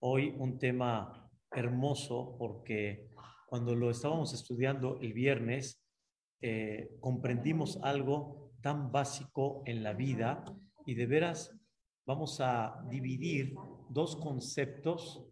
hoy 0.00 0.34
un 0.38 0.58
tema 0.58 1.30
hermoso 1.50 2.36
porque 2.38 3.08
cuando 3.46 3.74
lo 3.74 3.90
estábamos 3.90 4.34
estudiando 4.34 4.98
el 5.00 5.14
viernes, 5.14 5.82
eh, 6.42 6.96
comprendimos 7.00 7.78
algo 7.82 8.52
tan 8.60 8.92
básico 8.92 9.62
en 9.64 9.82
la 9.82 9.94
vida 9.94 10.44
y 10.84 10.94
de 10.94 11.06
veras 11.06 11.56
vamos 12.04 12.40
a 12.40 12.84
dividir 12.90 13.54
dos 13.88 14.16
conceptos 14.16 15.24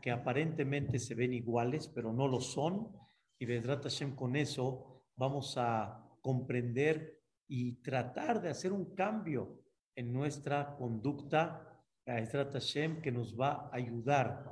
que 0.00 0.10
aparentemente 0.10 0.98
se 0.98 1.14
ven 1.14 1.34
iguales, 1.34 1.88
pero 1.88 2.12
no 2.12 2.28
lo 2.28 2.40
son. 2.40 2.90
Y 3.38 3.44
Vedrat 3.44 3.82
Hashem 3.82 4.14
con 4.14 4.34
eso 4.36 5.04
vamos 5.14 5.56
a 5.58 6.08
comprender 6.22 7.20
y 7.48 7.82
tratar 7.82 8.40
de 8.40 8.48
hacer 8.48 8.72
un 8.72 8.94
cambio 8.94 9.60
en 9.94 10.12
nuestra 10.12 10.74
conducta 10.76 11.75
Hashem 12.06 13.00
que 13.02 13.10
nos 13.10 13.36
va 13.38 13.68
a 13.72 13.76
ayudar 13.76 14.44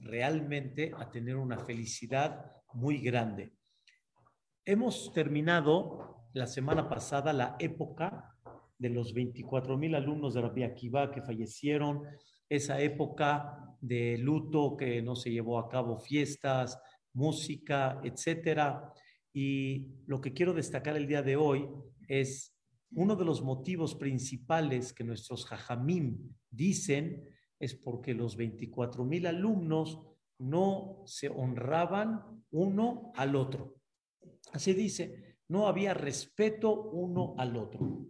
realmente 0.00 0.90
a 0.98 1.08
tener 1.10 1.36
una 1.36 1.58
felicidad 1.58 2.50
muy 2.72 2.98
grande. 2.98 3.52
Hemos 4.64 5.12
terminado 5.12 6.26
la 6.34 6.46
semana 6.46 6.88
pasada 6.88 7.32
la 7.32 7.56
época 7.60 8.34
de 8.76 8.90
los 8.90 9.14
24 9.14 9.78
mil 9.78 9.94
alumnos 9.94 10.34
de 10.34 10.40
Rabbi 10.40 10.64
Akiva 10.64 11.10
que 11.10 11.22
fallecieron, 11.22 12.02
esa 12.48 12.80
época 12.80 13.76
de 13.80 14.18
luto 14.18 14.76
que 14.76 15.00
no 15.00 15.14
se 15.14 15.30
llevó 15.30 15.58
a 15.58 15.68
cabo 15.68 15.98
fiestas, 15.98 16.80
música, 17.12 18.00
etcétera. 18.02 18.92
Y 19.32 19.86
lo 20.06 20.20
que 20.20 20.32
quiero 20.32 20.52
destacar 20.52 20.96
el 20.96 21.06
día 21.06 21.22
de 21.22 21.36
hoy 21.36 21.68
es 22.08 22.57
uno 22.92 23.16
de 23.16 23.24
los 23.24 23.42
motivos 23.42 23.94
principales 23.94 24.92
que 24.92 25.04
nuestros 25.04 25.44
jajamim 25.46 26.34
dicen 26.50 27.24
es 27.58 27.74
porque 27.74 28.14
los 28.14 28.36
24 28.36 29.04
mil 29.04 29.26
alumnos 29.26 30.00
no 30.38 31.02
se 31.04 31.28
honraban 31.28 32.44
uno 32.50 33.12
al 33.16 33.36
otro. 33.36 33.80
Así 34.52 34.72
dice, 34.72 35.38
no 35.48 35.66
había 35.66 35.94
respeto 35.94 36.90
uno 36.90 37.34
al 37.38 37.56
otro. 37.56 38.06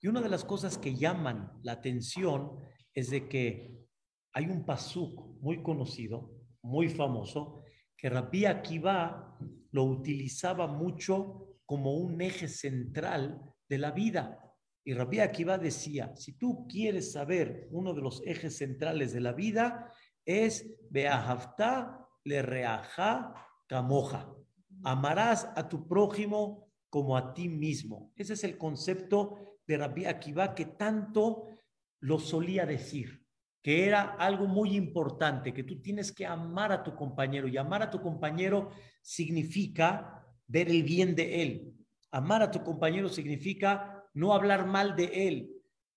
Y 0.00 0.08
una 0.08 0.20
de 0.20 0.28
las 0.28 0.44
cosas 0.44 0.78
que 0.78 0.94
llaman 0.94 1.52
la 1.62 1.72
atención 1.72 2.58
es 2.94 3.10
de 3.10 3.28
que 3.28 3.80
hay 4.32 4.46
un 4.46 4.64
pasuk 4.64 5.40
muy 5.40 5.62
conocido, 5.62 6.32
muy 6.62 6.88
famoso, 6.88 7.62
que 7.96 8.08
Rabbi 8.08 8.44
Akiva 8.44 9.38
lo 9.72 9.84
utilizaba 9.84 10.66
mucho 10.66 11.56
como 11.66 11.94
un 11.94 12.20
eje 12.20 12.48
central 12.48 13.49
de 13.70 13.78
la 13.78 13.92
vida. 13.92 14.38
Y 14.84 14.92
Rabbi 14.92 15.20
Akiva 15.20 15.56
decía, 15.56 16.14
si 16.16 16.32
tú 16.32 16.66
quieres 16.66 17.12
saber 17.12 17.68
uno 17.70 17.94
de 17.94 18.02
los 18.02 18.20
ejes 18.26 18.58
centrales 18.58 19.12
de 19.12 19.20
la 19.20 19.32
vida, 19.32 19.92
es 20.24 20.66
Beahavta 20.90 22.08
le 22.24 22.42
reaja 22.42 23.34
camoja. 23.66 24.34
Amarás 24.82 25.48
a 25.54 25.68
tu 25.68 25.86
prójimo 25.86 26.68
como 26.90 27.16
a 27.16 27.32
ti 27.32 27.48
mismo. 27.48 28.12
Ese 28.16 28.32
es 28.32 28.42
el 28.42 28.58
concepto 28.58 29.58
de 29.66 29.78
Rabbi 29.78 30.04
Akiva 30.06 30.54
que 30.54 30.64
tanto 30.64 31.46
lo 32.00 32.18
solía 32.18 32.66
decir, 32.66 33.24
que 33.62 33.86
era 33.86 34.16
algo 34.16 34.48
muy 34.48 34.74
importante, 34.74 35.54
que 35.54 35.62
tú 35.62 35.80
tienes 35.80 36.10
que 36.10 36.26
amar 36.26 36.72
a 36.72 36.82
tu 36.82 36.96
compañero 36.96 37.46
y 37.46 37.56
amar 37.56 37.82
a 37.82 37.90
tu 37.90 38.00
compañero 38.00 38.70
significa 39.02 40.26
ver 40.48 40.68
el 40.68 40.82
bien 40.82 41.14
de 41.14 41.42
él. 41.42 41.79
Amar 42.12 42.42
a 42.42 42.50
tu 42.50 42.62
compañero 42.62 43.08
significa 43.08 44.04
no 44.14 44.32
hablar 44.32 44.66
mal 44.66 44.96
de 44.96 45.28
él, 45.28 45.50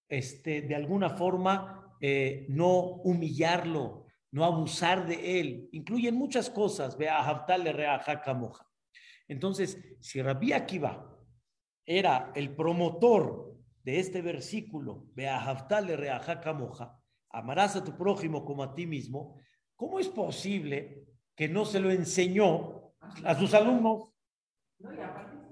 este, 0.08 0.62
de 0.62 0.76
alguna 0.76 1.10
forma 1.10 1.96
eh, 2.00 2.46
no 2.50 2.80
humillarlo, 2.80 4.06
no 4.32 4.46
abusar 4.46 5.08
de 5.08 5.40
él. 5.40 5.70
Incluyen 5.72 6.16
muchas 6.16 6.50
cosas. 6.50 6.98
Ve 6.98 7.10
a 7.10 7.46
le 7.58 8.34
moja. 8.34 8.68
Entonces, 9.28 9.78
si 10.00 10.22
Rabbi 10.22 10.54
Akiva 10.54 11.10
era 11.86 12.32
el 12.36 12.56
promotor 12.56 13.58
de 13.84 14.00
este 14.00 14.22
versículo, 14.22 15.06
ve 15.14 15.28
a 15.30 15.82
le 15.82 16.54
moja, 16.54 17.00
amarás 17.30 17.76
a 17.76 17.84
tu 17.84 17.98
prójimo 17.98 18.46
como 18.46 18.64
a 18.64 18.74
ti 18.74 18.86
mismo, 18.86 19.40
¿cómo 19.76 20.00
es 20.00 20.08
posible 20.08 21.06
que 21.36 21.48
no 21.48 21.66
se 21.66 21.80
lo 21.80 21.92
enseñó 21.92 22.94
a 23.24 23.36
sus 23.36 23.54
alumnos? 23.54 24.10
Y 24.80 25.43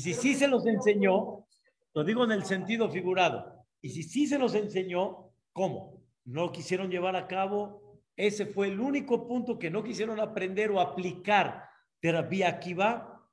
si 0.00 0.14
sí 0.14 0.34
se 0.34 0.48
los 0.48 0.66
enseñó, 0.66 1.46
lo 1.94 2.04
digo 2.04 2.24
en 2.24 2.32
el 2.32 2.44
sentido 2.44 2.90
figurado. 2.90 3.64
Y 3.80 3.90
si 3.90 4.02
sí 4.02 4.26
se 4.26 4.38
los 4.38 4.54
enseñó, 4.54 5.30
¿cómo? 5.52 6.02
No 6.24 6.52
quisieron 6.52 6.90
llevar 6.90 7.16
a 7.16 7.26
cabo. 7.26 8.00
Ese 8.16 8.46
fue 8.46 8.68
el 8.68 8.80
único 8.80 9.26
punto 9.26 9.58
que 9.58 9.70
no 9.70 9.82
quisieron 9.82 10.20
aprender 10.20 10.70
o 10.70 10.80
aplicar 10.80 11.64
terapia 12.00 12.48
Akiva. 12.48 13.26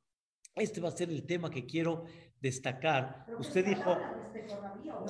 Este 0.56 0.80
va 0.80 0.90
a 0.90 0.92
ser 0.92 1.10
el 1.10 1.26
tema 1.26 1.50
que 1.50 1.66
quiero 1.66 2.06
destacar. 2.40 3.26
Usted 3.38 3.66
dijo, 3.66 3.98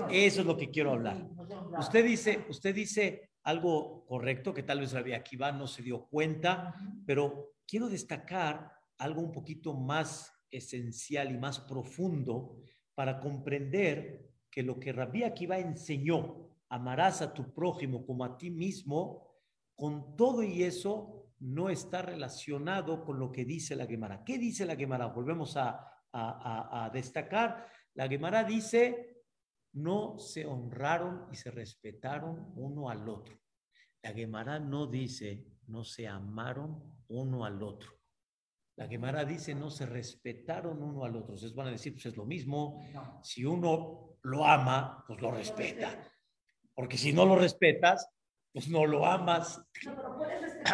eso 0.10 0.42
es 0.42 0.48
lo 0.48 0.58
que 0.58 0.72
quiero 0.72 0.92
hablar. 0.92 1.30
Usted 1.78 2.06
dice, 2.06 2.46
usted 2.50 2.74
dice 2.74 3.30
algo 3.44 4.06
correcto 4.06 4.54
que 4.54 4.64
tal 4.64 4.80
vez 4.80 4.94
Rabbi 4.94 5.14
Akiva 5.14 5.52
no 5.52 5.68
se 5.68 5.84
dio 5.84 6.08
cuenta, 6.08 6.74
pero 7.06 7.54
quiero 7.68 7.90
destacar 7.90 8.72
algo 8.98 9.22
un 9.22 9.32
poquito 9.32 9.74
más 9.74 10.35
esencial 10.52 11.32
y 11.32 11.38
más 11.38 11.60
profundo 11.60 12.58
para 12.94 13.20
comprender 13.20 14.32
que 14.50 14.64
lo 14.64 14.80
que 14.80 14.94
Rabbi 14.94 15.24
Akiva 15.24 15.60
enseñó, 15.60 16.50
amarás 16.70 17.22
a 17.22 17.34
tu 17.34 17.54
prójimo 17.54 18.06
como 18.06 18.24
a 18.24 18.38
ti 18.38 18.50
mismo, 18.50 19.28
con 19.76 20.16
todo 20.16 20.44
y 20.44 20.64
eso 20.64 21.34
no 21.40 21.70
está 21.70 22.02
relacionado 22.02 23.04
con 23.04 23.20
lo 23.20 23.32
que 23.32 23.46
dice 23.46 23.76
la 23.76 23.86
Gemara. 23.86 24.24
¿Qué 24.24 24.38
dice 24.38 24.66
la 24.66 24.76
Gemara? 24.76 25.08
Volvemos 25.08 25.58
a, 25.58 25.96
a, 26.14 26.90
destacar. 26.94 27.68
La 27.94 28.08
Gemara 28.08 28.44
dice, 28.44 29.24
no 29.74 30.18
se 30.18 30.46
honraron 30.46 31.28
y 31.32 31.36
se 31.36 31.52
respetaron 31.52 32.54
uno 32.56 32.90
al 32.90 33.08
otro. 33.10 33.38
La 34.02 34.14
Gemara 34.14 34.60
no 34.60 34.88
dice, 34.88 35.46
no 35.68 35.84
se 35.84 36.08
amaron 36.08 37.04
uno 37.10 37.44
al 37.46 37.62
otro. 37.62 37.92
La 38.78 38.88
Gemara 38.88 39.24
dice, 39.24 39.56
no 39.56 39.70
se 39.70 39.86
respetaron 39.86 40.84
uno 40.84 41.06
al 41.06 41.16
otro. 41.16 41.36
Ustedes 41.36 41.56
van 41.56 41.68
a 41.68 41.72
decir, 41.72 41.94
pues 41.94 42.08
es 42.08 42.18
lo 42.18 42.26
mismo. 42.26 42.82
Si 43.24 43.46
uno 43.46 44.18
lo 44.22 44.46
ama, 44.46 45.04
pues 45.08 45.22
lo 45.22 45.32
respeta. 45.32 45.98
Porque 46.74 46.98
si 46.98 47.14
no 47.14 47.26
lo 47.26 47.38
respetas, 47.38 48.10
pues 48.52 48.68
no 48.68 48.86
lo 48.86 49.06
amas. 49.06 49.62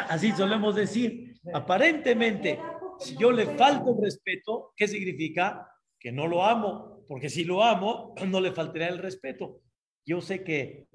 Así 0.10 0.32
solemos 0.32 0.76
decir. 0.76 1.40
Aparentemente, 1.54 2.60
si 3.00 3.16
yo 3.18 3.32
le 3.32 3.46
falto 3.56 3.96
respeto, 4.02 4.74
¿qué 4.76 4.88
significa? 4.88 5.68
Que 6.00 6.12
no 6.12 6.28
lo 6.28 6.44
amo. 6.44 7.04
Porque 7.08 7.30
si 7.30 7.44
lo 7.44 7.64
amo, 7.64 8.16
no 8.28 8.42
le 8.42 8.52
faltará 8.52 8.88
el 8.88 8.98
respeto. 8.98 9.62
Yo 10.06 10.22
sé 10.22 10.44
que 10.44 10.88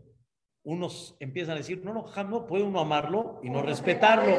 unos 0.67 1.17
empiezan 1.21 1.55
a 1.55 1.59
decir, 1.59 1.85
no, 1.85 1.95
no, 1.95 2.25
no, 2.25 2.47
puede 2.47 2.65
uno 2.65 2.81
amarlo 2.81 3.41
y 3.45 3.51
no 3.51 3.63
respetarlo. 3.63 4.37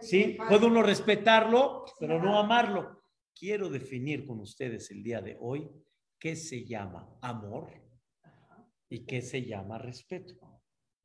Sí, 0.00 0.38
puede 0.48 0.66
uno 0.66 0.82
respetarlo, 0.82 1.84
pero 1.98 2.20
no 2.20 2.38
amarlo. 2.38 3.02
Quiero 3.38 3.68
definir 3.68 4.26
con 4.26 4.40
ustedes 4.40 4.90
el 4.90 5.02
día 5.02 5.20
de 5.20 5.36
hoy 5.38 5.70
qué 6.18 6.34
se 6.34 6.64
llama 6.64 7.14
amor 7.20 7.70
y 8.88 9.04
qué 9.04 9.20
se 9.20 9.44
llama 9.44 9.76
respeto. 9.76 10.34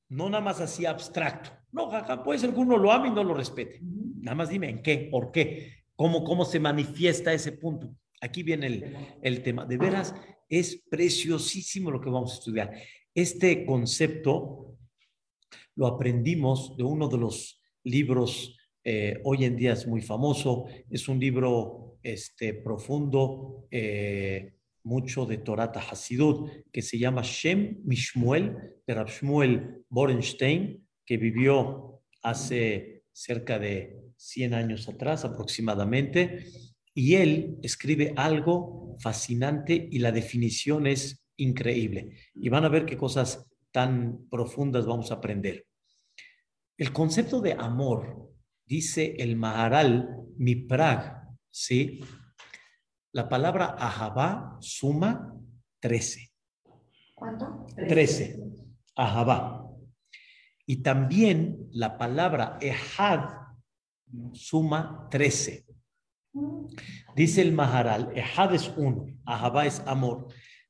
No 0.07 0.29
nada 0.29 0.43
más 0.43 0.61
así 0.61 0.85
abstracto. 0.85 1.49
No, 1.73 1.89
jaja, 1.89 2.23
puede 2.23 2.39
ser 2.39 2.53
que 2.53 2.59
uno 2.59 2.77
lo 2.77 2.93
ame 2.93 3.09
y 3.09 3.11
no 3.11 3.25
lo 3.25 3.33
respete. 3.33 3.81
Nada 3.81 4.35
más 4.35 4.47
dime 4.47 4.69
en 4.69 4.81
qué, 4.81 5.09
por 5.11 5.33
qué, 5.33 5.83
cómo, 5.97 6.23
cómo 6.23 6.45
se 6.45 6.61
manifiesta 6.61 7.33
ese 7.33 7.51
punto. 7.51 7.93
Aquí 8.21 8.41
viene 8.41 8.67
el, 8.67 9.17
el 9.21 9.43
tema. 9.43 9.65
De 9.65 9.75
veras, 9.75 10.15
es 10.47 10.81
preciosísimo 10.89 11.91
lo 11.91 11.99
que 11.99 12.09
vamos 12.09 12.31
a 12.31 12.35
estudiar. 12.35 12.71
Este 13.15 13.65
concepto 13.65 14.77
lo 15.75 15.87
aprendimos 15.87 16.75
de 16.75 16.83
uno 16.83 17.07
de 17.07 17.17
los 17.17 17.61
libros, 17.85 18.57
eh, 18.83 19.21
hoy 19.23 19.45
en 19.45 19.55
día 19.55 19.71
es 19.71 19.87
muy 19.87 20.01
famoso, 20.01 20.65
es 20.89 21.07
un 21.07 21.17
libro 21.17 21.97
este, 22.03 22.53
profundo, 22.53 23.67
eh, 23.71 24.55
mucho 24.83 25.25
de 25.25 25.37
Torata 25.37 25.79
Hasidut, 25.79 26.51
que 26.73 26.81
se 26.81 26.99
llama 26.99 27.21
Shem 27.23 27.79
Mishmuel, 27.85 28.81
de 28.85 28.93
Rab 28.93 29.07
Shmuel 29.07 29.85
Borenstein, 29.87 30.85
que 31.05 31.15
vivió 31.15 32.01
hace 32.21 33.05
cerca 33.13 33.57
de 33.59 33.97
100 34.17 34.53
años 34.53 34.89
atrás 34.89 35.23
aproximadamente, 35.23 36.47
y 36.93 37.15
él 37.15 37.59
escribe 37.63 38.11
algo 38.17 38.97
fascinante 38.99 39.87
y 39.89 39.99
la 39.99 40.11
definición 40.11 40.85
es 40.85 41.24
increíble. 41.37 42.17
Y 42.33 42.49
van 42.49 42.65
a 42.65 42.69
ver 42.69 42.85
qué 42.85 42.97
cosas 42.97 43.45
tan 43.71 44.27
profundas 44.29 44.85
vamos 44.85 45.11
a 45.11 45.15
aprender. 45.15 45.65
El 46.77 46.91
concepto 46.91 47.41
de 47.41 47.53
amor, 47.53 48.31
dice 48.65 49.15
el 49.17 49.35
Maharal 49.35 50.09
Miprag, 50.37 51.29
¿sí? 51.49 52.01
La 53.11 53.29
palabra 53.29 53.75
ahabá 53.77 54.57
suma 54.59 55.33
13. 55.79 56.31
¿Cuánto? 57.13 57.65
13. 57.75 58.39
Ahabá. 58.95 59.69
Y 60.65 60.77
también 60.77 61.69
la 61.71 61.97
palabra 61.97 62.57
ehad 62.59 63.29
suma 64.33 65.07
13. 65.11 65.65
Dice 67.15 67.41
el 67.41 67.53
Maharal, 67.53 68.11
ehad 68.15 68.53
es 68.53 68.73
uno, 68.75 69.05
ahabá 69.25 69.65
es 69.65 69.81
amor. 69.85 70.27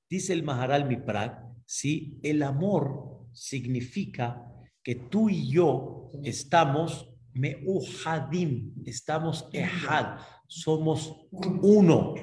Dice 0.10 0.34
el 0.34 0.44
Maharal 0.44 0.88
Miprak, 0.88 1.44
¿sí? 1.66 2.20
el 2.24 2.44
amor 2.44 3.28
significa 3.32 4.42
que 4.84 4.96
tú 4.96 5.30
y 5.30 5.50
yo 5.52 6.12
estamos 6.24 7.10
meuhadim, 7.34 8.74
estamos 8.86 9.50
ehad, 9.52 10.20
somos 10.48 11.28
uno, 11.32 12.14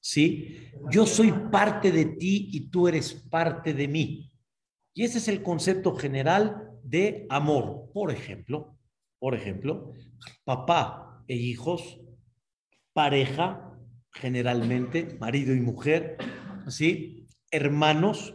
¿sí? 0.00 0.70
Yo 0.90 1.06
soy 1.06 1.32
parte 1.50 1.92
de 1.92 2.06
ti 2.06 2.48
y 2.52 2.70
tú 2.70 2.88
eres 2.88 3.12
parte 3.12 3.74
de 3.74 3.88
mí. 3.88 4.32
Y 4.94 5.02
ese 5.02 5.18
es 5.18 5.28
el 5.28 5.42
concepto 5.42 5.94
general 5.94 6.70
de 6.82 7.26
amor. 7.28 7.90
Por 7.92 8.10
ejemplo, 8.10 8.78
por 9.18 9.34
ejemplo, 9.34 9.92
papá 10.44 11.24
e 11.26 11.34
hijos, 11.34 12.00
pareja, 12.92 13.76
generalmente, 14.12 15.16
marido 15.18 15.54
y 15.54 15.60
mujer, 15.60 16.16
¿sí? 16.68 17.23
Hermanos. 17.54 18.34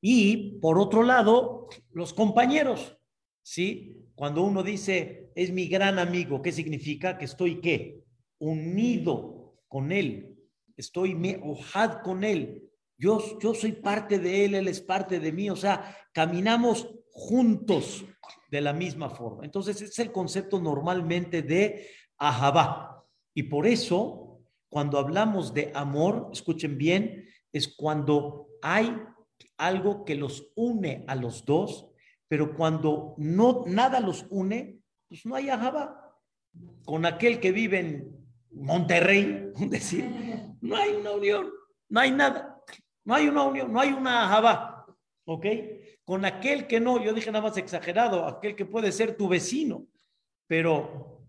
Y 0.00 0.58
por 0.60 0.78
otro 0.78 1.02
lado, 1.02 1.68
los 1.90 2.14
compañeros, 2.14 2.96
¿sí? 3.42 4.06
Cuando 4.14 4.42
uno 4.42 4.62
dice, 4.62 5.30
es 5.34 5.52
mi 5.52 5.68
gran 5.68 5.98
amigo, 5.98 6.40
¿qué 6.40 6.50
significa? 6.50 7.18
Que 7.18 7.26
estoy, 7.26 7.60
¿qué? 7.60 8.04
Unido 8.38 9.54
con 9.68 9.92
él. 9.92 10.36
Estoy 10.76 11.14
me 11.14 11.40
con 12.02 12.24
él. 12.24 12.70
Yo, 12.96 13.38
yo 13.38 13.54
soy 13.54 13.72
parte 13.72 14.18
de 14.18 14.44
él, 14.44 14.54
él 14.54 14.68
es 14.68 14.80
parte 14.80 15.20
de 15.20 15.30
mí. 15.30 15.50
O 15.50 15.56
sea, 15.56 15.94
caminamos 16.12 16.88
juntos 17.10 18.04
de 18.50 18.60
la 18.60 18.72
misma 18.72 19.10
forma. 19.10 19.44
Entonces, 19.44 19.82
es 19.82 19.98
el 19.98 20.10
concepto 20.10 20.58
normalmente 20.58 21.42
de 21.42 21.86
ahabá. 22.16 23.04
Y 23.34 23.44
por 23.44 23.66
eso, 23.66 24.40
cuando 24.68 24.98
hablamos 24.98 25.52
de 25.52 25.70
amor, 25.74 26.30
escuchen 26.32 26.78
bien, 26.78 27.27
es 27.52 27.74
cuando 27.76 28.48
hay 28.62 28.96
algo 29.56 30.04
que 30.04 30.14
los 30.14 30.52
une 30.54 31.04
a 31.06 31.14
los 31.14 31.44
dos 31.44 31.88
pero 32.28 32.54
cuando 32.54 33.14
no, 33.16 33.64
nada 33.66 34.00
los 34.00 34.26
une, 34.28 34.78
pues 35.08 35.24
no 35.24 35.34
hay 35.34 35.48
ajaba. 35.48 36.14
Con 36.84 37.06
aquel 37.06 37.40
que 37.40 37.52
vive 37.52 37.80
en 37.80 38.28
Monterrey, 38.50 39.50
decir, 39.68 40.04
no 40.60 40.76
hay 40.76 40.90
una 40.90 41.12
unión, 41.12 41.50
no 41.88 42.00
hay 42.00 42.10
nada, 42.10 42.62
no 43.04 43.14
hay 43.14 43.28
una 43.28 43.42
unión, 43.42 43.72
no 43.72 43.80
hay 43.80 43.92
una 43.92 44.26
ajaba, 44.26 44.86
¿ok? 45.24 45.46
Con 46.04 46.24
aquel 46.24 46.66
que 46.66 46.80
no, 46.80 47.02
yo 47.02 47.14
dije 47.14 47.32
nada 47.32 47.48
más 47.48 47.56
exagerado, 47.56 48.26
aquel 48.26 48.54
que 48.54 48.66
puede 48.66 48.92
ser 48.92 49.16
tu 49.16 49.28
vecino, 49.28 49.86
pero 50.46 51.24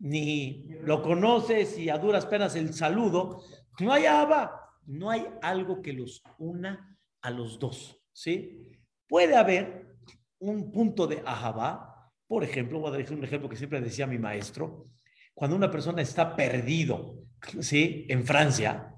ni 0.00 0.68
lo 0.82 1.02
conoces 1.02 1.78
y 1.78 1.88
a 1.88 1.98
duras 1.98 2.26
penas 2.26 2.54
el 2.56 2.74
saludo, 2.74 3.42
no 3.80 3.92
hay 3.92 4.06
ajaba, 4.06 4.67
no 4.88 5.10
hay 5.10 5.26
algo 5.42 5.82
que 5.82 5.92
los 5.92 6.22
una 6.38 6.96
a 7.20 7.30
los 7.30 7.58
dos, 7.58 8.00
¿sí? 8.12 8.70
Puede 9.06 9.36
haber 9.36 9.96
un 10.38 10.72
punto 10.72 11.06
de 11.06 11.22
ahabá, 11.26 12.10
por 12.26 12.42
ejemplo, 12.42 12.80
voy 12.80 12.94
a 12.94 12.96
decir 12.96 13.16
un 13.16 13.24
ejemplo 13.24 13.48
que 13.48 13.56
siempre 13.56 13.80
decía 13.80 14.06
mi 14.06 14.18
maestro, 14.18 14.88
cuando 15.34 15.56
una 15.56 15.70
persona 15.70 16.00
está 16.00 16.34
perdido, 16.34 17.22
¿sí? 17.60 18.06
En 18.08 18.24
Francia 18.24 18.94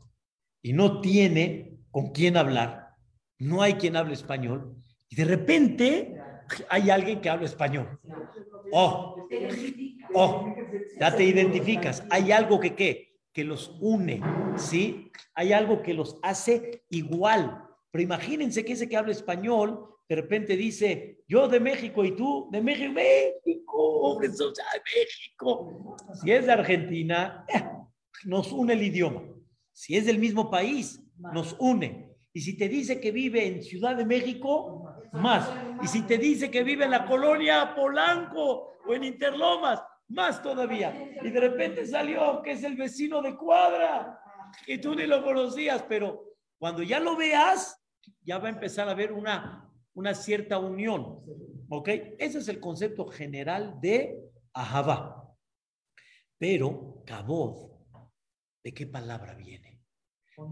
y 0.62 0.72
no 0.72 1.00
tiene 1.00 1.78
con 1.90 2.12
quién 2.12 2.36
hablar, 2.36 2.94
no 3.38 3.62
hay 3.62 3.74
quien 3.74 3.96
hable 3.96 4.14
español, 4.14 4.76
y 5.08 5.16
de 5.16 5.24
repente 5.24 6.14
hay 6.68 6.90
alguien 6.90 7.20
que 7.20 7.30
habla 7.30 7.46
español. 7.46 7.98
Oh, 8.72 9.28
oh, 10.14 10.54
ya 11.00 11.16
te 11.16 11.24
identificas. 11.24 12.04
Hay 12.10 12.30
algo 12.30 12.60
que 12.60 12.76
qué, 12.76 13.09
que 13.32 13.44
los 13.44 13.76
une, 13.80 14.20
¿sí? 14.56 15.10
Hay 15.34 15.52
algo 15.52 15.82
que 15.82 15.94
los 15.94 16.18
hace 16.22 16.84
igual. 16.90 17.64
Pero 17.90 18.02
imagínense 18.02 18.64
que 18.64 18.72
ese 18.72 18.88
que 18.88 18.96
habla 18.96 19.12
español 19.12 19.86
de 20.08 20.16
repente 20.16 20.56
dice, 20.56 21.22
yo 21.28 21.46
de 21.46 21.60
México 21.60 22.04
y 22.04 22.16
tú 22.16 22.48
de 22.50 22.60
México, 22.60 22.92
México, 22.92 24.18
México. 24.20 25.96
Si 26.20 26.32
es 26.32 26.46
de 26.46 26.52
Argentina, 26.52 27.46
nos 28.24 28.50
une 28.50 28.72
el 28.72 28.82
idioma. 28.82 29.22
Si 29.72 29.96
es 29.96 30.06
del 30.06 30.18
mismo 30.18 30.50
país, 30.50 31.00
nos 31.32 31.54
une. 31.60 32.10
Y 32.32 32.40
si 32.40 32.56
te 32.56 32.68
dice 32.68 33.00
que 33.00 33.12
vive 33.12 33.46
en 33.46 33.62
Ciudad 33.62 33.94
de 33.94 34.04
México, 34.04 34.84
más. 35.12 35.48
Y 35.80 35.86
si 35.86 36.02
te 36.02 36.18
dice 36.18 36.50
que 36.50 36.64
vive 36.64 36.86
en 36.86 36.90
la 36.90 37.06
colonia 37.06 37.72
Polanco 37.76 38.72
o 38.84 38.94
en 38.94 39.04
Interlomas, 39.04 39.80
más 40.10 40.42
todavía. 40.42 40.94
Y 41.22 41.30
de 41.30 41.40
repente 41.40 41.86
salió 41.86 42.42
que 42.42 42.52
es 42.52 42.64
el 42.64 42.76
vecino 42.76 43.22
de 43.22 43.36
cuadra 43.36 44.20
y 44.66 44.78
tú 44.78 44.94
ni 44.94 45.06
lo 45.06 45.22
conocías, 45.24 45.84
pero 45.88 46.34
cuando 46.58 46.82
ya 46.82 47.00
lo 47.00 47.16
veas, 47.16 47.82
ya 48.22 48.38
va 48.38 48.48
a 48.48 48.52
empezar 48.52 48.88
a 48.88 48.92
haber 48.92 49.12
una 49.12 49.70
una 49.94 50.14
cierta 50.14 50.58
unión. 50.58 51.20
¿Ok? 51.68 51.88
Ese 52.18 52.38
es 52.38 52.48
el 52.48 52.60
concepto 52.60 53.06
general 53.06 53.78
de 53.80 54.18
Ahabá. 54.54 55.28
Pero 56.38 57.02
Kabod, 57.06 57.70
¿de 58.64 58.72
qué 58.72 58.86
palabra 58.86 59.34
viene? 59.34 59.82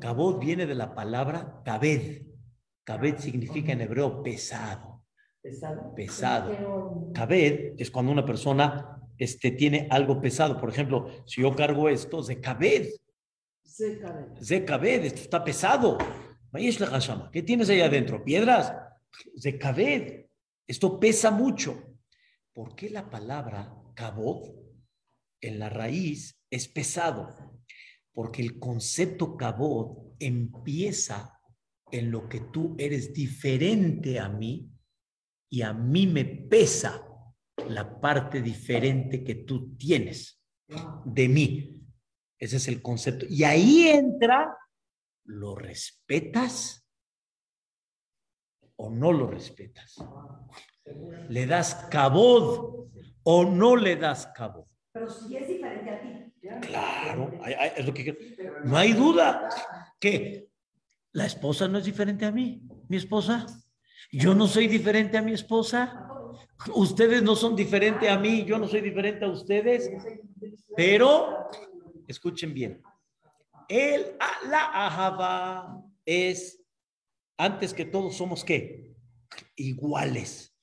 Kabod 0.00 0.38
viene 0.38 0.66
de 0.66 0.75
la 0.75 0.94
palabra 0.94 1.62
Kabed. 1.64 2.26
Kabed 2.84 3.19
significa 3.19 3.72
en 3.72 3.81
hebreo 3.81 4.22
pesado. 4.22 5.02
Pesado. 5.40 5.94
Pesado. 5.94 7.12
Kabed 7.14 7.75
es 7.78 7.90
cuando 7.90 8.12
una 8.12 8.25
persona 8.25 8.98
este, 9.19 9.50
tiene 9.50 9.88
algo 9.91 10.20
pesado. 10.20 10.61
Por 10.61 10.70
ejemplo, 10.70 11.11
si 11.26 11.43
yo 11.43 11.55
cargo 11.55 11.88
esto, 11.88 12.23
de 12.23 12.41
Kabed. 12.41 12.88
De 14.41 14.65
Kabed, 14.65 15.05
esto 15.05 15.20
está 15.20 15.44
pesado. 15.44 15.99
¿Qué 17.32 17.43
tienes 17.43 17.69
ahí 17.69 17.81
adentro? 17.81 18.25
¿Piedras? 18.25 18.73
de 19.35 19.59
cabed. 19.59 20.26
Esto 20.67 20.99
pesa 21.00 21.31
mucho. 21.31 21.99
¿Por 22.53 22.75
qué 22.75 22.91
la 22.91 23.09
palabra 23.09 23.75
cabod 23.94 24.55
en 25.41 25.59
la 25.59 25.69
raíz 25.69 26.41
es 26.50 26.69
pesado? 26.69 27.62
Porque 28.12 28.43
el 28.43 28.59
concepto 28.59 29.37
cabod 29.37 30.14
empieza 30.19 31.41
en 31.91 32.11
lo 32.11 32.29
que 32.29 32.41
tú 32.41 32.75
eres 32.79 33.14
diferente 33.14 34.19
a 34.19 34.29
mí 34.29 34.71
y 35.50 35.62
a 35.62 35.73
mí 35.73 36.06
me 36.06 36.25
pesa 36.25 37.07
la 37.69 38.00
parte 38.00 38.42
diferente 38.42 39.23
que 39.23 39.37
tú 39.37 39.76
tienes 39.76 40.42
de 41.04 41.28
mí. 41.28 41.81
Ese 42.38 42.57
es 42.57 42.69
el 42.69 42.83
concepto. 42.83 43.26
Y 43.28 43.45
ahí 43.45 43.88
entra, 43.88 44.57
lo 45.25 45.54
respetas 45.54 46.87
o 48.76 48.90
no 48.90 49.12
lo 49.12 49.26
respetas. 49.26 49.97
Le 51.28 51.47
das 51.47 51.75
cabod 51.90 52.88
o 53.25 53.45
no 53.45 53.76
le 53.76 53.97
das 53.97 54.26
cabod. 54.28 54.66
Pero 54.92 55.11
si 55.11 55.37
es 55.37 55.49
diferente 55.49 55.90
a 55.90 56.00
ti. 56.00 56.19
Claro, 56.62 57.33
es 57.76 57.85
lo 57.85 57.92
que 57.92 58.16
no 58.64 58.76
hay 58.76 58.92
duda 58.92 59.49
que 60.00 60.49
la 61.12 61.26
esposa 61.26 61.69
no 61.69 61.78
es 61.78 61.85
diferente 61.85 62.25
a 62.25 62.33
mí, 62.33 62.62
mi 62.88 62.97
esposa. 62.97 63.47
Yo 64.12 64.35
no 64.35 64.47
soy 64.47 64.69
diferente 64.69 65.19
a 65.19 65.23
mi 65.23 65.33
esposa. 65.33 66.09
Ustedes 66.75 67.23
no 67.23 67.37
son 67.37 67.55
diferentes 67.55 68.09
a 68.09 68.19
mí, 68.19 68.45
yo 68.45 68.59
no 68.59 68.67
soy 68.67 68.81
diferente 68.81 69.25
a 69.25 69.28
ustedes. 69.28 69.90
Pero 70.76 71.49
escuchen 72.07 72.55
bien. 72.55 72.83
El 73.69 74.17
la 74.49 74.64
ahaba 74.73 75.85
es 76.05 76.64
antes 77.37 77.73
que 77.73 77.85
todos 77.85 78.17
somos 78.17 78.45
qué? 78.45 78.95
Iguales. 79.57 80.55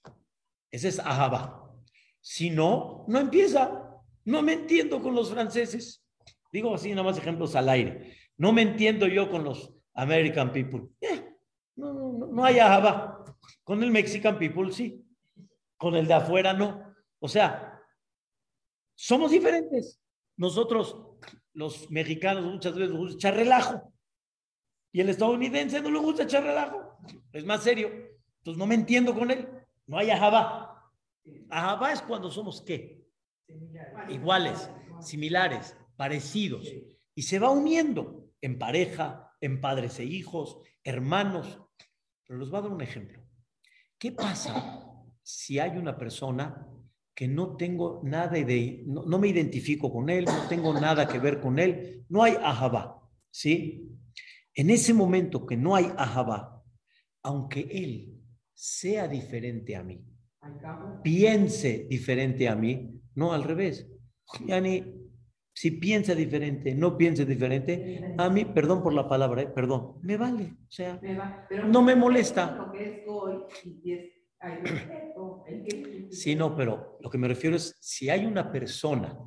Ese 0.71 0.89
es 0.89 0.99
Ahaba. 0.99 1.71
Si 2.19 2.49
no, 2.49 3.05
no 3.07 3.19
empieza. 3.19 3.81
No 4.25 4.41
me 4.41 4.53
entiendo 4.53 5.01
con 5.01 5.15
los 5.15 5.31
franceses. 5.31 6.03
Digo 6.51 6.73
así, 6.73 6.89
nada 6.89 7.03
más 7.03 7.17
ejemplos 7.17 7.55
al 7.55 7.69
aire. 7.69 8.17
No 8.37 8.51
me 8.51 8.63
entiendo 8.63 9.07
yo 9.07 9.29
con 9.29 9.43
los 9.43 9.73
American 9.93 10.51
people. 10.51 10.81
Eh, 10.99 11.33
no, 11.75 11.93
no, 11.93 12.04
no 12.31 12.43
hay 12.43 12.59
Ahaba. 12.59 13.23
Con 13.63 13.83
el 13.83 13.91
Mexican 13.91 14.37
people 14.37 14.71
sí. 14.71 15.03
Con 15.77 15.95
el 15.95 16.07
de 16.07 16.13
afuera 16.13 16.53
no. 16.53 16.93
O 17.19 17.27
sea, 17.27 17.81
somos 18.95 19.31
diferentes. 19.31 19.99
Nosotros, 20.37 20.97
los 21.53 21.89
mexicanos, 21.89 22.45
muchas 22.45 22.75
veces 22.75 22.89
nos 22.91 22.99
gusta 22.99 23.15
echar 23.15 23.35
relajo. 23.35 23.93
Y 24.91 25.01
el 25.01 25.09
estadounidense 25.09 25.81
no 25.81 25.91
le 25.91 25.99
gusta 25.99 26.23
echar 26.23 26.43
relajo. 26.43 26.97
Es 27.33 27.45
más 27.45 27.63
serio. 27.63 27.89
Entonces 28.37 28.57
no 28.57 28.65
me 28.65 28.75
entiendo 28.75 29.13
con 29.13 29.31
él. 29.31 29.49
No 29.87 29.97
hay 29.97 30.09
ajabá. 30.09 30.91
Ajabá 31.49 31.91
es 31.91 32.01
cuando 32.01 32.31
somos 32.31 32.61
qué? 32.61 33.03
Iguales, 34.09 34.69
similares, 35.01 35.75
parecidos. 35.97 36.71
Y 37.13 37.23
se 37.23 37.39
va 37.39 37.49
uniendo 37.49 38.29
en 38.41 38.59
pareja, 38.59 39.31
en 39.41 39.61
padres 39.61 39.99
e 39.99 40.05
hijos, 40.05 40.59
hermanos. 40.83 41.61
Pero 42.27 42.39
les 42.39 42.49
voy 42.49 42.59
a 42.59 42.61
dar 42.63 42.71
un 42.71 42.81
ejemplo. 42.81 43.19
¿Qué 43.97 44.11
pasa 44.11 44.91
si 45.21 45.59
hay 45.59 45.77
una 45.77 45.97
persona 45.97 46.67
que 47.13 47.27
no 47.27 47.55
tengo 47.55 48.01
nada 48.03 48.31
de, 48.31 48.83
no, 48.85 49.05
no 49.05 49.17
me 49.17 49.29
identifico 49.29 49.91
con 49.91 50.09
él, 50.09 50.25
no 50.25 50.47
tengo 50.49 50.73
nada 50.73 51.07
que 51.07 51.17
ver 51.19 51.39
con 51.39 51.59
él, 51.59 52.05
no 52.09 52.23
hay 52.23 52.33
ahabá, 52.41 53.01
¿sí? 53.31 53.89
En 54.53 54.69
ese 54.69 54.93
momento 54.93 55.45
que 55.45 55.55
no 55.55 55.75
hay 55.75 55.85
ahabá, 55.97 56.61
aunque 57.23 57.61
él 57.61 58.21
sea 58.53 59.07
diferente 59.07 59.75
a 59.75 59.83
mí, 59.83 60.05
piense 61.03 61.87
diferente 61.89 62.47
a 62.49 62.55
mí, 62.55 63.01
no 63.15 63.33
al 63.33 63.43
revés. 63.43 63.89
Yani, 64.45 64.94
si 65.55 65.71
piensa 65.71 66.13
diferente, 66.13 66.75
no 66.75 66.97
piense 66.97 67.25
diferente, 67.25 68.13
a 68.17 68.29
mí, 68.29 68.43
perdón 68.43 68.83
por 68.83 68.93
la 68.93 69.07
palabra, 69.07 69.41
eh, 69.41 69.47
perdón, 69.47 69.93
me 70.01 70.17
vale, 70.17 70.57
o 70.67 70.71
sea, 70.71 70.99
no 71.65 71.81
me 71.81 71.95
molesta. 71.95 72.71
Sí, 76.11 76.35
no, 76.35 76.57
pero 76.57 76.97
lo 76.99 77.09
que 77.09 77.17
me 77.17 77.29
refiero 77.29 77.55
es, 77.55 77.77
si 77.79 78.09
hay 78.09 78.25
una 78.25 78.51
persona 78.51 79.17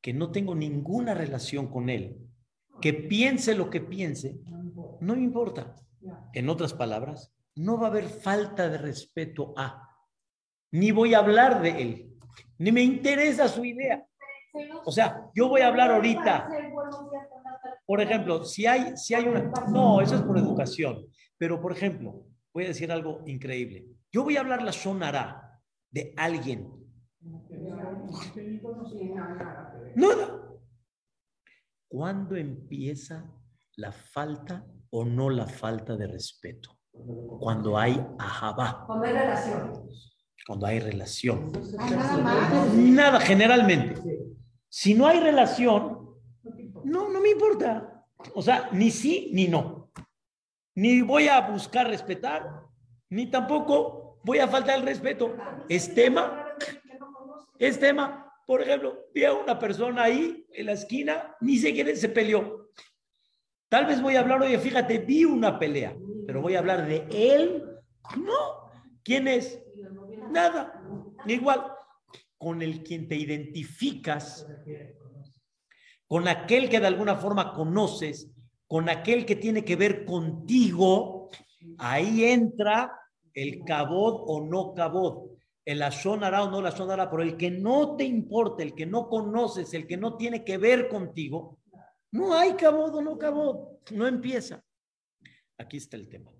que 0.00 0.12
no 0.12 0.32
tengo 0.32 0.56
ninguna 0.56 1.14
relación 1.14 1.68
con 1.68 1.88
él, 1.88 2.18
que 2.80 2.92
piense 2.92 3.54
lo 3.54 3.70
que 3.70 3.80
piense, 3.80 4.40
no 5.00 5.14
me 5.14 5.22
importa. 5.22 5.76
En 6.34 6.48
otras 6.48 6.74
palabras, 6.74 7.32
no 7.54 7.78
va 7.78 7.86
a 7.86 7.90
haber 7.90 8.08
falta 8.08 8.68
de 8.68 8.78
respeto 8.78 9.54
a, 9.56 9.88
ni 10.72 10.90
voy 10.90 11.14
a 11.14 11.18
hablar 11.18 11.62
de 11.62 11.80
él, 11.80 12.18
ni 12.58 12.72
me 12.72 12.82
interesa 12.82 13.46
su 13.46 13.64
idea. 13.64 14.04
O 14.84 14.92
sea, 14.92 15.30
yo 15.34 15.48
voy 15.48 15.60
a 15.60 15.68
hablar 15.68 15.90
ahorita. 15.90 16.48
Por 17.86 18.00
ejemplo, 18.00 18.44
si 18.44 18.66
hay, 18.66 18.96
si 18.96 19.14
hay 19.14 19.26
una... 19.26 19.50
No, 19.68 20.00
eso 20.00 20.16
es 20.16 20.22
por 20.22 20.38
educación. 20.38 21.06
Pero, 21.38 21.60
por 21.60 21.72
ejemplo, 21.72 22.24
voy 22.52 22.64
a 22.64 22.68
decir 22.68 22.90
algo 22.90 23.22
increíble. 23.26 23.86
Yo 24.12 24.24
voy 24.24 24.36
a 24.36 24.40
hablar 24.40 24.62
la 24.62 24.72
sonará 24.72 25.60
de 25.90 26.12
alguien. 26.16 26.72
Nada. 29.94 30.42
¿Cuándo 31.88 32.36
empieza 32.36 33.32
la 33.76 33.92
falta 33.92 34.66
o 34.90 35.04
no 35.04 35.30
la 35.30 35.46
falta 35.46 35.96
de 35.96 36.06
respeto? 36.06 36.70
Cuando 37.38 37.78
hay 37.78 38.04
ajabá. 38.18 38.84
Cuando 38.86 39.06
hay 39.06 39.12
relación. 39.12 39.88
Cuando 40.46 40.66
hay 40.66 40.80
relación. 40.80 41.52
Nada, 42.94 43.20
generalmente. 43.20 44.00
Si 44.76 44.92
no 44.92 45.06
hay 45.06 45.20
relación, 45.20 46.06
no, 46.84 47.08
no 47.08 47.18
me 47.18 47.30
importa. 47.30 48.04
O 48.34 48.42
sea, 48.42 48.68
ni 48.72 48.90
sí 48.90 49.30
ni 49.32 49.48
no. 49.48 49.90
Ni 50.74 51.00
voy 51.00 51.28
a 51.28 51.40
buscar 51.40 51.88
respetar, 51.88 52.60
ni 53.08 53.30
tampoco 53.30 54.20
voy 54.22 54.38
a 54.38 54.46
faltar 54.46 54.78
el 54.78 54.84
respeto. 54.84 55.34
Es 55.70 55.94
tema, 55.94 56.46
es 57.58 57.80
tema. 57.80 58.30
Por 58.46 58.60
ejemplo, 58.60 59.06
vi 59.14 59.24
a 59.24 59.32
una 59.32 59.58
persona 59.58 60.02
ahí 60.02 60.46
en 60.52 60.66
la 60.66 60.72
esquina, 60.72 61.34
ni 61.40 61.56
sé 61.56 61.72
quién 61.72 61.96
se 61.96 62.10
peleó. 62.10 62.68
Tal 63.70 63.86
vez 63.86 64.02
voy 64.02 64.16
a 64.16 64.20
hablar, 64.20 64.42
oye, 64.42 64.58
fíjate, 64.58 64.98
vi 64.98 65.24
una 65.24 65.58
pelea, 65.58 65.96
pero 66.26 66.42
voy 66.42 66.54
a 66.54 66.58
hablar 66.58 66.86
de 66.86 67.06
él. 67.10 67.64
No, 68.18 68.70
¿quién 69.02 69.26
es? 69.26 69.58
Nada, 70.30 70.82
igual. 71.24 71.75
Con 72.38 72.62
el 72.62 72.82
quien 72.82 73.08
te 73.08 73.16
identificas, 73.16 74.46
con 76.06 76.28
aquel 76.28 76.68
que 76.68 76.80
de 76.80 76.86
alguna 76.86 77.16
forma 77.16 77.52
conoces, 77.52 78.30
con 78.66 78.88
aquel 78.88 79.24
que 79.24 79.36
tiene 79.36 79.64
que 79.64 79.76
ver 79.76 80.04
contigo, 80.04 81.30
ahí 81.78 82.24
entra 82.24 82.92
el 83.32 83.64
cabod 83.64 84.24
o 84.26 84.44
no 84.44 84.74
cabod, 84.74 85.30
el 85.64 85.82
ashonara 85.82 86.44
o 86.44 86.50
no 86.50 86.62
la 86.62 86.70
ashonara, 86.70 87.10
pero 87.10 87.22
el 87.22 87.36
que 87.36 87.50
no 87.50 87.96
te 87.96 88.04
importa, 88.04 88.62
el 88.62 88.74
que 88.74 88.86
no 88.86 89.08
conoces, 89.08 89.74
el 89.74 89.86
que 89.86 89.96
no 89.96 90.16
tiene 90.16 90.44
que 90.44 90.58
ver 90.58 90.88
contigo, 90.88 91.58
no 92.12 92.34
hay 92.34 92.54
cabod 92.54 92.94
o 92.94 93.02
no 93.02 93.18
cabod, 93.18 93.78
no 93.92 94.06
empieza. 94.06 94.64
Aquí 95.58 95.76
está 95.76 95.96
el 95.96 96.08
tema. 96.08 96.32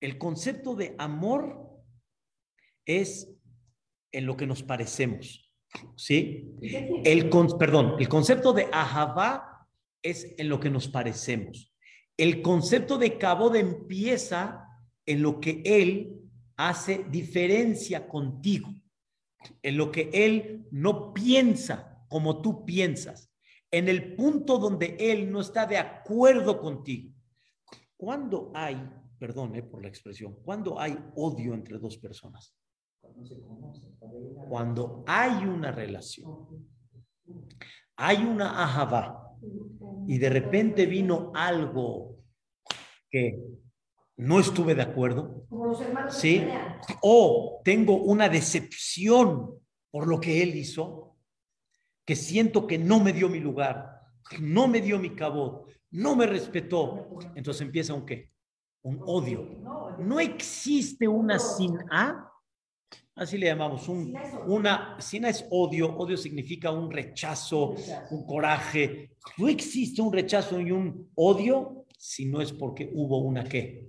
El 0.00 0.18
concepto 0.18 0.74
de 0.74 0.94
amor 0.98 1.82
es 2.84 3.28
en 4.12 4.26
lo 4.26 4.36
que 4.36 4.46
nos 4.46 4.62
parecemos. 4.62 5.50
¿Sí? 5.96 6.50
El 7.04 7.30
perdón, 7.58 7.94
el 7.98 8.08
concepto 8.08 8.52
de 8.52 8.68
ahabá 8.72 9.68
es 10.02 10.34
en 10.36 10.48
lo 10.48 10.58
que 10.58 10.70
nos 10.70 10.88
parecemos. 10.88 11.72
El 12.16 12.42
concepto 12.42 12.98
de 12.98 13.18
cabod 13.18 13.54
empieza 13.56 14.66
en 15.06 15.22
lo 15.22 15.40
que 15.40 15.62
él 15.64 16.20
hace 16.56 17.06
diferencia 17.10 18.06
contigo, 18.06 18.68
en 19.62 19.76
lo 19.76 19.90
que 19.90 20.10
él 20.12 20.66
no 20.70 21.14
piensa 21.14 22.04
como 22.08 22.42
tú 22.42 22.64
piensas, 22.64 23.32
en 23.70 23.88
el 23.88 24.16
punto 24.16 24.58
donde 24.58 24.96
él 24.98 25.30
no 25.30 25.40
está 25.40 25.64
de 25.64 25.78
acuerdo 25.78 26.60
contigo. 26.60 27.14
Cuando 27.96 28.50
hay, 28.54 28.76
perdón 29.18 29.54
eh, 29.54 29.62
por 29.62 29.82
la 29.82 29.88
expresión, 29.88 30.36
cuando 30.42 30.78
hay 30.80 30.98
odio 31.14 31.54
entre 31.54 31.78
dos 31.78 31.96
personas, 31.98 32.54
cuando 34.48 35.04
hay 35.06 35.44
una 35.44 35.70
relación, 35.70 36.66
hay 37.96 38.24
una 38.24 38.62
ajaba 38.62 39.36
y 40.06 40.18
de 40.18 40.28
repente 40.28 40.86
vino 40.86 41.32
algo 41.34 42.16
que 43.10 43.42
no 44.16 44.38
estuve 44.38 44.74
de 44.74 44.82
acuerdo, 44.82 45.46
¿sí? 46.08 46.46
O 47.02 47.60
tengo 47.64 47.96
una 47.96 48.28
decepción 48.28 49.58
por 49.90 50.06
lo 50.06 50.20
que 50.20 50.42
él 50.42 50.56
hizo, 50.56 51.16
que 52.04 52.16
siento 52.16 52.66
que 52.66 52.78
no 52.78 53.00
me 53.00 53.12
dio 53.12 53.28
mi 53.28 53.40
lugar, 53.40 54.00
no 54.40 54.68
me 54.68 54.80
dio 54.80 54.98
mi 54.98 55.14
cabo, 55.14 55.66
no 55.90 56.16
me 56.16 56.26
respetó. 56.26 57.18
Entonces 57.34 57.62
empieza 57.62 57.94
un 57.94 58.04
qué? 58.04 58.30
Un 58.82 59.00
odio. 59.04 59.46
No 59.98 60.20
existe 60.20 61.08
una 61.08 61.38
sin 61.38 61.78
A 61.90 62.29
Así 63.20 63.36
le 63.36 63.48
llamamos, 63.48 63.86
un, 63.86 64.18
una, 64.46 64.96
sina 64.98 65.28
es 65.28 65.46
odio, 65.50 65.94
odio 65.94 66.16
significa 66.16 66.70
un 66.70 66.90
rechazo, 66.90 67.74
un 68.12 68.24
coraje. 68.24 69.10
No 69.36 69.46
existe 69.46 70.00
un 70.00 70.10
rechazo 70.10 70.58
y 70.58 70.70
un 70.70 71.10
odio 71.16 71.84
si 71.98 72.24
no 72.24 72.40
es 72.40 72.50
porque 72.50 72.90
hubo 72.94 73.18
una 73.18 73.44
qué, 73.44 73.86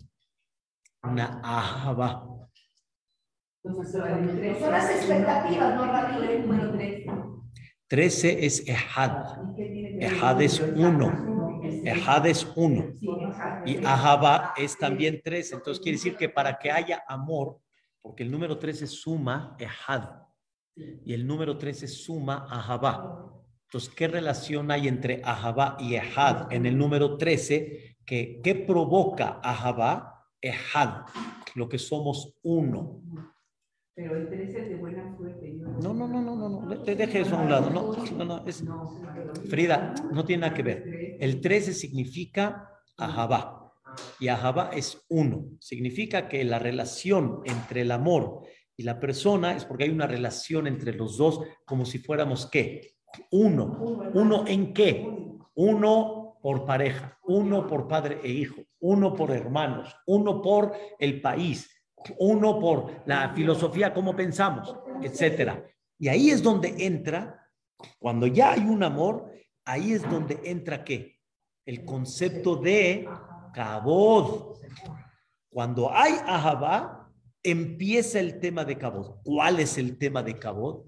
una 1.04 1.40
ahaba. 1.42 2.28
Son 3.64 3.78
las 4.70 4.90
expectativas, 4.90 5.76
¿no, 5.76 5.92
13 7.88 8.46
es 8.46 8.68
Ehad. 8.68 9.58
Ehad 10.02 10.42
es 10.42 10.60
uno. 10.60 11.62
Ehad 11.86 12.26
es 12.26 12.52
uno. 12.58 12.92
Y 13.66 13.78
Ahaba 13.86 14.54
es 14.58 14.78
también 14.78 15.22
tres. 15.24 15.54
Entonces 15.54 15.82
quiere 15.82 15.98
decir 15.98 16.18
que 16.18 16.28
para 16.28 16.60
que 16.60 16.70
haya 16.70 17.02
amor, 17.08 17.62
porque 18.02 18.24
el 18.24 18.32
número 18.32 18.58
13 18.58 18.88
suma 18.88 19.56
Ehad 19.60 20.22
y 20.76 21.14
el 21.14 21.26
número 21.28 21.58
13 21.58 21.88
suma 21.88 22.48
Ahabá. 22.50 23.30
Entonces, 23.68 23.94
¿qué 23.96 24.08
relación 24.08 24.72
hay 24.72 24.88
entre 24.88 25.22
Ahabá 25.24 25.78
y 25.80 25.96
Ehad 25.96 26.52
en 26.52 26.66
el 26.66 26.78
número 26.78 27.18
13? 27.18 27.98
Que, 28.06 28.42
¿Qué 28.44 28.56
provoca 28.56 29.40
Ahabá? 29.44 30.26
Ehad, 30.42 31.06
lo 31.56 31.70
que 31.70 31.78
somos 31.78 32.38
uno. 32.42 33.02
Pero 33.94 34.16
el 34.16 34.28
13 34.30 34.62
es 34.62 34.70
de 34.70 34.76
buena 34.76 35.16
suerte. 35.16 35.54
No, 35.54 35.94
no, 35.94 36.08
no, 36.08 36.22
no, 36.22 36.36
no, 36.36 36.50
no. 36.50 36.82
Te 36.82 36.96
deje 36.96 37.22
eso 37.22 37.36
a 37.36 37.42
un 37.42 37.52
lado. 37.52 37.70
No, 37.70 37.94
no, 37.94 38.26
no. 38.26 38.48
Es, 38.48 38.64
Frida, 39.50 39.94
no 40.12 40.26
tiene 40.26 40.42
nada 40.42 40.54
que 40.54 40.64
ver. 40.64 41.18
El 41.20 41.40
13 41.40 41.74
significa 41.74 42.68
Ahabá 42.98 43.61
y 44.20 44.28
Ahabá 44.28 44.72
es 44.74 45.04
uno. 45.10 45.46
Significa 45.60 46.28
que 46.28 46.44
la 46.44 46.60
relación 46.60 47.42
entre 47.46 47.82
el 47.82 47.92
amor 47.92 48.42
y 48.78 48.84
la 48.84 49.00
persona 49.00 49.56
es 49.56 49.66
porque 49.66 49.86
hay 49.86 49.90
una 49.90 50.08
relación 50.08 50.68
entre 50.68 50.94
los 50.94 51.18
dos 51.18 51.42
como 51.66 51.86
si 51.86 52.00
fuéramos 52.00 52.48
qué? 52.48 52.96
Uno. 53.32 54.12
¿Uno 54.14 54.46
en 54.48 54.74
qué? 54.74 55.06
Uno 55.56 56.22
por 56.42 56.66
pareja, 56.66 57.20
uno 57.24 57.68
por 57.68 57.88
padre 57.88 58.20
e 58.24 58.30
hijo, 58.30 58.62
uno 58.80 59.14
por 59.14 59.32
hermanos, 59.32 59.96
uno 60.08 60.42
por 60.42 60.74
el 61.00 61.22
país, 61.22 61.70
uno 62.18 62.60
por 62.60 63.04
la 63.06 63.34
filosofía, 63.36 63.94
cómo 63.94 64.16
pensamos, 64.16 64.76
etcétera. 65.02 65.64
Y 66.00 66.08
ahí 66.08 66.32
es 66.32 66.42
donde 66.42 66.74
entra, 66.80 67.48
cuando 68.00 68.26
ya 68.26 68.54
hay 68.54 68.62
un 68.62 68.82
amor, 68.82 69.32
ahí 69.66 69.94
es 69.94 70.10
donde 70.10 70.40
entra 70.44 70.84
qué? 70.84 71.20
El 71.66 71.86
concepto 71.86 72.56
de 72.56 73.08
Cabod. 73.54 74.58
Cuando 75.50 75.92
hay 75.92 76.14
Ahabá, 76.26 77.12
empieza 77.44 78.20
el 78.20 78.40
tema 78.40 78.64
de 78.66 78.78
Cabod. 78.78 79.22
¿Cuál 79.24 79.60
es 79.60 79.78
el 79.78 79.98
tema 79.98 80.24
de 80.24 80.38
Cabod? 80.40 80.86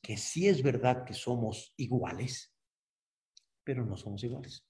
Que 0.00 0.16
sí 0.16 0.48
es 0.48 0.62
verdad 0.62 1.04
que 1.04 1.14
somos 1.14 1.74
iguales, 1.76 2.54
pero 3.64 3.84
no 3.84 3.96
somos 3.96 4.24
iguales. 4.24 4.64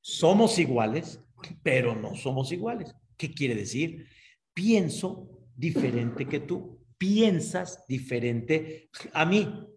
Somos 0.00 0.58
iguales, 0.58 1.20
pero 1.62 1.94
no 1.94 2.14
somos 2.14 2.52
iguales. 2.52 2.94
¿Qué 3.16 3.32
quiere 3.32 3.54
decir? 3.54 4.06
pienso 4.54 5.28
diferente 5.56 6.26
que 6.26 6.40
tú, 6.40 6.78
piensas 6.96 7.84
diferente 7.86 8.88
a 9.12 9.26
mí. 9.26 9.68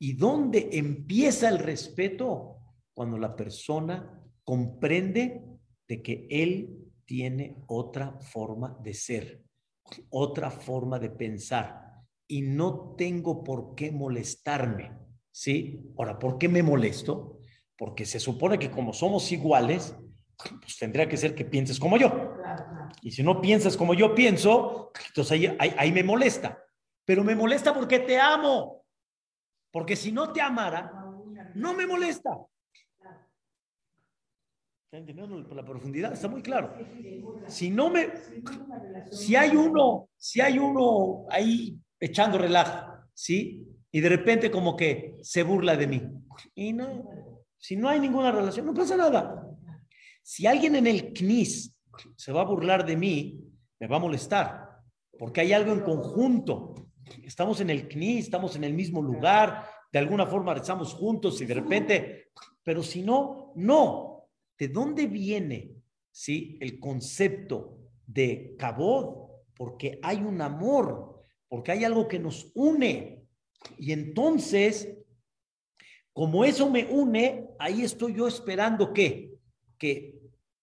¿Y 0.00 0.12
dónde 0.14 0.68
empieza 0.72 1.48
el 1.48 1.60
respeto? 1.60 2.56
Cuando 2.92 3.16
la 3.16 3.34
persona 3.34 4.20
comprende 4.48 5.42
de 5.86 6.02
que 6.02 6.26
él 6.30 6.90
tiene 7.04 7.58
otra 7.66 8.18
forma 8.18 8.78
de 8.82 8.94
ser, 8.94 9.44
otra 10.08 10.50
forma 10.50 10.98
de 10.98 11.10
pensar 11.10 11.92
y 12.26 12.40
no 12.40 12.94
tengo 12.96 13.44
por 13.44 13.74
qué 13.74 13.92
molestarme, 13.92 14.96
¿sí? 15.30 15.92
Ahora, 15.98 16.18
¿por 16.18 16.38
qué 16.38 16.48
me 16.48 16.62
molesto? 16.62 17.40
Porque 17.76 18.06
se 18.06 18.18
supone 18.18 18.58
que 18.58 18.70
como 18.70 18.94
somos 18.94 19.30
iguales, 19.32 19.94
pues 20.38 20.78
tendría 20.78 21.06
que 21.06 21.18
ser 21.18 21.34
que 21.34 21.44
pienses 21.44 21.78
como 21.78 21.98
yo. 21.98 22.32
Y 23.02 23.10
si 23.10 23.22
no 23.22 23.42
piensas 23.42 23.76
como 23.76 23.92
yo 23.92 24.14
pienso, 24.14 24.92
entonces 25.08 25.32
ahí, 25.32 25.74
ahí, 25.76 25.92
me 25.92 26.02
molesta. 26.02 26.58
Pero 27.04 27.22
me 27.22 27.34
molesta 27.34 27.74
porque 27.74 27.98
te 27.98 28.18
amo. 28.18 28.82
Porque 29.70 29.94
si 29.94 30.10
no 30.10 30.32
te 30.32 30.40
amara, 30.40 30.90
no 31.54 31.74
me 31.74 31.86
molesta. 31.86 32.30
¿Está 34.88 34.96
entendiendo 34.96 35.54
la 35.54 35.66
profundidad? 35.66 36.14
Está 36.14 36.28
muy 36.28 36.40
claro. 36.40 36.74
Si 37.46 37.68
no 37.68 37.90
me, 37.90 38.08
si 39.12 39.36
hay 39.36 39.54
uno, 39.54 40.08
si 40.16 40.40
hay 40.40 40.58
uno 40.58 41.26
ahí 41.28 41.78
echando 42.00 42.38
relajo, 42.38 42.94
¿sí? 43.12 43.68
Y 43.92 44.00
de 44.00 44.08
repente 44.08 44.50
como 44.50 44.74
que 44.74 45.18
se 45.20 45.42
burla 45.42 45.76
de 45.76 45.88
mí. 45.88 46.02
Y 46.54 46.72
no, 46.72 47.04
si 47.58 47.76
no 47.76 47.90
hay 47.90 48.00
ninguna 48.00 48.32
relación, 48.32 48.64
no 48.64 48.72
pasa 48.72 48.96
nada. 48.96 49.46
Si 50.22 50.46
alguien 50.46 50.74
en 50.74 50.86
el 50.86 51.12
CNIS 51.12 51.76
se 52.16 52.32
va 52.32 52.40
a 52.40 52.46
burlar 52.46 52.86
de 52.86 52.96
mí, 52.96 53.44
me 53.78 53.88
va 53.88 53.96
a 53.96 54.00
molestar, 54.00 54.70
porque 55.18 55.42
hay 55.42 55.52
algo 55.52 55.72
en 55.72 55.80
conjunto. 55.80 56.88
Estamos 57.24 57.60
en 57.60 57.68
el 57.68 57.90
CNIS, 57.90 58.24
estamos 58.24 58.56
en 58.56 58.64
el 58.64 58.72
mismo 58.72 59.02
lugar, 59.02 59.66
de 59.92 59.98
alguna 59.98 60.26
forma 60.26 60.54
estamos 60.54 60.94
juntos 60.94 61.42
y 61.42 61.44
de 61.44 61.52
repente, 61.52 62.30
pero 62.62 62.82
si 62.82 63.02
no, 63.02 63.52
no. 63.54 64.07
¿De 64.58 64.68
dónde 64.68 65.06
viene, 65.06 65.76
sí, 66.10 66.58
el 66.60 66.80
concepto 66.80 67.78
de 68.06 68.56
cabod? 68.58 69.28
Porque 69.54 70.00
hay 70.02 70.18
un 70.18 70.40
amor, 70.40 71.24
porque 71.48 71.72
hay 71.72 71.84
algo 71.84 72.08
que 72.08 72.18
nos 72.18 72.50
une. 72.54 73.24
Y 73.78 73.92
entonces, 73.92 74.98
como 76.12 76.44
eso 76.44 76.68
me 76.70 76.84
une, 76.86 77.48
ahí 77.58 77.82
estoy 77.82 78.16
yo 78.16 78.26
esperando 78.26 78.92
que, 78.92 79.38
que 79.78 80.20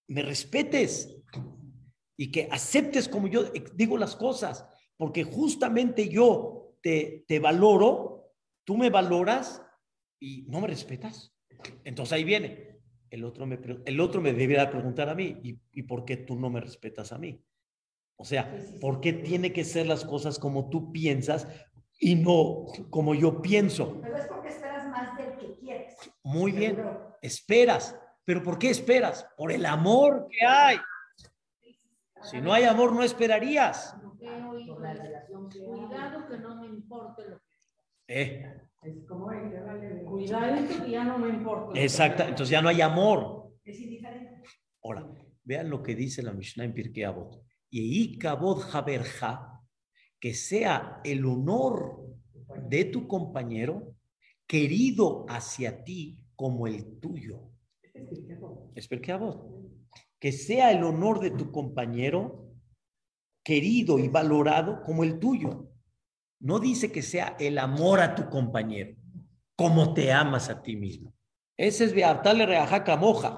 me 0.08 0.22
respetes 0.22 1.18
y 2.18 2.32
que 2.32 2.48
aceptes 2.52 3.08
como 3.08 3.28
yo 3.28 3.44
digo 3.76 3.98
las 3.98 4.16
cosas, 4.16 4.66
porque 4.98 5.24
justamente 5.24 6.10
yo 6.10 6.78
te, 6.82 7.24
te 7.28 7.40
valoro, 7.40 8.34
tú 8.66 8.78
me 8.78 8.90
valoras 8.90 9.62
y 10.20 10.44
no 10.44 10.62
me 10.62 10.68
respetas. 10.68 11.34
Entonces 11.84 12.14
ahí 12.14 12.24
viene. 12.24 12.75
El 13.16 13.24
otro 13.24 13.46
me, 13.46 13.58
el 13.86 14.02
otro 14.02 14.20
me 14.20 14.34
debería 14.34 14.70
preguntar 14.70 15.08
a 15.08 15.16
mí, 15.16 15.40
¿y, 15.42 15.58
¿y 15.72 15.84
por 15.84 16.04
qué 16.04 16.18
tú 16.18 16.36
no 16.36 16.50
me 16.50 16.60
respetas 16.60 17.14
a 17.14 17.18
mí? 17.18 17.42
O 18.18 18.26
sea, 18.26 18.54
¿por 18.82 19.00
qué 19.00 19.14
tiene 19.14 19.54
que 19.54 19.64
ser 19.64 19.88
las 19.88 20.04
cosas 20.04 20.38
como 20.38 20.70
tú 20.70 20.92
piensas 20.92 21.48
y 21.98 22.16
no 22.16 22.66
como 22.90 23.16
yo 23.16 23.42
pienso? 23.42 24.02
Pero 24.02 24.18
es 24.18 24.28
porque 24.28 24.50
esperas 24.50 24.90
más 24.90 25.18
del 25.18 25.38
que 25.38 25.56
quieres. 25.56 25.96
Muy 26.24 26.52
bien, 26.52 26.84
esperas. 27.22 27.98
¿Pero 28.26 28.44
por 28.44 28.60
qué 28.60 28.70
esperas? 28.70 29.26
Por 29.38 29.54
el 29.54 29.66
amor 29.66 30.28
que 30.30 30.46
hay. 30.46 30.78
Si 32.22 32.42
no 32.42 32.52
hay 32.52 32.66
amor, 32.66 32.92
no 32.92 33.02
esperarías. 33.02 33.96
Cuidado 34.20 36.28
que 36.28 36.38
no 36.38 36.60
me 36.60 36.68
importe 36.68 37.30
lo 37.30 37.38
que 37.38 37.46
eh. 38.10 38.65
Cuidado 40.06 40.68
que 40.68 40.92
ya 40.92 41.04
no 41.04 41.18
me 41.18 41.30
importa. 41.30 41.80
Exacto, 41.80 42.24
entonces 42.24 42.50
ya 42.50 42.62
no 42.62 42.70
hay 42.70 42.82
amor. 42.82 43.52
Es 43.64 43.80
indiferente. 43.80 44.44
Ahora, 44.84 45.08
vean 45.44 45.70
lo 45.70 45.82
que 45.82 45.96
dice 45.96 46.22
la 46.22 46.34
Mishnah 46.34 46.66
en 46.66 46.74
Pirkei 46.74 47.04
Avot 47.04 47.44
y 47.70 48.18
kabod 48.18 48.64
haberja, 48.74 49.62
que 50.20 50.34
sea 50.34 51.02
el 51.04 51.26
honor 51.26 52.06
de 52.70 52.86
tu 52.86 53.08
compañero 53.08 53.96
querido 54.48 55.26
hacia 55.28 55.84
ti 55.84 56.26
como 56.36 56.68
el 56.68 57.00
tuyo. 57.00 57.52
Es 58.76 58.88
Que 60.20 60.32
sea 60.32 60.72
el 60.72 60.84
honor 60.84 61.20
de 61.20 61.32
tu 61.32 61.52
compañero 61.52 62.52
querido 63.44 64.00
y 64.00 64.08
valorado 64.08 64.82
como 64.84 65.04
el 65.04 65.20
tuyo. 65.20 65.70
No 66.40 66.60
dice 66.60 66.92
que 66.92 67.02
sea 67.02 67.36
el 67.40 67.58
amor 67.58 68.00
a 68.00 68.16
tu 68.16 68.30
compañero, 68.30 68.96
como 69.56 69.94
te 69.94 70.12
amas 70.12 70.50
a 70.50 70.62
ti 70.62 70.76
mismo. 70.76 71.14
Ese 71.58 71.86
es 71.86 71.94
Beartale 71.94 72.46
Reajaca 72.46 72.98
Moja. 72.98 73.38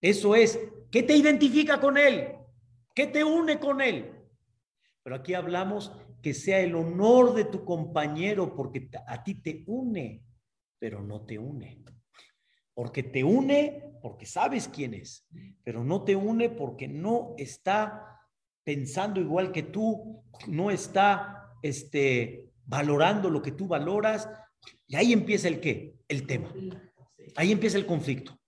Eso 0.00 0.34
es, 0.34 0.58
¿qué 0.90 1.02
te 1.02 1.16
identifica 1.16 1.80
con 1.80 1.96
él? 1.96 2.34
¿Qué 2.94 3.06
te 3.06 3.22
une 3.22 3.58
con 3.60 3.80
él? 3.80 4.12
Pero 5.02 5.16
aquí 5.16 5.34
hablamos 5.34 5.92
que 6.20 6.34
sea 6.34 6.60
el 6.60 6.74
honor 6.74 7.34
de 7.34 7.44
tu 7.44 7.64
compañero 7.64 8.54
porque 8.54 8.88
a 9.06 9.22
ti 9.22 9.34
te 9.34 9.64
une, 9.66 10.24
pero 10.78 11.02
no 11.02 11.24
te 11.24 11.38
une. 11.38 11.82
Porque 12.74 13.02
te 13.02 13.22
une 13.22 13.92
porque 14.02 14.26
sabes 14.26 14.68
quién 14.68 14.94
es, 14.94 15.28
pero 15.62 15.84
no 15.84 16.02
te 16.02 16.16
une 16.16 16.50
porque 16.50 16.88
no 16.88 17.34
está 17.38 18.20
pensando 18.64 19.20
igual 19.20 19.52
que 19.52 19.62
tú, 19.62 20.24
no 20.48 20.70
está 20.70 21.41
este, 21.62 22.50
valorando 22.64 23.30
lo 23.30 23.40
que 23.40 23.52
tú 23.52 23.66
valoras. 23.66 24.28
Y 24.86 24.96
ahí 24.96 25.12
empieza 25.12 25.48
el 25.48 25.60
qué? 25.60 25.94
El 26.08 26.26
tema. 26.26 26.52
Ahí 27.36 27.52
empieza 27.52 27.78
el 27.78 27.86
conflicto. 27.86 28.38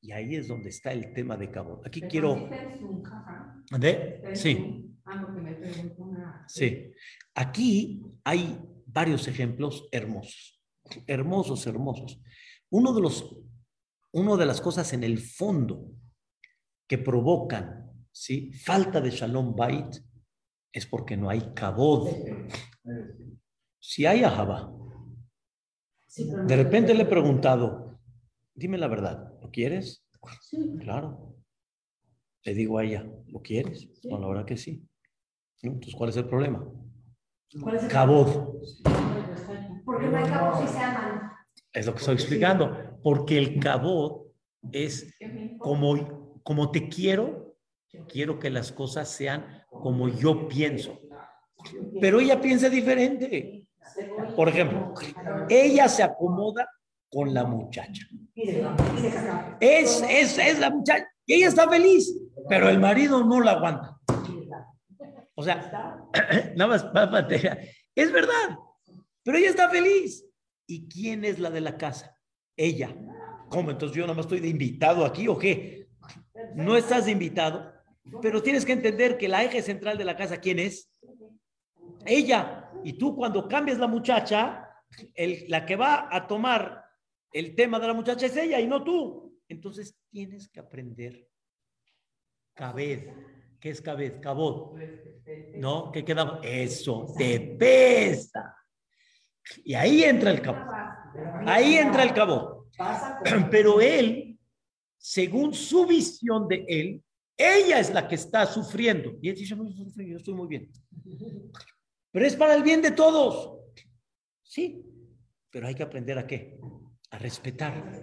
Y 0.00 0.12
ahí 0.12 0.34
es 0.34 0.48
donde 0.48 0.70
está 0.70 0.92
el 0.92 1.12
tema 1.12 1.36
de 1.36 1.50
Cabo. 1.50 1.80
Aquí 1.84 2.00
quiero... 2.02 2.48
¿De? 3.78 4.32
Sí. 4.34 4.88
Sí. 6.48 6.92
Aquí 7.34 8.02
hay 8.24 8.60
varios 8.86 9.28
ejemplos 9.28 9.88
hermosos. 9.92 10.60
Hermosos, 11.06 11.66
hermosos. 11.66 12.20
Uno 12.70 12.92
de 12.92 13.00
los, 13.00 13.36
uno 14.12 14.36
de 14.36 14.46
las 14.46 14.60
cosas 14.60 14.92
en 14.92 15.04
el 15.04 15.18
fondo 15.18 15.86
que 16.88 16.98
provocan, 16.98 17.90
¿sí? 18.10 18.52
Falta 18.52 19.00
de 19.00 19.10
Shalom 19.10 19.54
Bait 19.54 19.96
es 20.72 20.86
porque 20.86 21.16
no 21.16 21.28
hay 21.28 21.52
cabod. 21.54 22.08
Si 23.78 24.06
hay 24.06 24.24
Ahaba. 24.24 24.72
De 26.16 26.56
repente 26.56 26.94
le 26.94 27.02
he 27.02 27.06
preguntado, 27.06 27.98
dime 28.54 28.78
la 28.78 28.88
verdad, 28.88 29.32
¿Lo 29.40 29.50
quieres? 29.50 30.06
Sí. 30.40 30.76
Claro. 30.80 31.34
Le 32.44 32.54
digo 32.54 32.78
a 32.78 32.84
ella, 32.84 33.04
¿lo 33.26 33.42
quieres? 33.42 33.88
Bueno, 34.04 34.20
la 34.20 34.28
verdad 34.28 34.46
que 34.46 34.56
sí. 34.56 34.86
Entonces, 35.62 35.94
¿cuál 35.94 36.10
es 36.10 36.16
el 36.16 36.26
problema? 36.26 36.64
¿Cuál 37.60 37.76
es 37.76 37.82
el 37.84 37.90
cabod. 37.90 38.60
Porque 39.84 40.06
no 40.08 40.16
hay 40.16 40.24
cabod 40.24 40.60
si 40.60 40.72
se 40.72 40.78
aman. 40.78 41.32
Es 41.72 41.86
lo 41.86 41.92
que 41.92 41.98
estoy 41.98 42.14
explicando. 42.14 42.98
Porque 43.02 43.38
el 43.38 43.60
cabod 43.60 44.28
es 44.70 45.12
como, 45.58 46.40
como 46.42 46.70
te 46.70 46.88
quiero, 46.88 47.41
quiero 48.08 48.38
que 48.38 48.50
las 48.50 48.72
cosas 48.72 49.08
sean 49.08 49.64
como 49.70 50.08
yo 50.08 50.48
pienso. 50.48 51.00
Pero 52.00 52.20
ella 52.20 52.40
piensa 52.40 52.68
diferente. 52.68 53.66
Por 54.36 54.48
ejemplo, 54.48 54.94
ella 55.48 55.88
se 55.88 56.02
acomoda 56.02 56.68
con 57.10 57.34
la 57.34 57.44
muchacha. 57.44 58.06
Es, 59.60 60.02
es, 60.08 60.38
es 60.38 60.58
la 60.58 60.70
muchacha. 60.70 61.06
Y 61.26 61.34
ella 61.34 61.48
está 61.48 61.68
feliz, 61.68 62.12
pero 62.48 62.68
el 62.68 62.80
marido 62.80 63.24
no 63.24 63.40
la 63.40 63.52
aguanta. 63.52 63.96
O 65.34 65.42
sea, 65.42 66.08
nada 66.56 66.68
más, 66.68 66.86
es 67.94 68.12
verdad, 68.12 68.58
pero 69.22 69.38
ella 69.38 69.50
está 69.50 69.68
feliz. 69.68 70.24
¿Y 70.66 70.88
quién 70.88 71.24
es 71.24 71.38
la 71.38 71.50
de 71.50 71.60
la 71.60 71.76
casa? 71.76 72.16
Ella. 72.56 72.94
¿Cómo? 73.48 73.70
Entonces 73.70 73.96
yo 73.96 74.04
nada 74.04 74.14
más 74.14 74.26
estoy 74.26 74.40
de 74.40 74.48
invitado 74.48 75.04
aquí 75.04 75.28
o 75.28 75.38
qué? 75.38 75.88
No 76.54 76.76
estás 76.76 77.06
de 77.06 77.12
invitado, 77.12 77.71
pero 78.20 78.42
tienes 78.42 78.64
que 78.64 78.72
entender 78.72 79.16
que 79.16 79.28
la 79.28 79.44
eje 79.44 79.62
central 79.62 79.96
de 79.96 80.04
la 80.04 80.16
casa, 80.16 80.38
¿quién 80.38 80.58
es? 80.58 80.90
Ella. 82.04 82.70
Y 82.84 82.94
tú 82.94 83.14
cuando 83.14 83.48
cambias 83.48 83.78
la 83.78 83.86
muchacha, 83.86 84.68
el, 85.14 85.44
la 85.48 85.64
que 85.64 85.76
va 85.76 86.08
a 86.10 86.26
tomar 86.26 86.84
el 87.32 87.54
tema 87.54 87.78
de 87.78 87.86
la 87.86 87.94
muchacha 87.94 88.26
es 88.26 88.36
ella 88.36 88.60
y 88.60 88.66
no 88.66 88.82
tú. 88.82 89.38
Entonces 89.48 89.96
tienes 90.10 90.48
que 90.48 90.60
aprender 90.60 91.28
cabez. 92.54 93.08
¿Qué 93.60 93.70
es 93.70 93.80
cabez? 93.80 94.14
Cabot. 94.20 94.76
¿No? 95.54 95.92
¿Qué 95.92 96.04
queda? 96.04 96.40
Eso, 96.42 97.06
te 97.16 97.38
pesa. 97.58 98.56
Y 99.64 99.74
ahí 99.74 100.02
entra 100.04 100.30
el 100.30 100.40
cabot. 100.40 100.68
Ahí 101.46 101.76
entra 101.76 102.02
el 102.02 102.12
cabot. 102.12 102.66
Pero 103.50 103.80
él, 103.80 104.38
según 104.98 105.54
su 105.54 105.86
visión 105.86 106.48
de 106.48 106.64
él, 106.66 107.02
Ella 107.36 107.80
es 107.80 107.92
la 107.92 108.06
que 108.06 108.14
está 108.14 108.46
sufriendo. 108.46 109.14
Y 109.20 109.28
él 109.30 109.36
dice, 109.36 109.56
no, 109.56 109.68
yo 109.70 110.16
estoy 110.16 110.34
muy 110.34 110.48
bien. 110.48 110.70
Pero 112.10 112.26
es 112.26 112.36
para 112.36 112.54
el 112.54 112.62
bien 112.62 112.82
de 112.82 112.90
todos. 112.92 113.58
Sí, 114.42 114.84
pero 115.50 115.66
hay 115.66 115.74
que 115.74 115.82
aprender 115.82 116.18
a 116.18 116.26
qué? 116.26 116.58
A 117.10 117.18
respetar. 117.18 118.02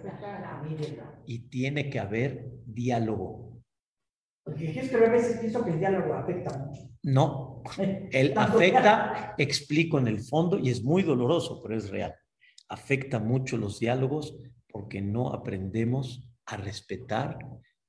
Y 1.26 1.48
tiene 1.48 1.88
que 1.88 1.98
haber 1.98 2.50
diálogo. 2.66 3.62
Porque 4.44 4.70
es 4.70 4.90
que 4.90 4.96
a 4.96 5.10
veces 5.10 5.38
pienso 5.38 5.64
que 5.64 5.70
el 5.70 5.78
diálogo 5.78 6.14
afecta 6.14 6.58
mucho. 6.58 6.82
No, 7.02 7.62
él 7.78 8.32
Cuando- 8.34 8.56
afecta, 8.56 9.34
explico 9.38 9.98
en 9.98 10.08
el 10.08 10.20
fondo, 10.20 10.58
y 10.58 10.70
es 10.70 10.82
muy 10.82 11.02
doloroso, 11.02 11.60
pero 11.62 11.76
es 11.76 11.88
real. 11.90 12.14
Afecta 12.68 13.18
mucho 13.18 13.56
los 13.56 13.78
diálogos 13.78 14.36
porque 14.68 15.00
no 15.00 15.32
aprendemos 15.32 16.28
a 16.46 16.56
respetar 16.56 17.38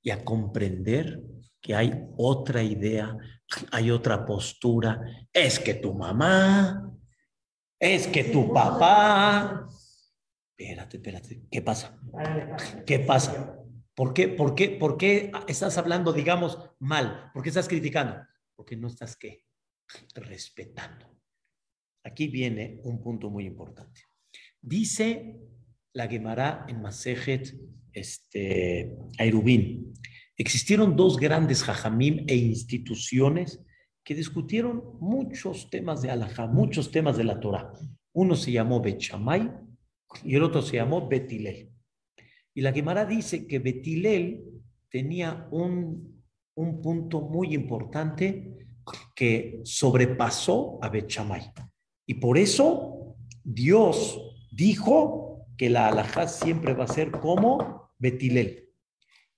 y 0.01 0.09
a 0.09 0.23
comprender 0.23 1.21
que 1.61 1.75
hay 1.75 2.07
otra 2.17 2.63
idea, 2.63 3.15
hay 3.71 3.91
otra 3.91 4.25
postura. 4.25 5.01
Es 5.31 5.59
que 5.59 5.75
tu 5.75 5.93
mamá, 5.93 6.91
es 7.79 8.07
que 8.07 8.25
tu 8.25 8.51
papá. 8.53 9.67
Espérate, 10.57 10.97
espérate, 10.97 11.41
¿qué 11.49 11.61
pasa? 11.61 11.99
¿Qué 12.85 12.99
pasa? 12.99 13.57
¿Por 13.95 14.13
qué, 14.13 14.27
por 14.27 14.55
qué, 14.55 14.69
por 14.69 14.97
qué 14.97 15.31
estás 15.47 15.77
hablando, 15.77 16.13
digamos, 16.13 16.57
mal? 16.79 17.29
¿Por 17.33 17.43
qué 17.43 17.49
estás 17.49 17.67
criticando? 17.67 18.15
Porque 18.55 18.75
no 18.75 18.87
estás, 18.87 19.15
¿qué? 19.15 19.45
Respetando. 20.15 21.11
Aquí 22.03 22.27
viene 22.27 22.79
un 22.83 23.01
punto 23.01 23.29
muy 23.29 23.45
importante. 23.45 24.01
Dice 24.61 25.35
la 25.93 26.07
Gemara 26.07 26.65
en 26.67 26.81
Masejet 26.81 27.53
este, 27.91 28.95
Airubín, 29.17 29.90
existieron 30.37 30.95
dos 30.95 31.17
grandes 31.17 31.63
jajamim 31.63 32.25
e 32.27 32.35
instituciones 32.35 33.63
que 34.03 34.15
discutieron 34.15 34.97
muchos 34.99 35.69
temas 35.69 36.01
de 36.01 36.09
Alajá, 36.09 36.47
muchos 36.47 36.91
temas 36.91 37.17
de 37.17 37.23
la 37.23 37.39
Torah. 37.39 37.71
Uno 38.13 38.35
se 38.35 38.51
llamó 38.51 38.81
Bechamay 38.81 39.51
y 40.23 40.35
el 40.35 40.43
otro 40.43 40.61
se 40.61 40.77
llamó 40.77 41.07
Betilel. 41.07 41.69
Y 42.53 42.61
la 42.61 42.73
Gemara 42.73 43.05
dice 43.05 43.47
que 43.47 43.59
Betilel 43.59 44.43
tenía 44.89 45.47
un, 45.51 46.23
un 46.55 46.81
punto 46.81 47.21
muy 47.21 47.53
importante 47.53 48.67
que 49.15 49.61
sobrepasó 49.63 50.79
a 50.81 50.89
Bechamay. 50.89 51.53
Y 52.05 52.15
por 52.15 52.37
eso 52.37 53.15
Dios 53.43 54.19
dijo 54.51 55.45
que 55.57 55.69
la 55.69 55.87
alajá 55.87 56.27
siempre 56.27 56.73
va 56.73 56.85
a 56.85 56.87
ser 56.87 57.11
como 57.11 57.91
Betilel. 57.99 58.70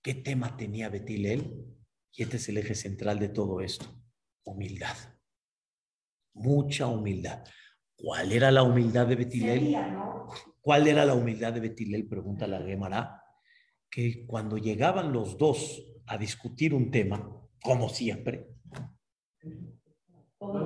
¿Qué 0.04 0.16
tema 0.16 0.58
tenía 0.58 0.90
Betilel? 0.90 1.66
Y 2.12 2.24
este 2.24 2.36
es 2.36 2.50
el 2.50 2.58
eje 2.58 2.76
central 2.76 3.20
de 3.20 3.30
todo 3.30 3.62
esto. 3.62 3.86
Humildad. 4.44 4.98
Mucha 6.34 6.88
humildad. 6.88 7.46
¿Cuál 7.96 8.34
era 8.34 8.52
la 8.52 8.64
humildad 8.64 9.08
de 9.08 9.16
Betilel? 9.16 9.78
¿Cuál 10.60 10.88
era 10.90 11.06
la 11.06 11.14
humildad 11.14 11.54
de 11.54 11.62
Betilel? 11.62 12.06
Pregunta 12.06 12.48
la 12.48 12.62
Gemara. 12.62 13.24
Que 13.90 14.26
cuando 14.26 14.58
llegaban 14.58 15.14
los 15.14 15.38
dos 15.38 15.82
a 16.06 16.18
discutir 16.18 16.74
un 16.74 16.92
tema, 16.92 17.26
como 17.62 17.88
siempre, 17.88 18.50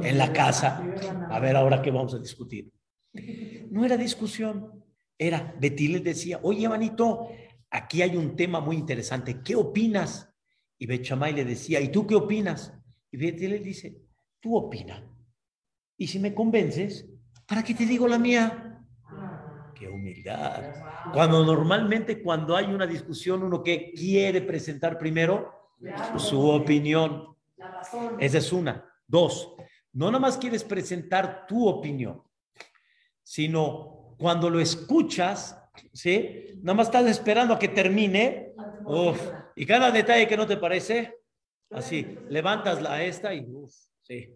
en 0.01 0.17
la 0.17 0.33
casa, 0.33 0.83
a 1.29 1.39
ver 1.39 1.55
ahora 1.55 1.83
qué 1.83 1.91
vamos 1.91 2.15
a 2.15 2.19
discutir. 2.19 2.71
No 3.69 3.85
era 3.85 3.97
discusión, 3.97 4.83
era, 5.15 5.55
Betilel 5.59 6.03
decía, 6.03 6.39
oye, 6.41 6.67
manito, 6.67 7.29
aquí 7.77 8.01
hay 8.01 8.17
un 8.17 8.35
tema 8.35 8.59
muy 8.59 8.75
interesante, 8.75 9.41
¿qué 9.43 9.55
opinas? 9.55 10.29
Y 10.77 10.85
Bechamay 10.85 11.33
le 11.33 11.45
decía, 11.45 11.79
¿y 11.79 11.89
tú 11.89 12.05
qué 12.05 12.15
opinas? 12.15 12.73
Y 13.11 13.17
Betilel 13.17 13.63
dice, 13.63 14.01
tú 14.39 14.55
opina. 14.55 15.03
Y 15.97 16.07
si 16.07 16.19
me 16.19 16.33
convences, 16.33 17.05
¿para 17.47 17.63
qué 17.63 17.73
te 17.73 17.85
digo 17.85 18.07
la 18.07 18.19
mía? 18.19 18.83
Qué 19.73 19.87
humildad. 19.87 20.73
Cuando 21.13 21.45
normalmente 21.45 22.21
cuando 22.21 22.55
hay 22.55 22.65
una 22.65 22.85
discusión, 22.85 23.43
uno 23.43 23.63
que 23.63 23.91
quiere 23.93 24.41
presentar 24.41 24.97
primero 24.97 25.71
su 26.17 26.47
opinión. 26.49 27.35
Esa 28.19 28.37
es 28.39 28.51
una. 28.51 28.85
Dos, 29.07 29.55
no 29.93 30.07
nada 30.07 30.19
más 30.19 30.37
quieres 30.37 30.63
presentar 30.63 31.45
tu 31.47 31.67
opinión, 31.67 32.21
sino 33.23 34.15
cuando 34.17 34.49
lo 34.49 34.59
escuchas, 34.59 35.57
¿sí? 35.93 36.59
Nada 36.61 36.75
más 36.77 36.87
estás 36.87 37.05
esperando 37.07 37.53
a 37.53 37.59
que 37.59 37.67
termine. 37.69 38.53
Uf, 38.85 39.19
y 39.55 39.65
cada 39.65 39.91
detalle 39.91 40.27
que 40.27 40.37
no 40.37 40.47
te 40.47 40.57
parece, 40.57 41.15
así, 41.71 42.25
levantas 42.29 42.81
la 42.81 43.03
esta 43.03 43.33
y 43.33 43.45
uf, 43.49 43.73
sí. 44.01 44.29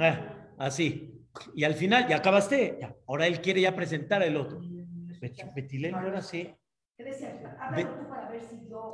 Ah, 0.00 0.54
así. 0.58 1.12
Y 1.54 1.64
al 1.64 1.74
final, 1.74 2.06
ya 2.08 2.16
acabaste. 2.18 2.78
ya. 2.80 2.94
Ahora 3.06 3.26
él 3.26 3.40
quiere 3.40 3.60
ya 3.62 3.74
presentar 3.74 4.22
el 4.22 4.36
otro. 4.36 4.66
Bet- 5.20 5.52
Betilel 5.54 6.00
no 6.00 6.08
era 6.08 6.18
así. 6.18 6.54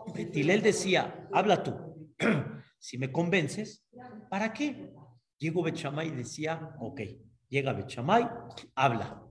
Betilel 0.07 0.63
decía, 0.63 1.29
habla 1.33 1.63
tú. 1.63 1.75
si 2.79 2.99
me 2.99 3.11
convences, 3.11 3.85
¿para 4.29 4.53
qué? 4.53 4.91
Llegó 5.39 5.63
Bechamay 5.63 6.09
y 6.09 6.13
decía, 6.13 6.75
ok, 6.79 7.01
llega 7.49 7.73
Bechamay, 7.73 8.29
habla. 8.75 9.24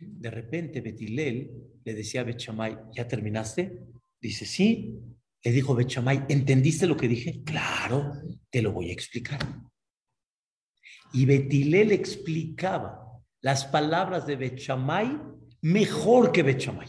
De 0.00 0.30
repente 0.30 0.80
Betilel 0.80 1.50
le 1.84 1.94
decía 1.94 2.20
a 2.20 2.24
Bechamay, 2.24 2.76
¿ya 2.92 3.06
terminaste? 3.06 3.80
Dice, 4.20 4.46
sí. 4.46 4.98
Le 5.42 5.52
dijo 5.52 5.74
Bechamay, 5.74 6.24
¿entendiste 6.28 6.86
lo 6.86 6.96
que 6.96 7.08
dije? 7.08 7.42
Claro, 7.44 8.12
te 8.50 8.60
lo 8.60 8.72
voy 8.72 8.90
a 8.90 8.92
explicar. 8.92 9.38
Y 11.12 11.26
Betilel 11.26 11.92
explicaba 11.92 13.22
las 13.40 13.64
palabras 13.66 14.26
de 14.26 14.36
Bechamay 14.36 15.16
mejor 15.62 16.32
que 16.32 16.42
Bechamay. 16.42 16.88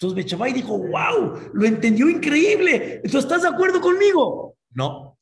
Entonces 0.00 0.24
Bechamay 0.24 0.52
dijo, 0.52 0.78
wow, 0.78 1.50
lo 1.52 1.66
entendió 1.66 2.08
increíble. 2.08 2.96
Entonces, 2.96 3.24
¿estás 3.24 3.42
de 3.42 3.48
acuerdo 3.48 3.80
conmigo? 3.80 4.56
No. 4.70 5.18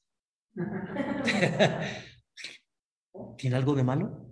¿Tiene 3.37 3.57
algo 3.57 3.75
de 3.75 3.83
malo? 3.83 4.25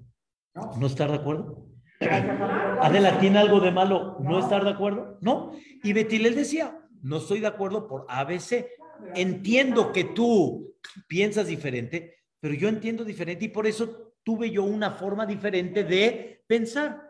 ¿No 0.54 0.86
estar 0.86 1.10
de 1.10 1.16
acuerdo? 1.16 1.66
Adela, 2.00 3.18
¿tiene 3.18 3.38
algo 3.38 3.60
de 3.60 3.70
malo 3.70 4.18
no 4.20 4.38
estar 4.38 4.64
de 4.64 4.70
acuerdo? 4.70 5.18
No. 5.20 5.52
Y 5.82 5.92
Betilel 5.92 6.34
decía, 6.34 6.78
no 7.02 7.18
estoy 7.18 7.40
de 7.40 7.46
acuerdo 7.46 7.86
por 7.86 8.06
ABC. 8.08 8.66
Entiendo 9.14 9.92
que 9.92 10.04
tú 10.04 10.74
piensas 11.06 11.46
diferente, 11.46 12.16
pero 12.40 12.54
yo 12.54 12.68
entiendo 12.68 13.04
diferente 13.04 13.46
y 13.46 13.48
por 13.48 13.66
eso 13.66 14.14
tuve 14.22 14.50
yo 14.50 14.64
una 14.64 14.92
forma 14.92 15.26
diferente 15.26 15.84
de 15.84 16.44
pensar. 16.46 17.00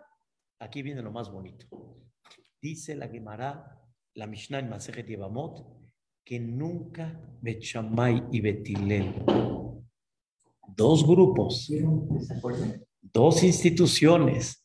Aquí 0.58 0.82
viene 0.82 1.02
lo 1.02 1.10
más 1.10 1.30
bonito. 1.30 1.66
Dice 2.60 2.94
la 2.94 3.08
Gemara, 3.08 3.80
la 4.14 4.26
Mishnah 4.26 4.58
en 4.58 4.70
Masejet 4.70 5.06
Yevamot, 5.06 5.66
que 6.24 6.40
nunca 6.40 7.20
Bechamay 7.40 8.24
y 8.32 8.40
Betilel, 8.40 9.14
dos 10.76 11.06
grupos, 11.06 11.70
dos 13.12 13.42
instituciones, 13.42 14.64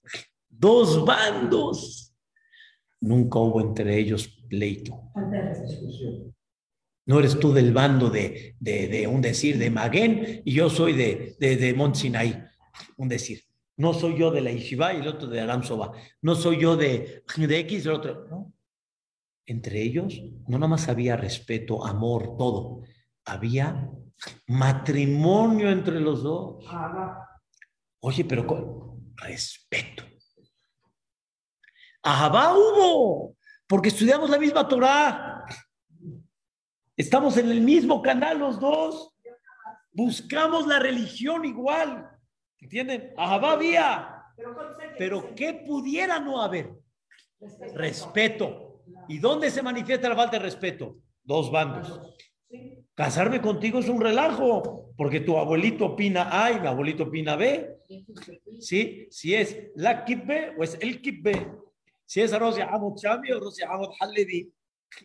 dos 0.50 1.06
bandos, 1.06 2.14
nunca 3.00 3.40
hubo 3.40 3.62
entre 3.62 3.98
ellos 3.98 4.28
pleito. 4.50 5.12
No 7.06 7.20
eres 7.20 7.40
tú 7.40 7.52
del 7.52 7.74
bando 7.74 8.10
de, 8.10 8.56
de, 8.60 8.88
de 8.88 9.08
un 9.08 9.22
decir 9.22 9.58
de 9.58 9.70
Maguen 9.70 10.42
y 10.46 10.54
yo 10.54 10.70
soy 10.70 10.94
de, 10.94 11.36
de, 11.40 11.58
de 11.58 11.74
Mont 11.74 11.98
un 12.98 13.10
decir. 13.10 13.42
No 13.78 13.94
soy 13.94 14.20
yo 14.20 14.32
de 14.32 14.42
la 14.42 14.52
Yeshiva 14.52 14.94
y 14.94 14.98
el 14.98 15.08
otro 15.08 15.28
de 15.28 15.42
Aram 15.42 15.64
Soba. 15.64 15.92
No 16.22 16.36
soy 16.36 16.62
yo 16.62 16.78
de, 16.78 17.24
de 17.36 17.60
X 17.60 17.86
y 17.86 17.88
el 17.88 17.96
otro. 17.96 18.28
No. 18.30 18.54
Entre 19.46 19.82
ellos 19.82 20.22
no 20.48 20.60
nada 20.60 20.68
más 20.68 20.88
había 20.88 21.18
respeto, 21.18 21.86
amor, 21.86 22.38
todo. 22.38 22.84
Había 23.26 23.90
matrimonio 24.48 25.72
entre 25.72 26.00
los 26.00 26.22
dos. 26.22 26.64
Oye, 28.02 28.26
pero 28.26 28.46
con 28.46 29.14
respeto. 29.16 30.04
Ahabá 32.04 32.54
hubo, 32.54 33.36
porque 33.68 33.90
estudiamos 33.90 34.30
la 34.30 34.40
misma 34.40 34.68
Torah. 34.68 35.46
Estamos 36.98 37.38
en 37.38 37.50
el 37.52 37.62
mismo 37.62 38.02
canal 38.02 38.40
los 38.40 38.60
dos. 38.60 39.16
Buscamos 39.92 40.66
la 40.66 40.80
religión 40.80 41.46
igual. 41.46 42.10
¿Entienden? 42.60 43.14
Ahabá 43.18 43.54
había. 43.54 44.24
Pero 44.98 45.36
¿qué 45.36 45.54
pudiera 45.54 46.20
no 46.20 46.42
haber? 46.42 46.72
Respeto. 47.74 48.84
¿Y 49.08 49.20
dónde 49.20 49.52
se 49.52 49.62
manifiesta 49.62 50.10
la 50.10 50.16
falta 50.16 50.38
de 50.38 50.44
respeto? 50.44 50.98
Dos 51.24 51.52
bandos. 51.52 52.02
Casarme 52.96 53.42
contigo 53.42 53.80
es 53.80 53.90
un 53.90 54.02
relajo, 54.02 54.92
porque 54.98 55.20
tu 55.20 55.38
abuelito 55.38 55.86
opina 55.86 56.30
A 56.32 56.52
y 56.52 56.60
mi 56.60 56.68
abuelito 56.68 57.04
opina 57.04 57.36
B. 57.36 57.81
¿Sí? 58.60 59.08
Si 59.10 59.36
es 59.36 59.58
la 59.76 60.06
kibbe 60.06 60.56
o 60.58 60.64
es 60.64 60.78
el 60.82 61.02
kibbe. 61.02 61.52
Si 62.06 62.22
es 62.22 62.38
Rosia 62.38 62.70
Amot 62.70 63.00
Shami 63.00 63.32
o 63.32 63.40
Rosia 63.40 63.70
Amot 63.70 63.94
Halevi. 64.00 64.54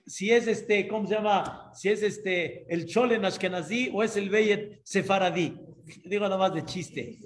si 0.07 0.33
es 0.33 0.49
este, 0.49 0.89
¿cómo 0.89 1.07
se 1.07 1.15
llama? 1.15 1.71
Si 1.75 1.89
es 1.89 2.03
este, 2.03 2.67
el 2.73 2.87
Cholen 2.87 3.25
Ashkenazí 3.25 3.91
o 3.95 4.03
es 4.03 4.17
el 4.17 4.29
Beyet 4.31 4.81
Sefaradí. 4.85 5.57
Digo 6.05 6.25
nada 6.25 6.37
más 6.37 6.53
de 6.53 6.65
chiste. 6.65 7.17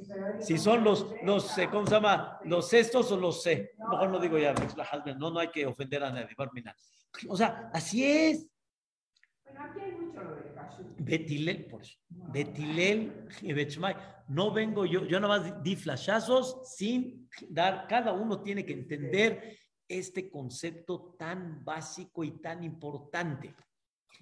Si 0.40 0.59
son 0.59 0.85
los, 0.85 1.07
los 1.23 1.57
eh, 1.57 1.68
¿cómo 1.70 1.87
se 1.87 1.94
llama? 1.94 2.38
Los 2.44 2.73
estos 2.75 3.11
o 3.11 3.16
los 3.16 3.42
C. 3.42 3.73
Mejor 3.90 4.11
no 4.11 4.20
digo 4.20 4.38
ya, 4.38 4.55
no, 5.18 5.31
no 5.31 5.40
hay 5.40 5.49
que 5.49 5.64
ofender 5.64 6.05
a 6.05 6.11
nadie. 6.11 6.29
O 7.27 7.37
sea, 7.37 7.70
así 7.73 8.05
es. 8.05 8.46
Pero 9.53 9.65
aquí 9.65 9.81
hay 9.81 9.93
mucho 9.93 10.23
lo 10.23 10.37
de 10.37 10.53
Kashrut. 10.55 10.87
Betilel, 10.99 11.67
por 11.67 11.83
eso. 11.83 11.99
Betilel 12.09 13.29
y 13.43 13.53
Betshmai. 13.53 13.97
No 14.29 14.53
vengo 14.53 14.85
yo, 14.87 15.05
yo 15.07 15.19
nada 15.21 15.39
más 15.39 15.63
di 15.63 15.77
flashazos 15.77 16.75
sin 16.77 17.29
dar, 17.49 17.87
cada 17.89 18.13
uno 18.13 18.43
tiene 18.43 18.65
que 18.65 18.73
entender 18.73 19.59
este 19.89 20.31
concepto 20.31 21.17
tan 21.19 21.65
básico 21.65 22.23
y 22.23 22.41
tan 22.41 22.63
importante. 22.63 23.55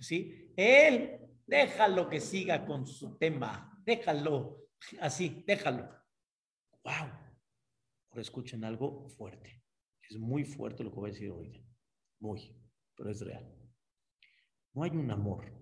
¿Sí? 0.01 0.53
Él, 0.57 1.19
déjalo 1.47 2.09
que 2.09 2.21
siga 2.21 2.64
con 2.64 2.87
su 2.87 3.19
tema, 3.19 3.79
déjalo, 3.85 4.69
así, 5.01 5.45
déjalo. 5.47 5.88
¡Wow! 6.85 7.11
Ahora 8.11 8.23
escuchen 8.23 8.64
algo 8.64 9.09
fuerte. 9.11 9.62
Es 10.09 10.17
muy 10.17 10.45
fuerte 10.45 10.85
lo 10.85 10.91
que 10.91 10.97
voy 10.97 11.11
a 11.11 11.12
decir 11.12 11.31
hoy. 11.31 11.62
Muy, 12.21 12.57
pero 12.95 13.11
es 13.11 13.21
real. 13.21 13.58
No 14.79 14.85
hay 14.85 14.93
un 14.93 15.11
amor 15.11 15.53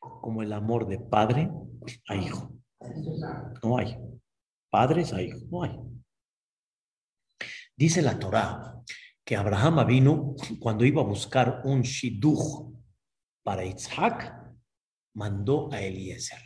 como 0.00 0.40
el 0.40 0.50
amor 0.54 0.88
de 0.88 0.98
padre 0.98 1.50
a 2.08 2.16
hijo. 2.16 2.50
No 3.62 3.76
hay. 3.76 3.94
Padres 4.70 5.12
a 5.12 5.20
hijos, 5.20 5.42
no 5.50 5.62
hay. 5.62 5.78
Dice 7.76 8.00
la 8.00 8.18
Torá 8.18 8.82
que 9.22 9.36
Abraham 9.36 9.86
vino 9.86 10.34
cuando 10.58 10.86
iba 10.86 11.02
a 11.02 11.04
buscar 11.04 11.60
un 11.64 11.82
shidduch 11.82 12.74
para 13.42 13.66
Isaac, 13.66 14.34
mandó 15.12 15.70
a 15.70 15.82
Eliezer. 15.82 16.40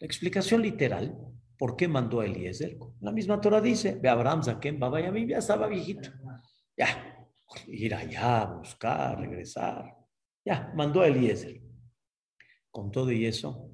La 0.00 0.06
explicación 0.06 0.60
literal, 0.60 1.16
¿por 1.56 1.76
qué 1.76 1.86
mandó 1.86 2.18
a 2.18 2.26
Eliezer? 2.26 2.76
La 3.00 3.12
misma 3.12 3.40
Torah 3.40 3.60
dice, 3.60 3.94
ve 3.94 4.08
Abraham, 4.08 4.42
Zaken, 4.42 4.80
Baba 4.80 5.00
y 5.00 5.28
ya 5.28 5.38
estaba 5.38 5.68
viejito. 5.68 6.10
Ya, 6.76 7.28
ir 7.68 7.94
allá, 7.94 8.46
buscar, 8.46 9.20
regresar. 9.20 10.01
Ya, 10.44 10.72
mandó 10.74 11.02
a 11.02 11.08
Eliezer. 11.08 11.62
Con 12.70 12.90
todo 12.90 13.12
y 13.12 13.26
eso, 13.26 13.70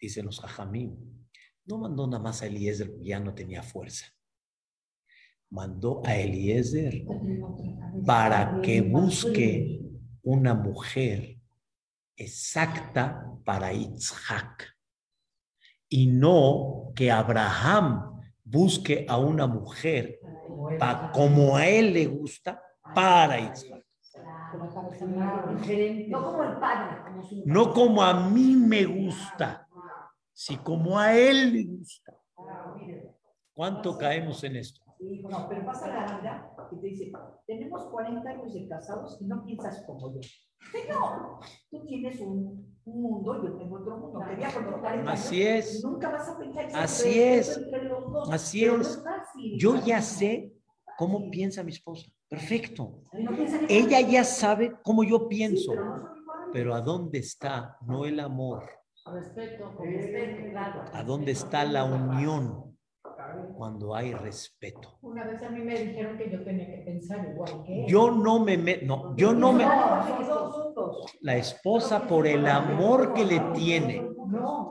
dicen 0.00 0.26
los 0.26 0.42
hajamim, 0.42 0.96
no 1.66 1.78
mandó 1.78 2.06
nada 2.06 2.22
más 2.22 2.42
a 2.42 2.46
Eliezer, 2.46 2.94
ya 3.00 3.20
no 3.20 3.34
tenía 3.34 3.62
fuerza 3.62 4.14
mandó 5.54 6.02
a 6.04 6.16
Eliezer 6.16 7.04
para 8.04 8.60
que 8.60 8.80
busque 8.80 9.80
una 10.22 10.52
mujer 10.52 11.38
exacta 12.16 13.24
para 13.44 13.72
Isaac 13.72 14.74
y 15.88 16.06
no 16.06 16.92
que 16.96 17.10
Abraham 17.10 18.20
busque 18.42 19.06
a 19.08 19.18
una 19.18 19.46
mujer 19.46 20.18
como 21.12 21.56
a 21.56 21.68
él 21.68 21.92
le 21.92 22.06
gusta 22.06 22.60
para 22.94 23.38
Isaac. 23.38 23.73
No 26.08 26.22
como 26.24 26.42
el 26.44 26.56
padre. 26.58 26.96
No 27.46 27.72
como 27.72 28.02
a 28.02 28.28
mí 28.28 28.54
me 28.56 28.84
gusta, 28.84 29.68
si 30.32 30.56
como 30.58 30.98
a 30.98 31.16
él 31.16 31.52
le 31.52 31.64
gusta. 31.64 32.14
¿Cuánto 33.54 33.96
caemos 33.96 34.42
en 34.44 34.56
esto? 34.56 34.80
No, 35.28 35.48
pero 35.48 35.64
pasa 35.66 35.88
la 35.88 36.18
vida 36.18 36.50
y 36.72 36.80
te 36.80 36.86
dice, 36.86 37.12
tenemos 37.46 37.84
40 37.86 38.28
años 38.28 38.54
de 38.54 38.66
casados 38.68 39.18
y 39.20 39.26
no 39.26 39.44
piensas 39.44 39.84
como 39.86 40.14
yo. 40.14 40.20
Señor, 40.72 41.40
tú 41.70 41.84
tienes 41.84 42.20
un, 42.20 42.74
un 42.86 43.02
mundo, 43.02 43.44
yo 43.44 43.56
tengo 43.58 43.76
otro 43.80 43.98
mundo. 43.98 44.20
Te 44.26 44.34
voy 44.34 44.44
a 44.44 44.50
contar 44.54 44.80
40 44.80 45.12
Así 45.12 45.46
años, 45.46 45.66
es. 45.66 45.84
Nunca 45.84 46.10
vas 46.10 46.28
a 46.28 46.38
pensar 46.38 46.64
ese 46.64 46.76
Así 46.76 47.22
es. 47.22 47.56
entre 47.58 47.84
los 47.84 48.10
dos, 48.12 48.30
Así 48.30 48.60
pero 48.62 48.76
no 48.76 48.82
es. 48.82 49.04
fácil. 49.04 49.58
Yo 49.58 49.76
ya 49.84 50.00
sé 50.00 50.53
cómo 50.98 51.30
piensa 51.30 51.62
mi 51.62 51.72
esposa. 51.72 52.10
Perfecto. 52.28 53.00
Ella 53.68 54.00
ya 54.00 54.24
sabe 54.24 54.72
cómo 54.82 55.04
yo 55.04 55.18
Sí, 55.20 55.26
pienso. 55.28 55.72
pero 56.52 56.74
¿a 56.74 56.80
dónde 56.80 57.18
está? 57.18 57.76
No 57.86 58.04
el 58.04 58.20
amor. 58.20 58.64
Respeto, 59.06 59.74
con 59.76 59.86
respeto, 59.86 60.50
claro. 60.50 60.84
¿A 60.92 61.02
dónde 61.02 61.32
está 61.32 61.64
la 61.64 61.84
unión? 61.84 62.76
Cuando 63.56 63.94
hay 63.94 64.12
respeto. 64.12 64.98
Una 65.02 65.24
vez 65.26 65.42
a 65.42 65.50
mí 65.50 65.60
me 65.60 65.78
dijeron 65.78 66.16
que 66.18 66.30
yo 66.30 66.42
tenía 66.44 66.66
que 66.66 66.82
pensar 66.84 67.26
igual 67.30 67.62
que. 67.64 67.84
Yo 67.88 68.10
no 68.10 68.38
me 68.40 68.56
meto, 68.56 68.86
no, 68.86 69.16
yo 69.16 69.32
no 69.32 69.52
me... 69.52 69.64
La 71.20 71.36
esposa 71.36 72.06
por 72.06 72.26
el 72.26 72.46
amor 72.46 73.12
que 73.14 73.24
le 73.24 73.40
tiene 73.54 74.06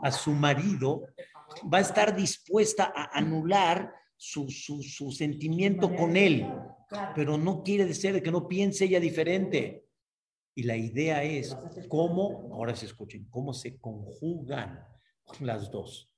a 0.04 0.12
su 0.12 0.32
marido 0.32 1.02
va 1.72 1.80
a 1.80 1.82
estar 1.82 2.16
dispuesta 2.16 2.92
a 2.96 3.18
anular 3.18 3.94
su, 4.24 4.50
su, 4.50 4.82
su 4.82 5.12
sentimiento 5.12 5.94
con 5.94 6.16
él. 6.16 6.48
pero 7.14 7.38
no 7.38 7.62
quiere 7.62 7.86
decir 7.86 8.22
que 8.24 8.32
no 8.32 8.48
piense 8.48 8.86
ella 8.86 9.00
diferente. 9.00 9.86
Y 10.56 10.64
la 10.64 10.78
idea 10.78 11.24
es 11.24 11.58
cómo, 11.90 12.50
ahora 12.54 12.74
se 12.76 12.86
escuchen, 12.86 13.28
cómo 13.30 13.54
se 13.54 13.78
conjugan 13.80 14.80
las 15.42 15.70
dos. 15.70 16.10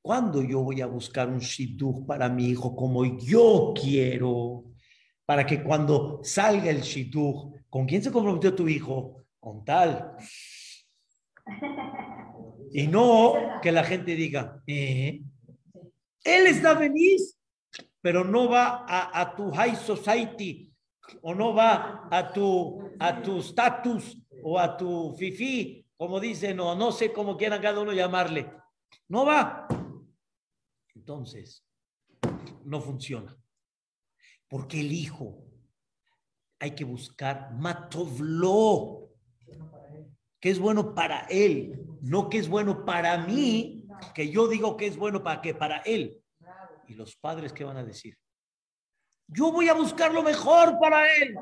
Cuando 0.00 0.40
yo 0.42 0.60
voy 0.60 0.80
a 0.82 0.86
buscar 0.86 1.28
un 1.28 1.40
shidduch 1.40 2.06
para 2.06 2.28
mi 2.28 2.46
hijo 2.46 2.76
como 2.76 3.04
yo 3.04 3.74
quiero, 3.74 4.64
para 5.26 5.44
que 5.44 5.62
cuando 5.64 6.20
salga 6.22 6.70
el 6.70 6.82
shidduch, 6.82 7.54
¿con 7.68 7.86
quién 7.86 8.02
se 8.04 8.12
comprometió 8.12 8.54
tu 8.54 8.68
hijo? 8.68 9.24
Con 9.40 9.64
tal. 9.64 10.16
Y 12.70 12.86
no 12.86 13.32
que 13.62 13.72
la 13.72 13.82
gente 13.82 14.14
diga, 14.14 14.62
"Eh, 14.66 15.22
él 16.22 16.46
está 16.46 16.76
feliz, 16.76 17.37
pero 18.08 18.24
no 18.24 18.48
va 18.48 18.86
a, 18.88 19.20
a 19.20 19.36
tu 19.36 19.50
high 19.50 19.76
society 19.76 20.72
o 21.20 21.34
no 21.34 21.52
va 21.52 22.08
a 22.10 22.32
tu 22.32 22.80
a 22.98 23.20
tu 23.20 23.42
status 23.42 24.16
o 24.42 24.58
a 24.58 24.78
tu 24.78 25.14
fifi, 25.14 25.84
como 25.94 26.18
dicen, 26.18 26.58
o 26.58 26.74
no 26.74 26.90
sé 26.90 27.12
cómo 27.12 27.36
quieran 27.36 27.60
cada 27.60 27.80
uno 27.80 27.92
llamarle. 27.92 28.50
No 29.08 29.26
va. 29.26 29.68
Entonces, 30.94 31.66
no 32.64 32.80
funciona. 32.80 33.36
Porque 34.48 34.80
el 34.80 34.90
hijo 34.90 35.44
hay 36.60 36.70
que 36.70 36.84
buscar 36.84 37.52
matovlo, 37.52 39.10
que 40.40 40.48
es 40.48 40.58
bueno 40.58 40.94
para 40.94 41.26
él, 41.28 41.84
no 42.00 42.30
que 42.30 42.38
es 42.38 42.48
bueno 42.48 42.86
para 42.86 43.18
mí, 43.18 43.86
que 44.14 44.30
yo 44.30 44.48
digo 44.48 44.78
que 44.78 44.86
es 44.86 44.96
bueno 44.96 45.22
para 45.22 45.42
que 45.42 45.52
para 45.52 45.80
él. 45.80 46.22
¿Y 46.88 46.94
los 46.94 47.16
padres 47.16 47.52
qué 47.52 47.64
van 47.64 47.76
a 47.76 47.84
decir? 47.84 48.16
Yo 49.26 49.52
voy 49.52 49.68
a 49.68 49.74
buscar 49.74 50.12
lo 50.12 50.22
mejor 50.22 50.78
para 50.80 51.04
él, 51.16 51.36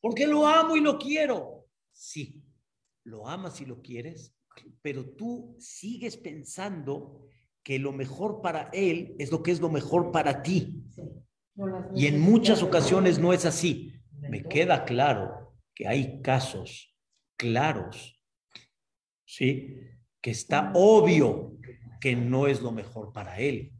porque 0.00 0.26
lo 0.26 0.46
amo 0.46 0.76
y 0.76 0.80
lo 0.80 0.98
quiero. 0.98 1.66
Sí, 1.90 2.42
lo 3.04 3.26
amas 3.26 3.60
y 3.62 3.66
lo 3.66 3.80
quieres, 3.80 4.34
pero 4.82 5.08
tú 5.08 5.56
sigues 5.58 6.18
pensando 6.18 7.26
que 7.62 7.78
lo 7.78 7.92
mejor 7.92 8.42
para 8.42 8.68
él 8.74 9.16
es 9.18 9.30
lo 9.30 9.42
que 9.42 9.52
es 9.52 9.60
lo 9.60 9.70
mejor 9.70 10.12
para 10.12 10.42
ti. 10.42 10.82
Y 11.94 12.06
en 12.06 12.20
muchas 12.20 12.62
ocasiones 12.62 13.18
no 13.18 13.32
es 13.32 13.46
así. 13.46 13.94
Me 14.12 14.42
queda 14.42 14.84
claro 14.84 15.54
que 15.74 15.88
hay 15.88 16.20
casos 16.20 16.94
claros, 17.36 18.22
¿sí? 19.24 19.76
Que 20.20 20.30
está 20.30 20.72
obvio 20.74 21.56
que 22.02 22.14
no 22.16 22.46
es 22.46 22.60
lo 22.60 22.70
mejor 22.70 23.12
para 23.14 23.38
él. 23.38 23.72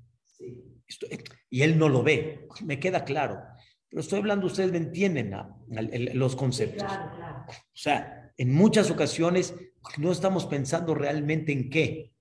Esto- 0.91 1.07
y 1.49 1.63
él 1.63 1.79
no 1.79 1.89
lo 1.89 2.03
ve, 2.03 2.49
me 2.65 2.79
queda 2.81 3.05
claro. 3.05 3.41
Pero 3.89 4.01
estoy 4.03 4.19
hablando, 4.19 4.47
ustedes 4.47 4.71
me 4.73 4.79
entienden 4.79 5.33
el- 5.71 6.11
los 6.19 6.37
conceptos. 6.37 6.83
Claro, 6.85 7.17
claro. 7.17 7.45
O 7.49 7.53
sea, 7.73 8.33
en 8.37 8.53
muchas 8.53 8.91
ocasiones 8.91 9.55
no 9.99 10.13
estamos 10.13 10.47
pensando 10.47 10.95
realmente 10.95 11.53
en 11.53 11.71
qué. 11.71 12.13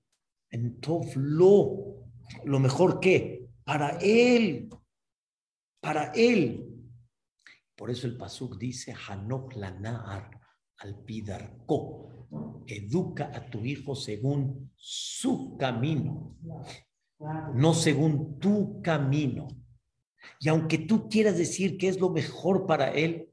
En 0.50 0.80
Tovlo, 0.80 2.06
lo 2.44 2.58
mejor 2.58 2.98
que 3.00 3.48
para 3.64 3.98
él, 4.00 4.68
para 5.80 6.10
él. 6.14 6.66
Por 7.76 7.90
eso 7.90 8.06
el 8.08 8.16
Pasuk 8.16 8.58
dice, 8.58 8.92
Hanok 8.92 9.54
Lanar 9.56 10.30
al 10.78 10.98
Pidarko. 11.04 12.08
Educa 12.66 13.30
a 13.34 13.48
tu 13.48 13.64
hijo 13.64 13.94
según 13.94 14.72
su 14.76 15.56
camino. 15.56 16.36
No 17.54 17.74
según 17.74 18.38
tu 18.38 18.80
camino. 18.82 19.48
Y 20.38 20.48
aunque 20.48 20.78
tú 20.78 21.08
quieras 21.08 21.36
decir 21.36 21.76
que 21.78 21.88
es 21.88 21.98
lo 22.00 22.10
mejor 22.10 22.66
para 22.66 22.90
él, 22.90 23.30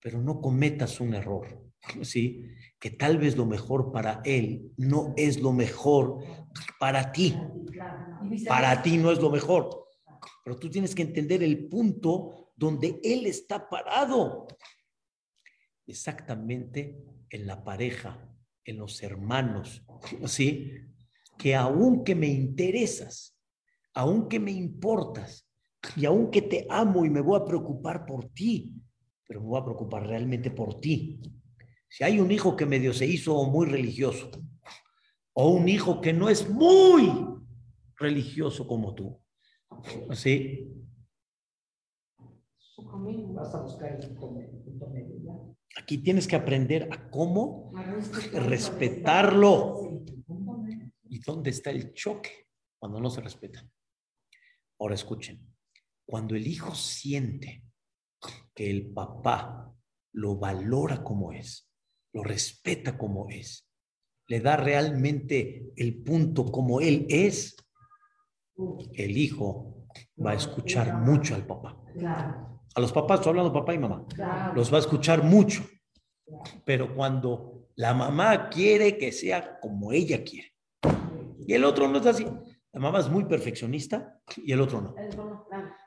pero 0.00 0.20
no 0.20 0.40
cometas 0.40 1.00
un 1.00 1.14
error, 1.14 1.64
¿sí? 2.02 2.44
Que 2.78 2.90
tal 2.90 3.18
vez 3.18 3.36
lo 3.36 3.46
mejor 3.46 3.92
para 3.92 4.20
él 4.24 4.72
no 4.76 5.14
es 5.16 5.40
lo 5.40 5.52
mejor 5.52 6.22
para 6.78 7.12
ti. 7.12 7.36
Para 8.46 8.82
ti 8.82 8.98
no 8.98 9.10
es 9.10 9.20
lo 9.20 9.30
mejor. 9.30 9.86
Pero 10.44 10.58
tú 10.58 10.70
tienes 10.70 10.94
que 10.94 11.02
entender 11.02 11.42
el 11.42 11.68
punto 11.68 12.52
donde 12.56 13.00
él 13.02 13.26
está 13.26 13.68
parado. 13.68 14.46
exactamente 15.86 17.02
en 17.30 17.46
la 17.46 17.62
pareja, 17.64 18.28
en 18.64 18.78
los 18.78 19.02
hermanos, 19.02 19.84
¿sí? 20.26 20.72
Que 21.38 21.54
aunque 21.54 22.14
me 22.14 22.26
interesas, 22.26 23.38
aunque 23.94 24.38
me 24.38 24.50
importas, 24.50 25.48
y 25.96 26.04
aunque 26.04 26.42
te 26.42 26.66
amo 26.68 27.04
y 27.04 27.10
me 27.10 27.20
voy 27.20 27.40
a 27.40 27.44
preocupar 27.44 28.04
por 28.04 28.28
ti, 28.30 28.74
pero 29.26 29.40
me 29.40 29.46
voy 29.46 29.60
a 29.60 29.64
preocupar 29.64 30.06
realmente 30.06 30.50
por 30.50 30.80
ti. 30.80 31.20
Si 31.88 32.04
hay 32.04 32.20
un 32.20 32.30
hijo 32.30 32.56
que 32.56 32.66
medio 32.66 32.92
se 32.92 33.06
hizo 33.06 33.42
muy 33.44 33.66
religioso, 33.66 34.30
o 35.32 35.50
un 35.50 35.68
hijo 35.68 36.00
que 36.00 36.12
no 36.12 36.28
es 36.28 36.48
muy 36.48 37.12
religioso 37.96 38.66
como 38.66 38.94
tú, 38.94 39.20
¿sí? 40.12 40.68
Vas 43.34 43.54
a 43.54 43.62
buscar 43.62 43.92
el 43.92 44.08
punto 44.10 44.90
medio, 44.90 45.54
Aquí 45.76 45.98
tienes 45.98 46.26
que 46.26 46.34
aprender 46.34 46.88
a 46.90 47.08
cómo 47.08 47.72
respetarlo. 48.32 50.04
¿Y 51.08 51.20
dónde 51.20 51.50
está 51.50 51.70
el 51.70 51.92
choque 51.92 52.48
cuando 52.78 53.00
no 53.00 53.10
se 53.10 53.20
respeta? 53.20 53.66
Ahora 54.78 54.94
escuchen, 54.94 55.54
cuando 56.06 56.34
el 56.34 56.46
hijo 56.46 56.74
siente 56.74 57.64
que 58.54 58.70
el 58.70 58.90
papá 58.90 59.72
lo 60.12 60.36
valora 60.36 61.02
como 61.02 61.32
es, 61.32 61.70
lo 62.12 62.22
respeta 62.22 62.96
como 62.96 63.28
es, 63.28 63.68
le 64.28 64.40
da 64.40 64.56
realmente 64.56 65.72
el 65.76 66.02
punto 66.02 66.44
como 66.46 66.80
él 66.80 67.06
es, 67.08 67.56
el 68.94 69.16
hijo 69.16 69.86
va 70.24 70.32
a 70.32 70.34
escuchar 70.34 70.94
mucho 70.98 71.34
al 71.34 71.46
papá. 71.46 71.82
A 72.74 72.80
los 72.80 72.92
papás, 72.92 73.20
estoy 73.20 73.30
hablando 73.30 73.52
papá 73.52 73.74
y 73.74 73.78
mamá, 73.78 74.06
los 74.54 74.72
va 74.72 74.76
a 74.76 74.80
escuchar 74.80 75.22
mucho. 75.22 75.64
Pero 76.64 76.94
cuando 76.94 77.70
la 77.76 77.94
mamá 77.94 78.50
quiere 78.50 78.98
que 78.98 79.12
sea 79.12 79.58
como 79.60 79.92
ella 79.92 80.22
quiere, 80.22 80.52
y 81.48 81.54
el 81.54 81.64
otro 81.64 81.88
no 81.88 81.96
es 81.96 82.04
así, 82.04 82.26
la 82.72 82.78
mamá 82.78 83.00
es 83.00 83.08
muy 83.08 83.24
perfeccionista 83.24 84.20
y 84.36 84.52
el 84.52 84.60
otro 84.60 84.82
no. 84.82 84.94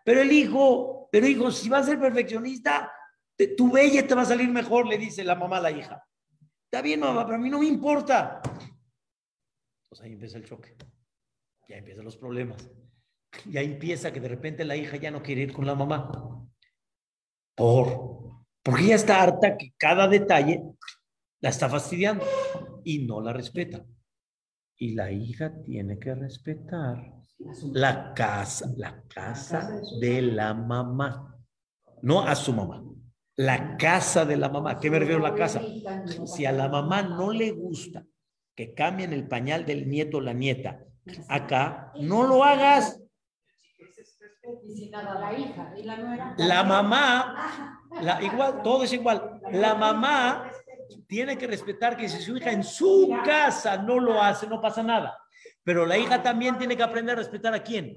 Pero 0.03 0.21
el 0.21 0.31
hijo, 0.31 1.07
pero 1.11 1.27
hijo, 1.27 1.51
si 1.51 1.69
va 1.69 1.77
a 1.77 1.83
ser 1.83 1.99
perfeccionista, 1.99 2.91
tu 3.55 3.71
bella 3.71 4.07
te 4.07 4.15
va 4.15 4.23
a 4.23 4.25
salir 4.25 4.49
mejor, 4.49 4.87
le 4.87 4.97
dice 4.97 5.23
la 5.23 5.35
mamá 5.35 5.57
a 5.57 5.61
la 5.61 5.69
hija. 5.69 6.03
Está 6.65 6.81
bien, 6.81 7.01
mamá, 7.01 7.27
pero 7.27 7.37
a 7.37 7.39
mí 7.39 7.47
no 7.47 7.59
me 7.59 7.67
importa. 7.67 8.41
Pues 9.87 10.01
ahí 10.01 10.13
empieza 10.13 10.39
el 10.39 10.45
choque. 10.45 10.75
Ya 11.69 11.77
empiezan 11.77 12.05
los 12.05 12.17
problemas. 12.17 12.67
Ya 13.45 13.61
empieza 13.61 14.11
que 14.11 14.19
de 14.19 14.29
repente 14.29 14.65
la 14.65 14.75
hija 14.75 14.97
ya 14.97 15.11
no 15.11 15.21
quiere 15.21 15.41
ir 15.41 15.53
con 15.53 15.67
la 15.67 15.75
mamá. 15.75 16.11
Por, 17.55 18.47
porque 18.63 18.85
ella 18.85 18.95
está 18.95 19.21
harta 19.21 19.57
que 19.57 19.75
cada 19.77 20.07
detalle 20.07 20.63
la 21.39 21.49
está 21.49 21.69
fastidiando 21.69 22.25
y 22.83 23.05
no 23.05 23.21
la 23.21 23.31
respeta. 23.31 23.85
Y 24.81 24.95
la 24.95 25.11
hija 25.11 25.53
tiene 25.63 25.99
que 25.99 26.15
respetar 26.15 27.13
la 27.71 28.15
casa, 28.15 28.73
la 28.77 29.03
casa 29.07 29.79
de 29.99 30.23
la 30.23 30.55
mamá, 30.55 31.37
no 32.01 32.21
a 32.21 32.33
su 32.33 32.51
mamá. 32.51 32.83
La 33.35 33.77
casa 33.77 34.25
de 34.25 34.37
la 34.37 34.49
mamá. 34.49 34.79
¿Qué 34.79 34.89
me 34.89 34.97
refiero 34.97 35.23
a 35.23 35.29
la 35.29 35.35
casa? 35.35 35.61
Si 36.25 36.47
a 36.47 36.51
la 36.51 36.67
mamá 36.67 37.03
no 37.03 37.31
le 37.31 37.51
gusta 37.51 38.03
que 38.55 38.73
cambien 38.73 39.13
el 39.13 39.27
pañal 39.27 39.67
del 39.67 39.87
nieto 39.87 40.17
o 40.17 40.21
la 40.21 40.33
nieta 40.33 40.83
acá, 41.29 41.93
no 42.01 42.23
lo 42.23 42.43
hagas. 42.43 42.99
La 46.37 46.63
mamá, 46.63 47.77
la, 48.01 48.19
igual, 48.23 48.63
todo 48.63 48.83
es 48.83 48.93
igual. 48.93 49.41
La 49.51 49.75
mamá 49.75 50.51
tiene 51.07 51.37
que 51.37 51.47
respetar 51.47 51.97
que 51.97 52.09
si 52.09 52.21
su 52.21 52.37
hija 52.37 52.51
en 52.51 52.63
su 52.63 53.15
casa 53.23 53.77
no 53.77 53.99
lo 53.99 54.21
hace, 54.21 54.47
no 54.47 54.61
pasa 54.61 54.83
nada. 54.83 55.17
Pero 55.63 55.85
la 55.85 55.97
hija 55.97 56.23
también 56.23 56.57
tiene 56.57 56.75
que 56.75 56.83
aprender 56.83 57.13
a 57.13 57.19
respetar 57.19 57.53
a 57.53 57.61
quién? 57.61 57.93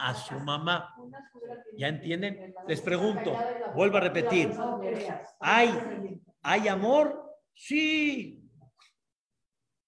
A 0.00 0.14
su 0.14 0.38
mamá. 0.40 0.94
¿Ya 1.76 1.88
entienden? 1.88 2.54
Les 2.66 2.80
pregunto, 2.80 3.36
vuelvo 3.74 3.96
a 3.96 4.00
repetir. 4.00 4.52
¿Hay, 5.40 5.70
¿Hay 6.42 6.68
amor? 6.68 7.38
Sí. 7.54 8.42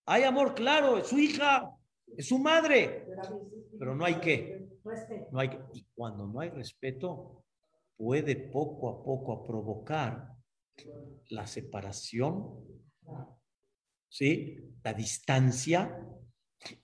Hay 0.07 0.24
amor, 0.24 0.55
claro, 0.55 0.98
es 0.98 1.09
su 1.09 1.18
hija, 1.18 1.70
es 2.16 2.28
su 2.28 2.38
madre. 2.38 3.07
Pero 3.78 3.94
no 3.94 4.05
hay 4.05 4.14
qué. 4.16 4.66
No 5.31 5.38
hay 5.38 5.50
Y 5.74 5.87
cuando 5.94 6.26
no 6.26 6.40
hay 6.40 6.50
respeto, 6.50 7.44
puede 7.96 8.37
poco 8.37 8.88
a 8.88 9.05
poco 9.05 9.44
provocar 9.44 10.32
la 11.28 11.46
separación, 11.46 12.64
¿sí? 14.08 14.58
La 14.82 14.94
distancia 14.94 15.98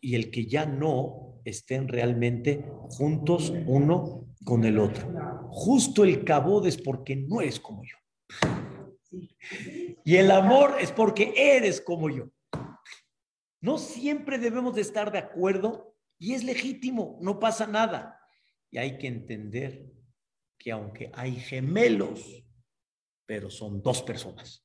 y 0.01 0.15
el 0.15 0.31
que 0.31 0.47
ya 0.47 0.67
no 0.67 1.41
estén 1.45 1.89
realmente 1.89 2.65
juntos 2.91 3.53
uno 3.67 4.35
con 4.45 4.65
el 4.65 4.79
otro. 4.79 5.09
Justo 5.51 6.05
el 6.05 6.25
cabod 6.25 6.67
es 6.67 6.77
porque 6.77 7.17
no 7.17 7.41
eres 7.41 7.61
como 7.61 7.83
yo. 7.85 7.97
Y 10.05 10.17
el 10.17 10.31
amor 10.31 10.77
es 10.81 10.93
porque 10.93 11.33
eres 11.37 11.81
como 11.81 12.11
yo. 12.11 12.31
No 13.61 13.79
siempre 13.79 14.39
debemos 14.39 14.75
de 14.75 14.83
estar 14.83 15.11
de 15.11 15.19
acuerdo 15.19 15.97
y 16.19 16.35
es 16.35 16.45
legítimo, 16.45 17.19
no 17.21 17.39
pasa 17.39 17.67
nada. 17.67 18.21
Y 18.71 18.79
hay 18.79 18.99
que 18.99 19.07
entender 19.07 19.91
que 20.59 20.73
aunque 20.73 21.11
hay 21.15 21.37
gemelos, 21.37 22.45
pero 23.29 23.51
son 23.51 23.83
dos 23.83 24.01
personas. 24.03 24.65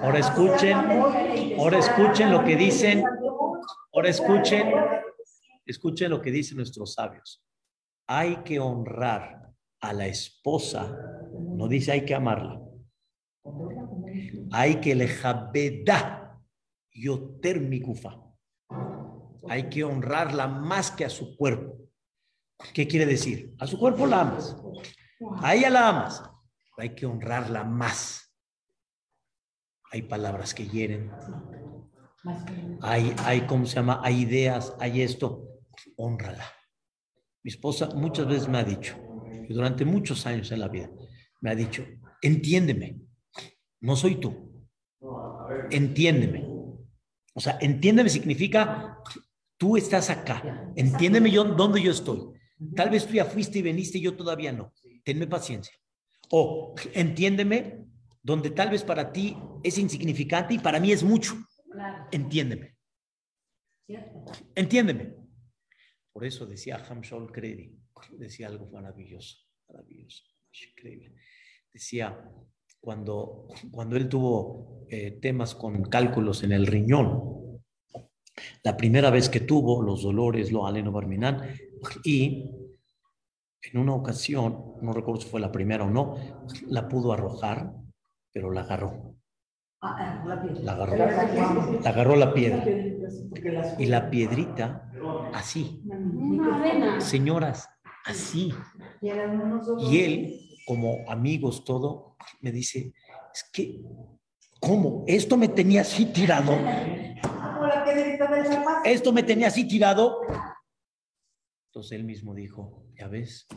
Ahora 0.00 0.18
escuchen, 0.20 0.76
ahora 1.58 1.78
escuchen 1.78 2.30
lo 2.30 2.44
que 2.44 2.54
dicen, 2.54 3.04
ahora 3.92 4.08
escuchen, 4.08 4.72
escuchen 5.66 6.10
lo 6.10 6.22
que 6.22 6.30
dicen 6.30 6.58
nuestros 6.58 6.94
sabios. 6.94 7.44
Hay 8.06 8.36
que 8.44 8.60
honrar 8.60 9.52
a 9.80 9.92
la 9.92 10.06
esposa, 10.06 10.96
no 11.32 11.66
dice 11.66 11.90
hay 11.90 12.04
que 12.04 12.14
amarla. 12.14 12.60
Hay 14.52 14.76
que 14.76 14.94
le 14.94 15.08
jabeda 15.08 16.40
yoter 16.92 17.60
mikufa. 17.60 18.22
Hay 19.48 19.68
que 19.68 19.82
honrarla 19.82 20.46
más 20.46 20.92
que 20.92 21.04
a 21.04 21.10
su 21.10 21.36
cuerpo. 21.36 21.76
¿Qué 22.72 22.86
quiere 22.86 23.04
decir? 23.04 23.52
A 23.58 23.66
su 23.66 23.80
cuerpo 23.80 24.06
la 24.06 24.20
amas. 24.20 24.56
A 25.42 25.54
ella 25.54 25.70
la 25.70 25.88
amas 25.88 26.22
hay 26.76 26.94
que 26.94 27.06
honrarla 27.06 27.64
más. 27.64 28.32
Hay 29.90 30.02
palabras 30.02 30.54
que 30.54 30.66
hieren. 30.66 31.10
Hay, 32.80 33.14
hay, 33.18 33.46
¿cómo 33.46 33.66
se 33.66 33.76
llama? 33.76 34.00
Hay 34.02 34.22
ideas, 34.22 34.74
hay 34.80 35.02
esto. 35.02 35.48
Honrala. 35.96 36.44
Mi 37.42 37.50
esposa 37.50 37.90
muchas 37.94 38.26
veces 38.26 38.48
me 38.48 38.58
ha 38.58 38.64
dicho, 38.64 38.96
durante 39.48 39.84
muchos 39.84 40.24
años 40.26 40.50
en 40.50 40.60
la 40.60 40.68
vida, 40.68 40.90
me 41.42 41.50
ha 41.50 41.54
dicho, 41.54 41.84
entiéndeme, 42.22 42.98
no 43.80 43.96
soy 43.96 44.16
tú. 44.16 44.66
Entiéndeme. 45.70 46.48
O 47.34 47.40
sea, 47.40 47.58
entiéndeme 47.60 48.08
significa, 48.08 48.98
tú 49.58 49.76
estás 49.76 50.08
acá. 50.08 50.72
Entiéndeme 50.74 51.30
yo 51.30 51.44
dónde 51.44 51.82
yo 51.82 51.90
estoy. 51.90 52.32
Tal 52.74 52.88
vez 52.88 53.06
tú 53.06 53.12
ya 53.12 53.26
fuiste 53.26 53.58
y 53.58 53.62
veniste 53.62 53.98
y 53.98 54.02
yo 54.02 54.16
todavía 54.16 54.52
no. 54.52 54.72
Tenme 55.04 55.26
paciencia. 55.26 55.74
O 56.30 56.74
entiéndeme, 56.94 57.84
donde 58.22 58.50
tal 58.50 58.70
vez 58.70 58.82
para 58.82 59.12
ti 59.12 59.36
es 59.62 59.78
insignificante 59.78 60.54
y 60.54 60.58
para 60.58 60.80
mí 60.80 60.90
es 60.92 61.02
mucho. 61.04 61.34
Entiéndeme. 62.10 62.74
Entiéndeme. 64.54 65.14
Por 66.12 66.24
eso 66.24 66.46
decía 66.46 66.76
Hamshol 66.88 67.30
Kredi, 67.30 67.76
decía 68.12 68.46
algo 68.46 68.70
maravilloso, 68.70 69.36
maravilloso, 69.68 70.22
increíble. 70.52 71.16
Decía, 71.72 72.30
cuando, 72.80 73.48
cuando 73.72 73.96
él 73.96 74.08
tuvo 74.08 74.86
eh, 74.88 75.18
temas 75.20 75.54
con 75.54 75.82
cálculos 75.84 76.44
en 76.44 76.52
el 76.52 76.66
riñón, 76.66 77.62
la 78.62 78.76
primera 78.76 79.10
vez 79.10 79.28
que 79.28 79.40
tuvo 79.40 79.82
los 79.82 80.02
dolores, 80.02 80.52
lo 80.52 80.66
aleno 80.66 80.92
barminan, 80.92 81.56
y 82.04 82.50
en 83.72 83.80
una 83.80 83.94
ocasión, 83.94 84.74
no 84.82 84.92
recuerdo 84.92 85.20
si 85.20 85.28
fue 85.28 85.40
la 85.40 85.52
primera 85.52 85.84
o 85.84 85.90
no, 85.90 86.16
la 86.68 86.88
pudo 86.88 87.12
arrojar, 87.12 87.72
pero 88.32 88.50
la 88.50 88.62
agarró. 88.62 89.16
La 90.62 90.72
agarró. 90.72 90.96
La 90.96 91.90
agarró 91.90 92.16
la 92.16 92.32
piedra. 92.32 92.64
Y 93.78 93.86
la 93.86 94.10
piedrita, 94.10 94.90
así. 95.32 95.82
Señoras, 96.98 97.68
así. 98.04 98.52
Y 99.80 100.00
él, 100.00 100.40
como 100.66 100.98
amigos, 101.08 101.64
todo, 101.64 102.16
me 102.40 102.50
dice, 102.50 102.92
es 103.32 103.50
que, 103.52 103.80
¿cómo? 104.60 105.04
Esto 105.06 105.36
me 105.36 105.48
tenía 105.48 105.82
así 105.82 106.06
tirado. 106.06 106.56
Esto 108.84 109.12
me 109.12 109.22
tenía 109.22 109.48
así 109.48 109.66
tirado 109.66 110.20
entonces 111.74 111.98
él 111.98 112.04
mismo 112.04 112.36
dijo, 112.36 112.86
ya 112.96 113.08
ves, 113.08 113.48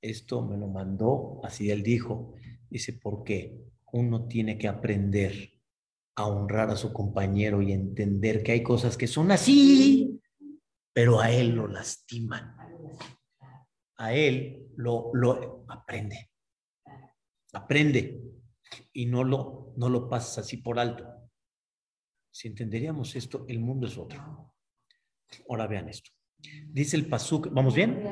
esto 0.00 0.44
me 0.44 0.56
lo 0.56 0.66
mandó, 0.66 1.40
así 1.44 1.70
él 1.70 1.84
dijo, 1.84 2.34
dice, 2.68 2.94
porque 2.94 3.56
uno 3.92 4.26
tiene 4.26 4.58
que 4.58 4.66
aprender 4.66 5.52
a 6.16 6.26
honrar 6.26 6.70
a 6.70 6.76
su 6.76 6.92
compañero 6.92 7.62
y 7.62 7.70
entender 7.70 8.42
que 8.42 8.50
hay 8.50 8.64
cosas 8.64 8.96
que 8.96 9.06
son 9.06 9.30
así, 9.30 10.20
pero 10.92 11.20
a 11.20 11.30
él 11.30 11.50
lo 11.50 11.68
lastiman. 11.68 12.56
A 13.98 14.12
él 14.12 14.66
lo, 14.74 15.12
lo 15.14 15.64
aprende. 15.68 16.32
Aprende 17.52 18.24
y 18.92 19.06
no 19.06 19.22
lo, 19.22 19.72
no 19.76 19.88
lo 19.88 20.08
pasas 20.08 20.38
así 20.38 20.56
por 20.56 20.80
alto. 20.80 21.06
Si 22.28 22.48
entenderíamos 22.48 23.14
esto, 23.14 23.44
el 23.46 23.60
mundo 23.60 23.86
es 23.86 23.96
otro. 23.96 24.52
Ahora 25.48 25.68
vean 25.68 25.88
esto. 25.88 26.15
Dice 26.68 26.96
el 26.96 27.06
Pasuk, 27.06 27.48
¿vamos 27.52 27.74
bien? 27.74 28.02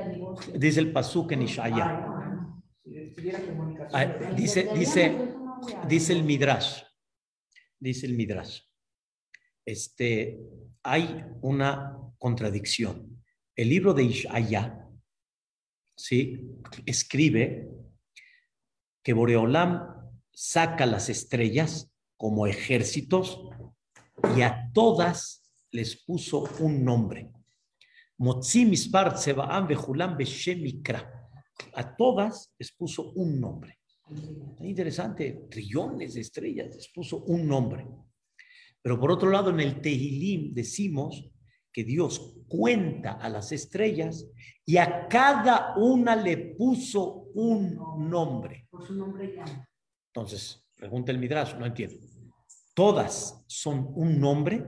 Dice 0.55 0.80
el 0.80 0.93
Pasuk 0.93 1.32
en 1.32 1.43
Ishaya. 1.43 2.07
Dice, 4.37 4.68
dice, 4.74 5.35
dice 5.89 6.12
el 6.12 6.24
Midrash. 6.24 6.82
Dice 7.78 8.07
el 8.07 8.14
Midrash. 8.14 8.61
Este, 9.64 10.39
hay 10.82 11.24
una 11.43 11.97
contradicción. 12.18 13.22
El 13.57 13.68
libro 13.68 13.95
de 13.95 14.05
Ishaya, 14.05 14.89
¿sí? 15.97 16.51
Escribe 16.87 17.68
que 19.03 19.12
Boreolam 19.12 20.11
saca 20.32 20.87
las 20.87 21.09
estrellas 21.09 21.93
como 22.16 22.47
ejércitos 22.47 23.41
y 24.37 24.43
a 24.43 24.70
todas 24.72 25.53
les 25.70 26.03
puso 26.05 26.45
un 26.61 26.85
nombre. 26.85 27.32
A 31.74 31.96
todas 31.96 32.52
les 32.58 32.72
puso 32.72 33.12
un 33.12 33.40
nombre. 33.40 33.78
interesante, 34.60 35.46
trillones 35.50 36.14
de 36.14 36.20
estrellas 36.20 36.74
les 36.74 36.88
puso 36.88 37.24
un 37.24 37.46
nombre. 37.46 37.86
Pero 38.82 39.00
por 39.00 39.10
otro 39.10 39.30
lado, 39.30 39.50
en 39.50 39.60
el 39.60 39.80
Tehilim 39.80 40.52
decimos 40.52 41.30
que 41.72 41.84
Dios 41.84 42.36
cuenta 42.46 43.12
a 43.12 43.28
las 43.28 43.50
estrellas 43.50 44.26
y 44.64 44.76
a 44.76 45.08
cada 45.08 45.74
una 45.76 46.14
le 46.14 46.54
puso 46.54 47.30
un 47.34 47.76
nombre. 48.08 48.68
Por 48.70 48.86
su 48.86 48.94
nombre 48.94 49.34
ya. 49.34 49.44
Entonces, 50.14 50.64
pregunta 50.76 51.10
el 51.10 51.18
Midrash, 51.18 51.56
no 51.56 51.66
entiendo. 51.66 51.96
¿Todas 52.74 53.42
son 53.46 53.90
un 53.94 54.20
nombre 54.20 54.64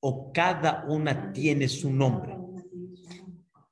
o 0.00 0.32
cada 0.32 0.84
una 0.88 1.32
tiene 1.32 1.68
su 1.68 1.90
nombre? 1.90 2.37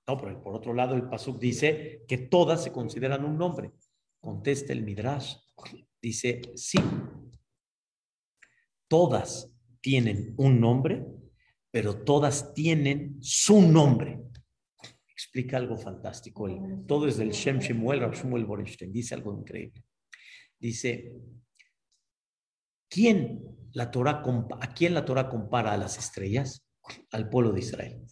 No, 0.09 0.17
pero 0.17 0.41
por 0.41 0.55
otro 0.55 0.73
lado 0.73 0.95
el 0.95 1.09
Pasuk 1.09 1.39
dice 1.39 2.05
que 2.07 2.19
todas 2.19 2.63
se 2.63 2.73
consideran 2.73 3.25
un 3.25 3.37
nombre. 3.37 3.73
Contesta 4.21 4.73
el 4.73 4.83
Midrash. 4.83 5.37
Dice, 6.01 6.43
sí, 6.55 6.79
todas 8.89 9.51
tienen 9.81 10.35
un 10.37 10.61
nombre, 10.61 11.05
pero 11.71 12.05
todas 12.05 12.55
tienen 12.55 13.17
su 13.21 13.63
nombre. 13.63 14.21
Explica 15.09 15.57
algo 15.57 15.77
fantástico. 15.77 16.49
Todo 16.87 17.09
es 17.09 17.17
del 17.17 17.31
Shem 17.31 17.59
Shemuel, 17.59 18.01
Rab 18.01 18.15
Shmuel 18.15 18.45
Borenstein. 18.45 18.93
Dice 18.93 19.15
algo 19.15 19.37
increíble. 19.37 19.85
Dice, 20.59 21.13
¿quién 22.89 23.43
la 23.73 23.91
Torah, 23.91 24.23
¿a 24.61 24.75
quién 24.75 24.95
la 24.95 25.05
Torah 25.05 25.29
compara 25.29 25.73
a 25.73 25.77
las 25.77 25.99
estrellas? 25.99 26.65
Al 27.11 27.29
pueblo 27.29 27.53
de 27.53 27.61
Israel. 27.61 28.07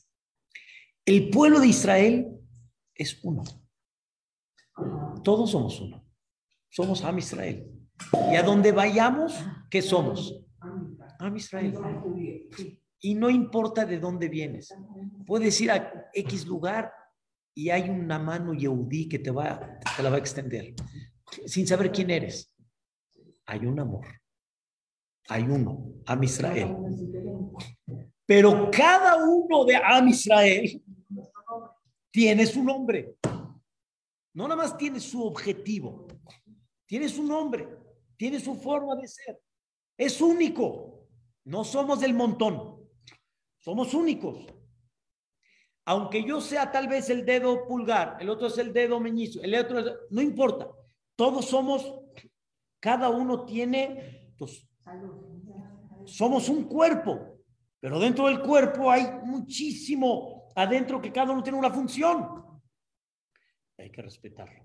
El 1.06 1.30
pueblo 1.30 1.60
de 1.60 1.68
Israel 1.68 2.40
es 2.94 3.22
uno. 3.22 3.44
Todos 5.22 5.50
somos 5.50 5.80
uno. 5.80 6.04
Somos 6.70 7.04
Am 7.04 7.18
Israel. 7.18 7.70
Y 8.32 8.36
a 8.36 8.42
donde 8.42 8.72
vayamos, 8.72 9.44
¿qué 9.70 9.82
somos? 9.82 10.40
Am 11.18 11.36
Israel. 11.36 11.74
Y 13.00 13.14
no 13.14 13.28
importa 13.28 13.84
de 13.84 13.98
dónde 13.98 14.28
vienes. 14.28 14.74
Puedes 15.26 15.60
ir 15.60 15.70
a 15.70 16.10
X 16.12 16.46
lugar 16.46 16.92
y 17.54 17.70
hay 17.70 17.90
una 17.90 18.18
mano 18.18 18.54
Yehudí 18.54 19.08
que 19.08 19.18
te, 19.18 19.30
va, 19.30 19.78
te 19.96 20.02
la 20.02 20.10
va 20.10 20.16
a 20.16 20.18
extender 20.18 20.74
sin 21.46 21.66
saber 21.66 21.92
quién 21.92 22.10
eres. 22.10 22.52
Hay 23.46 23.66
un 23.66 23.78
amor. 23.78 24.06
Hay 25.28 25.42
uno, 25.42 25.94
Am 26.06 26.22
Israel. 26.22 26.76
Pero 28.26 28.70
cada 28.70 29.16
uno 29.24 29.64
de 29.64 29.76
Am 29.76 30.08
Israel 30.08 30.82
tiene 32.14 32.46
su 32.46 32.62
nombre. 32.62 33.16
No 34.34 34.44
nada 34.46 34.54
más 34.54 34.78
tiene 34.78 35.00
su 35.00 35.20
objetivo, 35.24 36.06
tiene 36.86 37.08
su 37.08 37.24
nombre, 37.24 37.68
tiene 38.16 38.38
su 38.38 38.54
forma 38.54 38.94
de 38.94 39.08
ser. 39.08 39.40
Es 39.98 40.20
único. 40.20 41.08
No 41.44 41.64
somos 41.64 42.00
del 42.00 42.14
montón, 42.14 42.88
somos 43.58 43.92
únicos. 43.94 44.46
Aunque 45.86 46.24
yo 46.24 46.40
sea 46.40 46.70
tal 46.70 46.86
vez 46.86 47.10
el 47.10 47.26
dedo 47.26 47.66
pulgar, 47.66 48.16
el 48.20 48.30
otro 48.30 48.46
es 48.46 48.58
el 48.58 48.72
dedo 48.72 49.00
meñizo, 49.00 49.42
el 49.42 49.54
otro 49.56 49.84
no 50.10 50.22
importa. 50.22 50.70
Todos 51.16 51.46
somos, 51.46 52.00
cada 52.78 53.10
uno 53.10 53.44
tiene, 53.44 54.32
pues, 54.38 54.66
somos 56.06 56.48
un 56.48 56.64
cuerpo, 56.64 57.40
pero 57.80 57.98
dentro 57.98 58.28
del 58.28 58.40
cuerpo 58.40 58.88
hay 58.90 59.04
muchísimo 59.24 60.33
adentro 60.54 61.00
que 61.00 61.12
cada 61.12 61.32
uno 61.32 61.42
tiene 61.42 61.58
una 61.58 61.70
función. 61.70 62.44
Hay 63.78 63.90
que 63.90 64.02
respetarlo. 64.02 64.64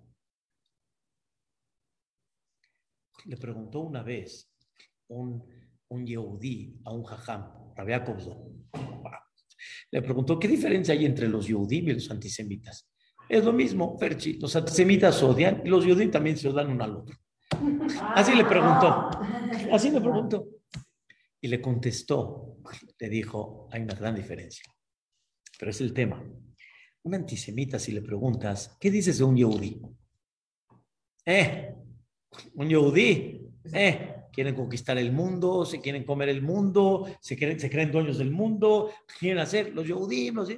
Le 3.26 3.38
preguntó 3.38 3.82
una 3.82 4.02
vez 4.02 4.52
un, 5.08 5.44
un 5.90 6.06
Yehudí 6.06 6.80
a 6.86 6.94
un 6.94 7.04
jajam, 7.04 7.74
Rabia 7.76 8.04
Le 9.92 10.02
preguntó, 10.02 10.40
¿qué 10.40 10.48
diferencia 10.48 10.94
hay 10.94 11.06
entre 11.06 11.28
los 11.28 11.48
Yehudí 11.48 11.78
y 11.78 11.94
los 11.94 12.10
antisemitas? 12.12 12.90
Es 13.28 13.44
lo 13.44 13.54
mismo, 13.54 13.98
Ferchi. 14.00 14.40
Los 14.40 14.56
antisemitas 14.56 15.22
odian 15.22 15.62
y 15.64 15.70
los 15.70 15.86
judíos 15.86 16.12
también 16.12 16.36
se 16.36 16.48
odian 16.48 16.72
uno 16.72 16.84
al 16.84 16.96
otro. 16.96 17.16
Así 18.16 18.34
le 18.36 18.44
preguntó. 18.44 19.10
Así 19.72 19.92
le 19.92 20.02
preguntó. 20.02 20.48
Y 21.40 21.48
le 21.48 21.62
contestó, 21.62 22.58
le 23.00 23.10
dijo, 23.10 23.70
hay 23.72 23.84
una 23.84 23.94
gran 23.94 24.16
diferencia. 24.16 24.64
Pero 25.60 25.72
es 25.72 25.82
el 25.82 25.94
tema. 25.94 26.24
Un 27.04 27.16
antisemita, 27.16 27.78
si 27.78 27.92
le 27.92 28.02
preguntas, 28.02 28.78
¿qué 28.80 28.90
dices 28.90 29.18
de 29.18 29.26
un 29.26 29.36
yehudí? 29.36 29.82
Eh, 31.26 31.76
un 32.54 32.70
yehudí, 32.70 33.42
eh, 33.74 34.16
quieren 34.32 34.56
conquistar 34.56 34.98
el 34.98 35.12
mundo, 35.12 35.66
se 35.66 35.82
quieren 35.82 36.06
comer 36.06 36.30
el 36.30 36.42
mundo, 36.42 37.06
se, 37.20 37.36
quieren, 37.36 37.60
se 37.60 37.70
creen 37.70 37.92
dueños 37.92 38.18
del 38.18 38.32
mundo, 38.32 38.90
quieren 39.20 39.40
hacer 39.40 39.74
los 39.76 39.86
yehudí, 39.86 40.32
los 40.32 40.50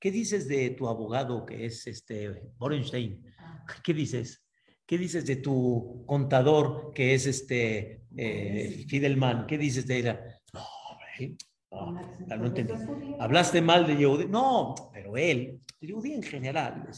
¿Qué 0.00 0.10
dices 0.10 0.48
de 0.48 0.70
tu 0.70 0.88
abogado 0.88 1.46
que 1.46 1.64
es 1.64 1.86
este 1.86 2.50
Borenstein? 2.58 3.24
Ah. 3.38 3.64
¿Qué 3.84 3.94
dices? 3.94 4.44
¿Qué 4.84 4.98
dices 4.98 5.24
de 5.26 5.36
tu 5.36 6.04
contador 6.06 6.92
que 6.92 7.14
es 7.14 7.26
este 7.26 8.02
eh, 8.16 8.84
Fidelman? 8.88 9.46
¿Qué 9.46 9.58
dices 9.58 9.86
de 9.86 9.98
ella? 9.98 10.40
No, 10.52 10.60
hombre, 10.90 11.36
no, 11.72 12.36
no 12.36 12.46
entendí. 12.46 12.74
¿Hablaste 13.18 13.60
mal 13.60 13.86
de 13.86 13.96
Yehudi? 13.96 14.26
No, 14.26 14.74
pero 14.92 15.16
él, 15.16 15.60
Yehudi 15.80 16.12
en 16.14 16.22
general, 16.22 16.88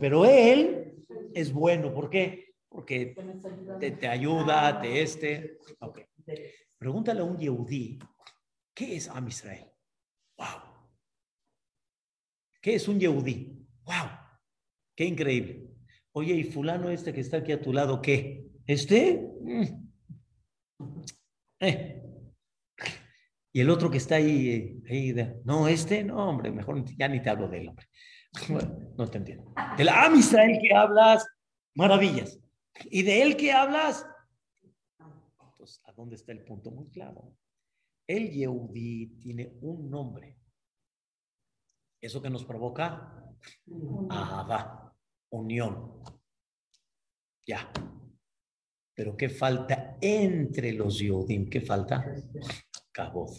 pero 0.00 0.24
él 0.24 0.94
es 1.34 1.52
bueno. 1.52 1.92
¿Por 1.92 2.08
qué? 2.08 2.54
Porque 2.68 3.14
te, 3.80 3.90
te 3.92 4.08
ayuda, 4.08 4.80
te 4.80 5.02
este. 5.02 5.58
Okay. 5.80 6.04
Pregúntale 6.78 7.20
a 7.20 7.24
un 7.24 7.38
Yehudi, 7.38 7.98
¿qué 8.74 8.96
es 8.96 9.08
Am 9.08 9.26
Israel? 9.28 9.66
Wow. 10.36 10.66
¿Qué 12.60 12.74
es 12.74 12.88
un 12.88 12.98
Yehudí? 12.98 13.66
¡Wow! 13.84 14.10
¡Qué 14.94 15.04
increíble! 15.04 15.70
Oye, 16.12 16.34
¿y 16.34 16.44
fulano 16.44 16.90
este 16.90 17.12
que 17.12 17.20
está 17.20 17.38
aquí 17.38 17.52
a 17.52 17.60
tu 17.60 17.72
lado, 17.72 18.02
qué? 18.02 18.50
¿Este? 18.66 19.30
Mm. 19.40 19.88
Eh. 21.60 21.95
Y 23.56 23.62
el 23.62 23.70
otro 23.70 23.90
que 23.90 23.96
está 23.96 24.16
ahí, 24.16 24.82
no, 25.46 25.66
este, 25.66 26.04
no, 26.04 26.28
hombre, 26.28 26.50
mejor 26.50 26.84
ya 26.94 27.08
ni 27.08 27.22
te 27.22 27.30
hablo 27.30 27.48
de 27.48 27.60
él, 27.60 27.68
hombre. 27.70 27.86
no 28.98 29.08
te 29.08 29.16
entiendo. 29.16 29.54
Del 29.78 29.88
Am 29.88 30.14
Israel 30.14 30.58
que 30.60 30.74
hablas, 30.74 31.26
maravillas. 31.74 32.38
Y 32.90 33.02
de 33.02 33.22
él 33.22 33.34
que 33.34 33.52
hablas, 33.52 34.06
entonces, 35.40 35.80
¿a 35.86 35.92
dónde 35.92 36.16
está 36.16 36.32
el 36.32 36.44
punto? 36.44 36.70
Muy 36.70 36.90
claro. 36.90 37.34
El 38.06 38.30
Yehudí 38.30 39.06
tiene 39.22 39.56
un 39.62 39.88
nombre 39.88 40.36
¿Eso 41.98 42.20
que 42.20 42.28
nos 42.28 42.44
provoca? 42.44 43.24
va, 44.10 44.94
unión. 45.30 46.02
Ya. 47.46 47.72
Pero 48.94 49.16
¿qué 49.16 49.30
falta 49.30 49.96
entre 50.02 50.72
los 50.72 50.98
Yodim? 50.98 51.48
¿Qué 51.48 51.62
falta? 51.62 52.04
Cabot. 52.96 53.30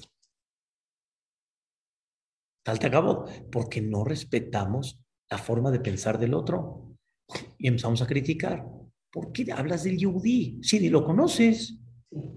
Falta 2.64 2.92
cabot, 2.92 3.50
porque 3.50 3.82
no 3.82 4.04
respetamos 4.04 5.04
la 5.32 5.40
forma 5.40 5.72
de 5.72 5.80
pensar 5.80 6.20
del 6.20 6.36
otro. 6.36 6.96
Y 7.58 7.68
empezamos 7.68 8.04
a 8.04 8.08
criticar. 8.08 8.64
¿Por 9.12 9.32
qué 9.32 9.52
hablas 9.52 9.84
del 9.84 9.98
Yehudi? 9.98 10.60
Si 10.62 10.80
ni 10.80 10.90
lo 10.90 11.04
conoces. 11.04 11.80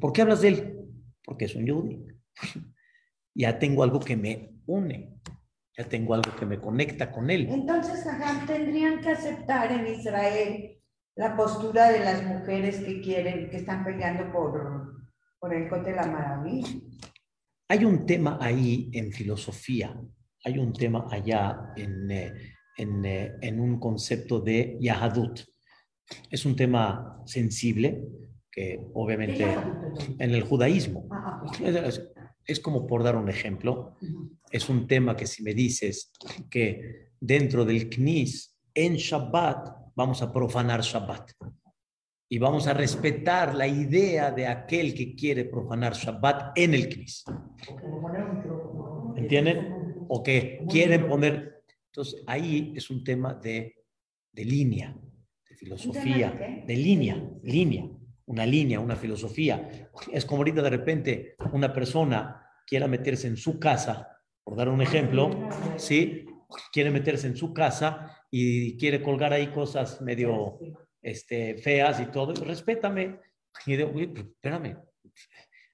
¿Por 0.00 0.14
qué 0.14 0.22
hablas 0.22 0.40
de 0.40 0.48
él? 0.48 0.78
Porque 1.22 1.44
es 1.44 1.54
un 1.54 1.66
Yehudi. 1.66 2.06
ya 3.34 3.58
tengo 3.58 3.82
algo 3.82 4.00
que 4.00 4.16
me 4.16 4.54
une. 4.64 5.20
Ya 5.76 5.84
tengo 5.86 6.14
algo 6.14 6.34
que 6.34 6.46
me 6.46 6.58
conecta 6.58 7.12
con 7.12 7.28
él. 7.28 7.48
Entonces, 7.50 8.02
Jajam, 8.02 8.46
tendrían 8.46 9.02
que 9.02 9.10
aceptar 9.10 9.70
en 9.70 9.86
Israel 9.94 10.80
la 11.16 11.36
postura 11.36 11.90
de 11.90 12.00
las 12.00 12.24
mujeres 12.24 12.80
que 12.80 13.02
quieren, 13.02 13.50
que 13.50 13.58
están 13.58 13.84
peleando 13.84 14.32
por, 14.32 14.99
por 15.40 15.54
el 15.54 15.68
Cote 15.68 15.92
la 15.92 16.06
Maravilla. 16.06 16.68
Hay 17.68 17.84
un 17.84 18.04
tema 18.04 18.38
ahí 18.40 18.90
en 18.92 19.10
filosofía, 19.10 19.98
hay 20.44 20.58
un 20.58 20.72
tema 20.72 21.06
allá 21.10 21.72
en, 21.76 22.10
eh, 22.10 22.32
en, 22.76 23.04
eh, 23.04 23.32
en 23.40 23.58
un 23.58 23.80
concepto 23.80 24.40
de 24.40 24.76
Yahadut. 24.80 25.40
Es 26.30 26.44
un 26.44 26.56
tema 26.56 27.22
sensible 27.24 28.04
que 28.50 28.80
obviamente 28.94 29.46
en 30.18 30.30
el 30.30 30.42
judaísmo. 30.42 31.08
Ah, 31.10 31.42
ah, 31.42 31.52
Es, 31.64 32.02
es 32.44 32.60
como 32.60 32.86
por 32.86 33.02
dar 33.02 33.16
un 33.16 33.28
ejemplo, 33.28 33.96
es 34.50 34.68
un 34.68 34.86
tema 34.88 35.16
que 35.16 35.26
si 35.26 35.42
me 35.42 35.54
dices 35.54 36.12
que 36.50 37.12
dentro 37.20 37.64
del 37.64 37.88
Knis 37.88 38.58
en 38.74 38.96
Shabbat 38.96 39.92
vamos 39.94 40.20
a 40.22 40.32
profanar 40.32 40.80
Shabbat 40.80 41.30
y 42.32 42.38
vamos 42.38 42.68
a 42.68 42.74
respetar 42.74 43.56
la 43.56 43.66
idea 43.66 44.30
de 44.30 44.46
aquel 44.46 44.94
que 44.94 45.16
quiere 45.16 45.46
profanar 45.46 45.94
Shabbat 45.94 46.56
en 46.56 46.74
el 46.74 46.88
Knis. 46.88 47.24
¿Entienden? 49.16 50.04
O 50.08 50.22
que 50.22 50.64
quieren 50.68 51.08
poner. 51.08 51.64
Entonces, 51.86 52.22
ahí 52.28 52.72
es 52.76 52.88
un 52.88 53.02
tema 53.02 53.34
de, 53.34 53.74
de 54.30 54.44
línea, 54.44 54.96
de 55.48 55.56
filosofía, 55.56 56.62
de 56.64 56.76
línea, 56.76 57.20
línea, 57.42 57.90
una 58.26 58.46
línea, 58.46 58.78
una 58.78 58.94
filosofía. 58.94 59.90
Es 60.12 60.24
como 60.24 60.38
ahorita 60.42 60.62
de 60.62 60.70
repente 60.70 61.34
una 61.52 61.72
persona 61.72 62.46
quiera 62.64 62.86
meterse 62.86 63.26
en 63.26 63.36
su 63.36 63.58
casa, 63.58 64.08
por 64.44 64.56
dar 64.56 64.68
un 64.68 64.82
ejemplo, 64.82 65.48
¿sí? 65.76 66.26
Quiere 66.72 66.92
meterse 66.92 67.26
en 67.26 67.36
su 67.36 67.52
casa 67.52 68.24
y 68.30 68.76
quiere 68.76 69.02
colgar 69.02 69.32
ahí 69.32 69.48
cosas 69.48 70.00
medio 70.00 70.60
este, 71.02 71.56
feas 71.58 72.00
y 72.00 72.06
todo. 72.06 72.34
Respétame. 72.44 73.20
Y 73.66 73.76
digo, 73.76 73.90
"Oye, 73.94 74.08
pero 74.08 74.28
espérame, 74.28 74.76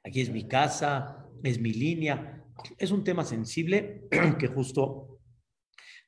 aquí 0.05 0.21
es 0.21 0.31
mi 0.31 0.47
casa, 0.49 1.27
es 1.43 1.61
mi 1.61 1.73
línea. 1.73 2.45
Es 2.79 2.91
un 2.91 3.05
tema 3.05 3.25
sensible 3.25 4.03
que 4.39 4.47
justo 4.49 5.21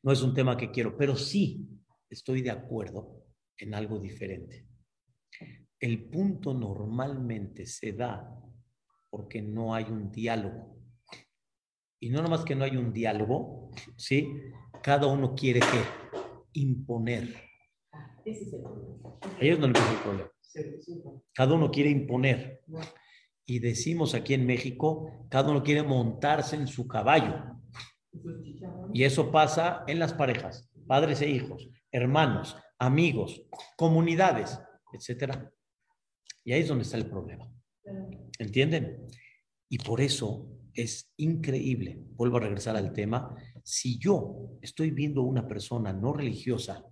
no 0.03 0.12
es 0.12 0.23
un 0.23 0.35
tema 0.35 0.57
que 0.57 0.71
quiero, 0.71 0.97
pero 0.97 1.16
sí 1.16 1.69
estoy 2.09 2.43
de 2.43 2.51
acuerdo 2.51 3.25
en 3.59 3.75
algo 3.75 3.99
diferente. 3.99 4.66
El 5.81 6.05
punto 6.05 6.55
normalmente 6.55 7.66
se 7.66 7.93
da 7.93 8.41
porque 9.11 9.43
no 9.43 9.75
hay 9.75 9.85
un 9.85 10.11
diálogo. 10.11 10.77
Y 12.01 12.11
no 12.11 12.23
nomás 12.23 12.45
que 12.45 12.55
no 12.55 12.64
hay 12.64 12.77
un 12.77 12.93
diálogo, 12.93 13.71
¿sí? 13.97 14.29
Cada 14.83 15.07
uno 15.09 15.35
quiere 15.35 15.61
que 15.61 15.83
imponer. 16.53 17.48
Ese 18.31 18.45
es 18.45 18.53
el 18.53 18.61
problema. 18.62 19.18
Ahí 19.41 19.49
es 19.49 19.61
donde 19.61 19.79
empieza 19.79 19.91
el 19.93 19.99
problema. 20.03 21.22
Cada 21.33 21.55
uno 21.55 21.70
quiere 21.70 21.91
imponer. 21.91 22.62
Y 23.47 23.61
decimos 23.61 24.14
aquí 24.14 24.35
en 24.35 24.45
México, 24.45 25.26
cada 25.31 25.51
uno 25.51 25.62
quiere 25.62 25.83
montarse 25.83 26.57
en 26.57 26.66
su 26.66 26.87
caballo. 26.87 27.35
Y 28.93 29.05
eso 29.05 29.31
pasa 29.31 29.85
en 29.87 29.99
las 29.99 30.12
parejas, 30.12 30.70
padres 30.87 31.22
e 31.22 31.31
hijos, 31.31 31.68
hermanos, 31.91 32.57
amigos, 32.79 33.43
comunidades, 33.76 34.59
etcétera. 34.93 35.51
Y 36.45 36.53
ahí 36.53 36.61
es 36.61 36.68
donde 36.68 36.85
está 36.85 36.97
el 36.97 37.09
problema. 37.09 37.51
¿Entienden? 38.39 39.07
Y 39.68 39.79
por 39.79 40.01
eso 40.01 40.49
es 40.74 41.12
increíble, 41.16 42.03
vuelvo 42.11 42.37
a 42.37 42.41
regresar 42.41 42.76
al 42.76 42.93
tema, 42.93 43.35
si 43.64 43.99
yo 43.99 44.59
estoy 44.62 44.91
viendo 44.91 45.22
una 45.22 45.47
persona 45.47 45.93
no 45.93 46.12
religiosa, 46.12 46.85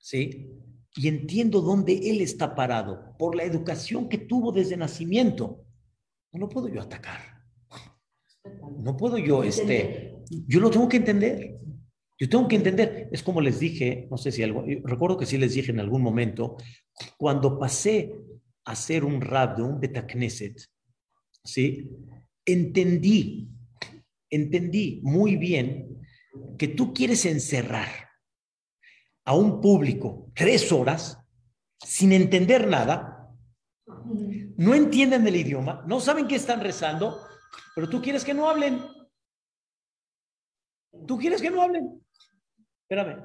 ¿sí? 0.00 0.50
Y 0.96 1.08
entiendo 1.08 1.60
dónde 1.60 2.10
él 2.10 2.20
está 2.20 2.54
parado 2.54 3.14
por 3.18 3.36
la 3.36 3.44
educación 3.44 4.08
que 4.08 4.18
tuvo 4.18 4.50
desde 4.50 4.76
nacimiento, 4.76 5.64
no 6.32 6.48
puedo 6.48 6.68
yo 6.68 6.80
atacar. 6.80 7.20
No 8.78 8.96
puedo 8.96 9.18
yo, 9.18 9.44
este, 9.44 10.16
yo 10.48 10.60
lo 10.60 10.70
tengo 10.70 10.88
que 10.88 10.96
entender. 10.96 11.58
Yo 12.18 12.28
tengo 12.28 12.46
que 12.48 12.56
entender, 12.56 13.08
es 13.12 13.22
como 13.22 13.40
les 13.40 13.60
dije, 13.60 14.06
no 14.10 14.18
sé 14.18 14.30
si 14.30 14.42
algo, 14.42 14.62
recuerdo 14.84 15.16
que 15.16 15.24
sí 15.24 15.38
les 15.38 15.54
dije 15.54 15.70
en 15.70 15.80
algún 15.80 16.02
momento, 16.02 16.56
cuando 17.16 17.58
pasé 17.58 18.12
a 18.66 18.76
ser 18.76 19.04
un 19.04 19.22
rab 19.22 19.56
de 19.56 19.62
un 19.62 19.80
Betacneset, 19.80 20.60
¿sí? 21.42 21.88
Entendí, 22.44 23.48
entendí 24.28 25.00
muy 25.02 25.36
bien 25.36 26.02
que 26.58 26.68
tú 26.68 26.92
quieres 26.92 27.24
encerrar 27.24 28.09
a 29.30 29.34
un 29.34 29.60
público 29.60 30.26
tres 30.34 30.72
horas 30.72 31.16
sin 31.78 32.12
entender 32.12 32.66
nada, 32.66 33.32
no 34.56 34.74
entienden 34.74 35.24
el 35.24 35.36
idioma, 35.36 35.84
no 35.86 36.00
saben 36.00 36.26
qué 36.26 36.34
están 36.34 36.60
rezando, 36.60 37.16
pero 37.76 37.88
tú 37.88 38.02
quieres 38.02 38.24
que 38.24 38.34
no 38.34 38.50
hablen. 38.50 38.82
Tú 41.06 41.16
quieres 41.16 41.40
que 41.40 41.48
no 41.48 41.62
hablen. 41.62 42.02
Espérame. 42.82 43.22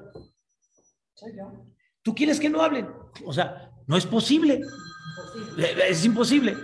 Tú 2.02 2.14
quieres 2.14 2.38
que 2.38 2.50
no 2.50 2.62
hablen. 2.62 2.86
O 3.24 3.32
sea, 3.32 3.72
no 3.88 3.96
es 3.96 4.06
posible. 4.06 4.60
Es 5.88 6.04
imposible. 6.04 6.54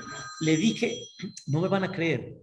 Le 0.42 0.56
dije, 0.56 0.96
no 1.48 1.60
me 1.60 1.66
van 1.66 1.82
a 1.82 1.90
creer. 1.90 2.38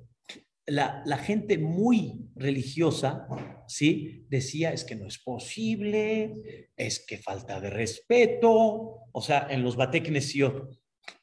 La, 0.69 1.01
la, 1.05 1.17
gente 1.17 1.57
muy 1.57 2.29
religiosa, 2.35 3.27
¿sí? 3.67 4.25
Decía, 4.29 4.71
es 4.71 4.83
que 4.83 4.95
no 4.95 5.07
es 5.07 5.17
posible, 5.17 6.69
es 6.75 7.05
que 7.05 7.17
falta 7.17 7.59
de 7.59 7.69
respeto. 7.69 9.01
O 9.11 9.21
sea, 9.21 9.47
en 9.49 9.63
los 9.63 9.75
Bateknesiot, 9.75 10.69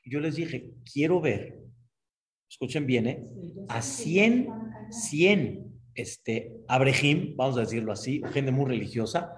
yo 0.05 0.21
les 0.21 0.37
dije, 0.37 0.73
quiero 0.93 1.21
ver, 1.21 1.59
escuchen 2.49 2.87
bien, 2.87 3.07
¿eh? 3.07 3.25
A 3.69 3.83
100, 3.83 4.49
100 4.91 5.67
este, 5.95 6.53
abrejim, 6.69 7.35
vamos 7.37 7.57
a 7.57 7.61
decirlo 7.61 7.93
así, 7.93 8.23
gente 8.33 8.53
muy 8.53 8.67
religiosa, 8.67 9.35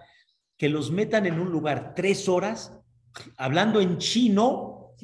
que 0.56 0.68
los 0.68 0.90
metan 0.90 1.26
en 1.26 1.40
un 1.40 1.50
lugar 1.50 1.94
tres 1.94 2.28
horas 2.28 2.78
hablando 3.36 3.80
en 3.80 3.98
chino, 3.98 4.94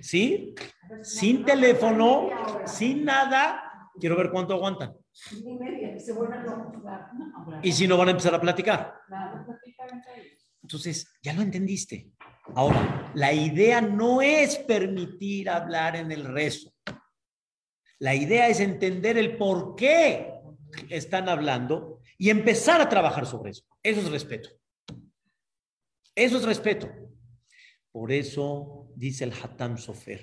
¿sí? 0.00 0.54
Sin 1.02 1.44
teléfono, 1.44 2.28
sin 2.66 3.04
nada. 3.04 3.61
Quiero 4.00 4.16
ver 4.16 4.30
cuánto 4.30 4.54
aguantan. 4.54 4.94
Y 7.62 7.72
si 7.72 7.86
no 7.86 7.96
van 7.96 8.08
a 8.08 8.10
empezar 8.10 8.34
a 8.34 8.40
platicar. 8.40 8.94
Entonces, 10.62 11.12
ya 11.22 11.32
lo 11.32 11.42
entendiste. 11.42 12.10
Ahora, 12.54 13.12
la 13.14 13.32
idea 13.32 13.80
no 13.80 14.22
es 14.22 14.58
permitir 14.58 15.50
hablar 15.50 15.96
en 15.96 16.10
el 16.10 16.24
rezo. 16.24 16.72
La 17.98 18.14
idea 18.14 18.48
es 18.48 18.60
entender 18.60 19.16
el 19.16 19.36
por 19.36 19.76
qué 19.76 20.32
están 20.88 21.28
hablando 21.28 22.00
y 22.18 22.30
empezar 22.30 22.80
a 22.80 22.88
trabajar 22.88 23.26
sobre 23.26 23.50
eso. 23.50 23.64
Eso 23.82 24.00
es 24.00 24.10
respeto. 24.10 24.50
Eso 26.14 26.36
es 26.36 26.44
respeto. 26.44 26.90
Por 27.90 28.10
eso 28.10 28.88
dice 28.96 29.24
el 29.24 29.32
Hatam 29.32 29.78
Sofer. 29.78 30.22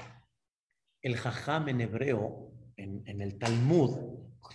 El 1.01 1.15
Jajam 1.15 1.70
en 1.70 1.82
hebreo, 1.82 2.51
en, 2.80 3.04
en, 3.06 3.22
el 3.22 3.38
Talmud, 3.38 3.98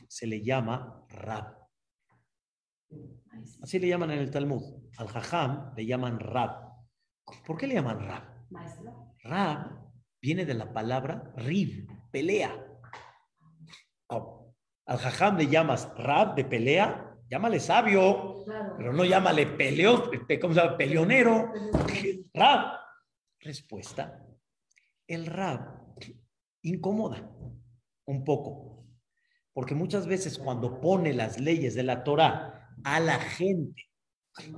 se 0.08 0.26
le 0.26 0.42
llama 0.42 1.04
Rab. 1.10 1.56
Así 3.62 3.78
le 3.78 3.88
llaman 3.88 4.10
en 4.10 4.18
el 4.18 4.30
Talmud. 4.30 4.62
Al 4.96 5.08
Jajam 5.08 5.74
le 5.76 5.86
llaman 5.86 6.18
Rab. 6.18 6.72
¿Por 7.46 7.56
qué 7.56 7.66
le 7.66 7.74
llaman 7.74 8.00
Rab? 8.00 8.22
Rab 9.22 9.90
viene 10.20 10.44
de 10.44 10.54
la 10.54 10.72
palabra 10.72 11.32
Rib, 11.36 11.88
pelea. 12.10 12.54
Oh, 14.08 14.54
al 14.86 14.98
Jajam 14.98 15.36
le 15.36 15.48
llamas 15.48 15.90
Rab 15.96 16.34
de 16.34 16.44
pelea, 16.44 17.16
llámale 17.28 17.60
sabio, 17.60 18.44
claro. 18.44 18.74
pero 18.76 18.92
no 18.92 19.04
llámale 19.04 19.46
peleo, 19.46 20.10
¿cómo 20.40 20.54
se 20.54 20.60
llama? 20.60 20.76
Peleonero. 20.76 21.52
Rab. 22.32 22.78
Respuesta. 23.40 24.26
El 25.06 25.26
Rab 25.26 25.84
incomoda 26.62 27.30
un 28.06 28.24
poco, 28.24 28.86
porque 29.52 29.74
muchas 29.74 30.06
veces 30.06 30.38
cuando 30.38 30.80
pone 30.80 31.12
las 31.12 31.40
leyes 31.40 31.74
de 31.74 31.82
la 31.82 32.04
Torah 32.04 32.74
a 32.84 33.00
la 33.00 33.18
gente 33.18 33.82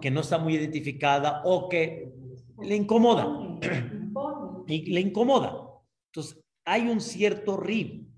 que 0.01 0.11
no 0.11 0.21
está 0.21 0.39
muy 0.39 0.55
identificada 0.55 1.43
o 1.45 1.69
que 1.69 2.13
le 2.63 2.75
incomoda, 2.75 3.27
y 4.67 4.91
le 4.91 5.01
incomoda. 5.01 5.67
Entonces, 6.07 6.43
hay 6.65 6.89
un 6.89 7.01
cierto 7.01 7.57
rib, 7.57 8.09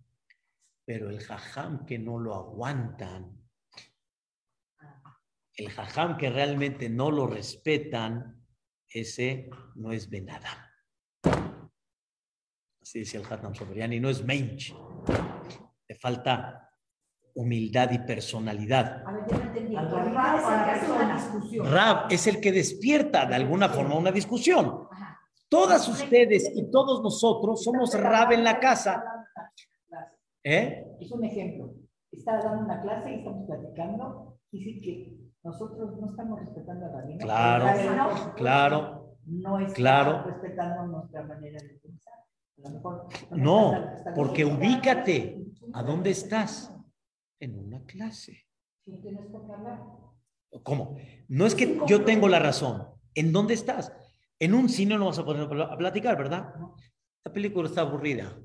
pero 0.84 1.10
el 1.10 1.20
jajam 1.20 1.84
que 1.84 1.98
no 1.98 2.18
lo 2.18 2.34
aguantan, 2.34 3.36
el 5.54 5.70
jajam 5.70 6.16
que 6.16 6.30
realmente 6.30 6.88
no 6.88 7.10
lo 7.10 7.26
respetan, 7.26 8.40
ese 8.88 9.50
no 9.74 9.92
es 9.92 10.08
Benada. 10.08 10.67
Así 12.88 13.00
dice 13.00 13.18
el 13.18 13.24
Hatam 13.30 13.54
Sobriani, 13.54 14.00
no 14.00 14.08
es 14.08 14.24
Mensch. 14.24 14.74
Le 15.86 15.94
falta 15.96 16.70
humildad 17.34 17.90
y 17.90 17.98
personalidad. 17.98 19.06
A 19.06 19.12
ver, 19.12 19.24
ya 19.28 19.36
no 19.36 19.42
entendí. 19.44 19.76
Rab 19.76 20.38
es 20.38 20.46
el 20.46 20.54
la 20.54 20.64
que 20.64 20.70
hace 20.70 20.86
una 20.86 20.96
persona. 20.96 21.14
discusión. 21.14 21.70
Rab 21.70 22.06
es 22.08 22.26
el 22.28 22.40
que 22.40 22.50
despierta 22.50 23.26
de 23.26 23.34
alguna 23.34 23.68
forma 23.68 23.94
una 23.94 24.10
discusión. 24.10 24.88
Todas 25.50 25.86
ustedes 25.86 26.50
y 26.56 26.70
todos 26.70 27.02
nosotros 27.02 27.62
somos 27.62 27.92
Rab 27.92 28.32
en 28.32 28.42
la 28.42 28.58
casa. 28.58 29.04
¿Eh? 30.42 30.86
Es 30.98 31.12
un 31.12 31.24
ejemplo. 31.24 31.74
Está 32.10 32.38
dando 32.38 32.64
una 32.64 32.80
clase 32.80 33.10
y 33.10 33.18
estamos 33.18 33.46
platicando. 33.46 34.38
Dice 34.50 34.80
que 34.80 35.14
nosotros 35.44 35.94
no 36.00 36.06
estamos 36.06 36.40
respetando 36.40 36.86
a. 36.86 37.18
Claro, 37.18 37.66
Rabino, 37.66 38.04
por 38.04 38.12
supuesto, 38.16 38.34
claro, 38.34 39.16
No 39.26 39.60
está 39.60 39.74
claro. 39.74 40.22
respetando 40.24 40.86
nuestra 40.86 41.22
manera 41.24 41.58
de 41.62 41.78
pensar. 41.80 42.14
A 42.14 42.20
lo 42.20 42.24
mejor 42.24 42.47
No, 43.30 43.74
porque 44.14 44.44
ubícate. 44.44 45.44
¿A 45.72 45.82
dónde 45.82 46.10
estás? 46.10 46.72
En 47.40 47.58
una 47.58 47.84
clase. 47.84 48.46
¿Cómo? 50.62 50.96
No 51.28 51.46
es 51.46 51.54
que 51.54 51.78
yo 51.86 52.04
tengo 52.04 52.28
la 52.28 52.38
razón. 52.38 52.88
¿En 53.14 53.32
dónde 53.32 53.54
estás? 53.54 53.92
En 54.38 54.54
un 54.54 54.68
cine 54.68 54.96
no 54.96 55.06
vas 55.06 55.18
a 55.18 55.24
poner 55.24 55.42
a 55.42 55.76
platicar, 55.76 56.16
¿verdad? 56.16 56.54
La 57.24 57.32
película 57.32 57.68
está 57.68 57.82
aburrida. 57.82 58.40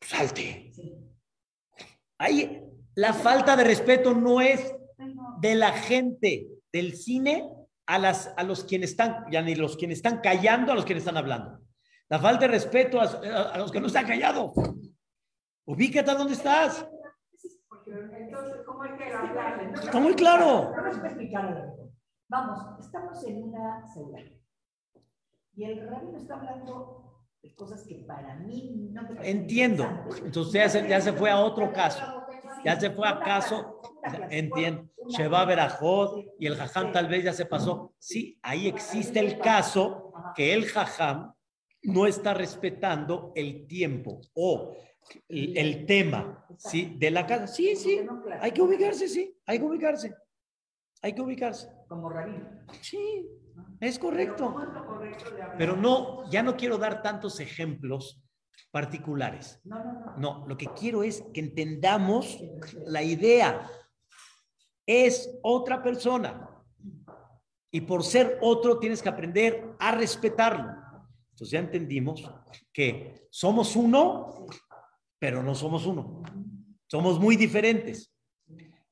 Salte. 0.00 0.70
Sí. 0.72 0.96
Ahí, 2.18 2.62
la 2.94 3.12
falta 3.12 3.56
de 3.56 3.64
respeto 3.64 4.14
no 4.14 4.40
es 4.40 4.74
de 5.40 5.54
la 5.54 5.72
gente 5.72 6.48
del 6.72 6.94
cine 6.94 7.48
a, 7.86 7.98
las, 7.98 8.32
a 8.36 8.44
los 8.44 8.64
quienes 8.64 8.90
están, 8.90 9.24
ya 9.30 9.42
ni 9.42 9.54
los 9.54 9.76
quienes 9.76 9.98
están 9.98 10.20
callando, 10.20 10.72
a 10.72 10.74
los 10.74 10.84
quienes 10.84 11.02
están 11.02 11.16
hablando. 11.16 11.60
La 12.10 12.18
falta 12.18 12.40
de 12.46 12.48
respeto 12.52 13.00
a, 13.00 13.04
a- 13.04 13.50
a 13.54 13.58
los 13.58 13.70
que 13.72 13.80
no 13.80 13.86
están 13.86 14.06
callados. 14.06 14.52
Ubícate 15.64 16.10
a 16.10 16.14
dónde 16.14 16.34
estás. 16.34 16.86
Entonces, 17.86 18.60
¿cómo 18.66 18.82
hay 18.82 18.96
que 18.96 19.04
hablarle? 19.12 19.72
Está 19.74 20.00
muy 20.00 20.14
claro. 20.14 20.72
Vamos 22.28 22.60
estamos 22.80 23.24
en 23.24 23.42
una 23.44 23.86
célula. 23.92 24.20
Y 25.54 25.64
el 25.64 25.88
rabino 25.88 26.16
está 26.18 26.34
hablando 26.34 27.24
de 27.42 27.54
cosas 27.54 27.84
que 27.86 27.96
para 28.06 28.34
mí 28.36 28.90
no 28.92 29.02
me 29.02 29.28
Entiendo. 29.28 29.86
Entonces 30.24 30.52
ya 30.52 30.68
se, 30.68 30.88
ya 30.88 31.00
se 31.00 31.12
fue 31.12 31.30
a 31.30 31.38
otro 31.38 31.72
caso. 31.72 32.02
Ya 32.64 32.78
se 32.78 32.90
fue 32.90 33.08
a 33.08 33.18
caso. 33.20 33.80
Entiendo. 34.30 34.88
Se 35.08 35.26
va 35.28 35.42
a 35.42 36.26
y 36.38 36.46
el 36.46 36.56
jajam 36.56 36.92
tal 36.92 37.08
vez 37.08 37.24
ya 37.24 37.32
se 37.32 37.46
pasó. 37.46 37.94
Sí, 37.98 38.38
ahí 38.42 38.68
existe 38.68 39.18
el 39.18 39.38
caso 39.38 40.12
que 40.36 40.54
el 40.54 40.66
jajam 40.66 41.32
no 41.82 42.06
está 42.06 42.34
respetando 42.34 43.32
el 43.34 43.66
tiempo 43.66 44.20
o 44.34 44.76
el, 45.28 45.56
el 45.56 45.86
tema 45.86 46.46
¿sí? 46.58 46.96
de 46.98 47.10
la 47.10 47.26
casa. 47.26 47.46
Sí, 47.46 47.74
sí, 47.76 48.00
hay 48.40 48.52
que 48.52 48.62
ubicarse, 48.62 49.08
sí, 49.08 49.36
hay 49.46 49.58
que 49.58 49.64
ubicarse. 49.64 50.14
Hay 51.02 51.14
que 51.14 51.22
ubicarse. 51.22 51.68
Como 51.88 52.10
rabino. 52.10 52.46
Sí, 52.82 53.26
es 53.80 53.98
correcto. 53.98 54.54
Pero 55.56 55.76
no, 55.76 56.30
ya 56.30 56.42
no 56.42 56.56
quiero 56.56 56.76
dar 56.76 57.02
tantos 57.02 57.40
ejemplos 57.40 58.22
particulares. 58.70 59.60
No, 59.64 59.82
no, 59.82 59.92
no. 59.92 60.16
No, 60.18 60.46
lo 60.46 60.56
que 60.56 60.66
quiero 60.78 61.02
es 61.02 61.24
que 61.32 61.40
entendamos 61.40 62.38
la 62.84 63.02
idea. 63.02 63.66
Es 64.86 65.38
otra 65.42 65.82
persona. 65.82 66.48
Y 67.70 67.80
por 67.82 68.02
ser 68.02 68.38
otro 68.42 68.78
tienes 68.78 69.02
que 69.02 69.08
aprender 69.08 69.74
a 69.78 69.92
respetarlo. 69.92 70.89
Entonces 71.40 71.52
ya 71.52 71.60
entendimos 71.60 72.30
que 72.70 73.26
somos 73.30 73.74
uno, 73.74 74.44
pero 75.18 75.42
no 75.42 75.54
somos 75.54 75.86
uno. 75.86 76.22
Somos 76.86 77.18
muy 77.18 77.34
diferentes. 77.34 78.14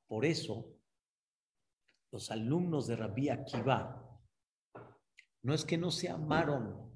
Por 0.07 0.24
eso, 0.24 0.66
los 2.11 2.30
alumnos 2.30 2.86
de 2.86 2.96
Rabbi 2.96 3.28
Akiva 3.28 4.03
no 5.42 5.53
es 5.53 5.62
que 5.66 5.76
no 5.76 5.90
se 5.90 6.09
amaron, 6.09 6.90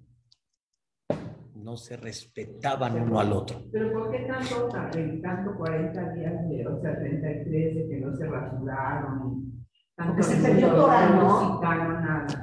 no 1.55 1.77
se 1.77 1.99
respetaban 1.99 3.03
uno 3.03 3.21
al 3.21 3.35
otro. 3.35 3.63
Pero 3.71 3.93
¿por 3.93 4.11
qué 4.11 4.21
tanto, 4.21 4.71
tanto 4.71 5.55
40 5.59 6.13
días 6.15 6.49
de, 6.49 6.67
o 6.67 6.81
sea, 6.81 6.99
33 6.99 7.75
de 7.75 7.89
que 7.91 8.01
no 8.01 8.17
se 8.17 8.27
rasuraron? 8.27 9.53
Porque 9.95 10.23
se 10.23 10.37
perdió 10.37 10.75
Torah, 10.75 11.11
¿no? 11.11 11.61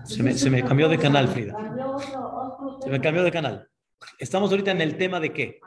Se 0.05 0.22
me, 0.22 0.34
se 0.34 0.51
me 0.51 0.64
cambió 0.64 0.88
de 0.88 0.99
canal, 0.99 1.28
Frida. 1.28 1.55
Se 2.82 2.89
me 2.89 3.01
cambió 3.01 3.23
de 3.23 3.32
canal. 3.32 3.67
Estamos 4.17 4.51
ahorita 4.51 4.71
en 4.71 4.82
el 4.82 4.97
tema 4.97 5.19
de 5.19 5.34
qué? 5.34 5.59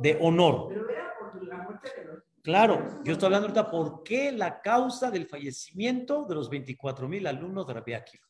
De 0.00 0.18
honor. 0.20 0.68
Pero 0.68 0.90
era 0.90 1.12
por 1.18 1.46
la 1.46 1.62
muerte 1.62 1.90
de 1.96 2.04
los... 2.04 2.22
Claro, 2.42 3.02
yo 3.04 3.12
estoy 3.12 3.26
hablando 3.26 3.48
ahorita 3.48 3.70
por 3.70 4.02
qué 4.02 4.32
la 4.32 4.60
causa 4.60 5.10
del 5.10 5.26
fallecimiento 5.26 6.24
de 6.26 6.34
los 6.34 6.48
24 6.50 7.08
mil 7.08 7.26
alumnos 7.26 7.66
de 7.66 7.74
Rabbi 7.74 7.94
Akiva. 7.94 8.26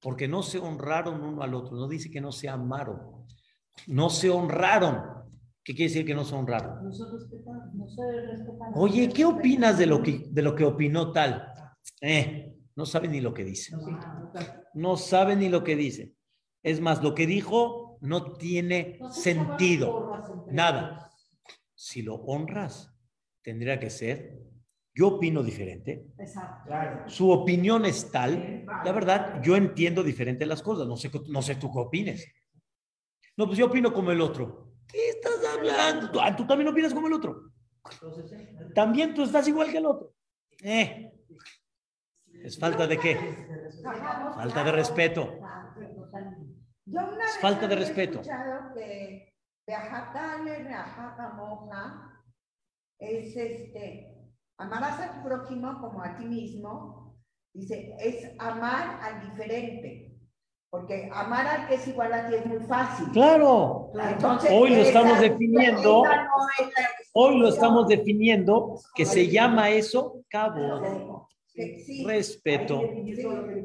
Porque 0.00 0.28
no 0.28 0.42
se 0.42 0.58
honraron 0.58 1.22
uno 1.22 1.42
al 1.42 1.54
otro. 1.54 1.76
No 1.76 1.88
dice 1.88 2.10
que 2.10 2.20
no 2.20 2.30
se 2.30 2.48
amaron. 2.48 3.26
No 3.86 4.10
se 4.10 4.30
honraron. 4.30 5.02
¿Qué 5.62 5.74
quiere 5.74 5.90
decir 5.90 6.06
que 6.06 6.14
no 6.14 6.24
se 6.24 6.34
honraron? 6.34 6.84
No 6.84 6.92
se 6.92 7.04
respetaron, 7.10 7.76
no 7.76 7.88
se 7.88 8.02
respetaron. 8.02 8.72
Oye, 8.74 9.08
¿qué 9.08 9.24
opinas 9.24 9.76
de 9.78 9.86
lo 9.86 10.02
que, 10.02 10.26
de 10.30 10.42
lo 10.42 10.54
que 10.54 10.64
opinó 10.64 11.12
tal? 11.12 11.52
Eh, 12.00 12.54
no 12.74 12.86
sabe 12.86 13.08
ni 13.08 13.20
lo 13.20 13.34
que 13.34 13.44
dice. 13.44 13.76
No 14.74 14.96
sabe 14.96 15.36
ni 15.36 15.48
lo 15.48 15.64
que 15.64 15.76
dice. 15.76 16.14
Es 16.62 16.80
más, 16.80 17.02
lo 17.02 17.14
que 17.14 17.26
dijo 17.26 17.98
no 18.00 18.32
tiene 18.34 18.98
sentido. 19.10 20.46
Nada. 20.50 21.10
Si 21.74 22.02
lo 22.02 22.16
honras, 22.16 22.92
tendría 23.42 23.78
que 23.78 23.90
ser, 23.90 24.38
yo 24.94 25.08
opino 25.08 25.44
diferente, 25.44 26.08
Exacto. 26.18 27.08
Su 27.08 27.30
opinión 27.30 27.84
es 27.84 28.10
tal, 28.10 28.66
la 28.84 28.90
verdad, 28.90 29.40
yo 29.42 29.54
entiendo 29.54 30.02
diferente 30.02 30.44
las 30.44 30.60
cosas, 30.60 30.88
no 30.88 30.96
sé, 30.96 31.10
no 31.28 31.40
sé 31.40 31.54
tú 31.54 31.72
qué 31.72 31.78
opines. 31.78 32.26
No, 33.36 33.46
pues 33.46 33.58
yo 33.58 33.66
opino 33.66 33.92
como 33.92 34.10
el 34.10 34.20
otro. 34.20 34.72
¿Qué 34.88 35.10
estás 35.10 35.38
hablando? 35.54 36.10
¿Tú, 36.10 36.18
ah, 36.20 36.34
tú 36.34 36.44
también 36.46 36.68
opinas 36.68 36.92
como 36.92 37.06
el 37.06 37.12
otro. 37.12 37.52
También 38.74 39.14
tú 39.14 39.22
estás 39.22 39.46
igual 39.46 39.70
que 39.70 39.78
el 39.78 39.86
otro. 39.86 40.14
Eh, 40.62 41.12
es 42.42 42.58
falta 42.58 42.86
de 42.86 42.98
qué? 42.98 43.16
Falta 44.34 44.64
de 44.64 44.72
respeto. 44.72 45.38
Yo 46.86 47.00
una 47.00 47.24
Es 47.24 47.32
vez 47.34 47.38
falta 47.40 47.68
de 47.68 47.76
respeto. 47.76 48.20
escuchado 48.20 48.74
que 48.74 49.32
Moja, 51.34 52.22
es 52.98 53.36
este, 53.36 54.14
amarás 54.58 54.98
a 55.00 55.12
tu 55.14 55.28
prójimo 55.28 55.78
como 55.80 56.02
a 56.02 56.16
ti 56.16 56.24
mismo, 56.24 57.16
dice, 57.54 57.94
es 57.98 58.30
amar 58.38 58.98
al 59.02 59.30
diferente. 59.30 60.04
Porque 60.70 61.08
amar 61.12 61.46
al 61.46 61.66
que 61.68 61.74
es 61.76 61.88
igual 61.88 62.12
a 62.12 62.28
ti 62.28 62.34
es 62.34 62.44
muy 62.46 62.58
fácil. 62.60 63.10
Claro, 63.12 63.90
Entonces, 63.94 64.50
Hoy 64.52 64.70
lo 64.70 64.76
esa- 64.76 64.88
estamos 64.88 65.20
definiendo. 65.20 66.02
no 66.04 66.10
es 66.12 66.68
hoy 67.14 67.38
lo 67.38 67.48
estamos 67.48 67.88
definiendo 67.88 68.78
que 68.94 69.06
se 69.06 69.28
llama 69.28 69.70
eso 69.70 70.22
cabo, 70.28 71.26
sí, 71.84 72.04
respeto. 72.04 72.82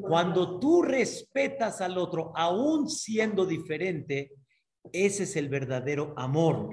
Cuando 0.02 0.58
tú 0.58 0.82
respetas 0.82 1.80
al 1.80 1.98
otro, 1.98 2.32
aún 2.34 2.88
siendo 2.88 3.46
diferente, 3.46 4.32
ese 4.92 5.22
es 5.24 5.36
el 5.36 5.48
verdadero 5.48 6.14
amor. 6.16 6.70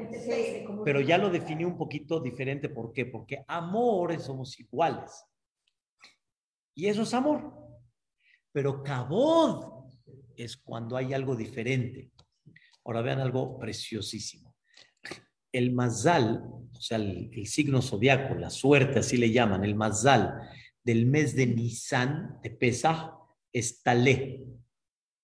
Pero 0.83 1.01
ya 1.01 1.17
lo 1.17 1.29
definí 1.29 1.63
un 1.63 1.77
poquito 1.77 2.19
diferente. 2.19 2.69
¿Por 2.69 2.91
qué? 2.91 3.05
Porque 3.05 3.43
amores 3.47 4.23
somos 4.23 4.59
iguales. 4.59 5.25
Y 6.75 6.87
eso 6.87 7.03
es 7.03 7.13
amor. 7.13 7.53
Pero 8.51 8.83
cabod 8.83 9.85
es 10.35 10.57
cuando 10.57 10.97
hay 10.97 11.13
algo 11.13 11.35
diferente. 11.35 12.11
Ahora 12.83 13.01
vean 13.01 13.19
algo 13.19 13.57
preciosísimo. 13.59 14.55
El 15.53 15.73
mazal, 15.73 16.43
o 16.73 16.81
sea, 16.81 16.97
el, 16.97 17.29
el 17.33 17.45
signo 17.45 17.81
zodiaco, 17.81 18.35
la 18.35 18.49
suerte, 18.49 18.99
así 18.99 19.17
le 19.17 19.31
llaman, 19.31 19.63
el 19.63 19.75
mazal 19.75 20.33
del 20.83 21.05
mes 21.05 21.35
de 21.35 21.47
Nisan, 21.47 22.39
de 22.41 22.51
Pesach, 22.51 23.13
es 23.51 23.83
Talé. 23.83 24.45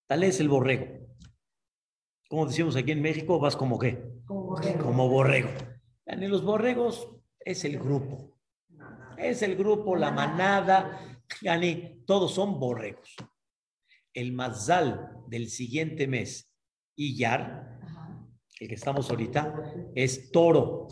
Talé 0.08 0.28
es 0.28 0.39
el 0.39 0.49
borrego. 0.49 1.08
Como 2.30 2.45
decimos 2.45 2.76
aquí 2.76 2.91
en 2.91 3.01
México, 3.01 3.39
vas 3.39 3.55
como 3.55 3.80
qué? 3.80 4.03
Como 4.26 5.10
borrego. 5.10 5.49
En 6.05 6.30
los 6.30 6.43
borregos 6.43 7.10
es 7.39 7.64
el 7.66 7.80
grupo. 7.80 8.38
Es 9.18 9.41
el 9.41 9.55
grupo, 9.55 9.95
la 9.95 10.12
manada, 10.12 10.99
todos 12.05 12.34
son 12.34 12.60
borregos. 12.60 13.16
El 14.14 14.34
mazal 14.34 15.12
del 15.28 15.49
siguiente 15.49 16.08
mes, 16.08 16.53
Iyar, 16.95 17.80
el 18.60 18.68
que 18.68 18.76
estamos 18.76 19.10
ahorita, 19.10 19.53
es 19.95 20.32
toro. 20.32 20.88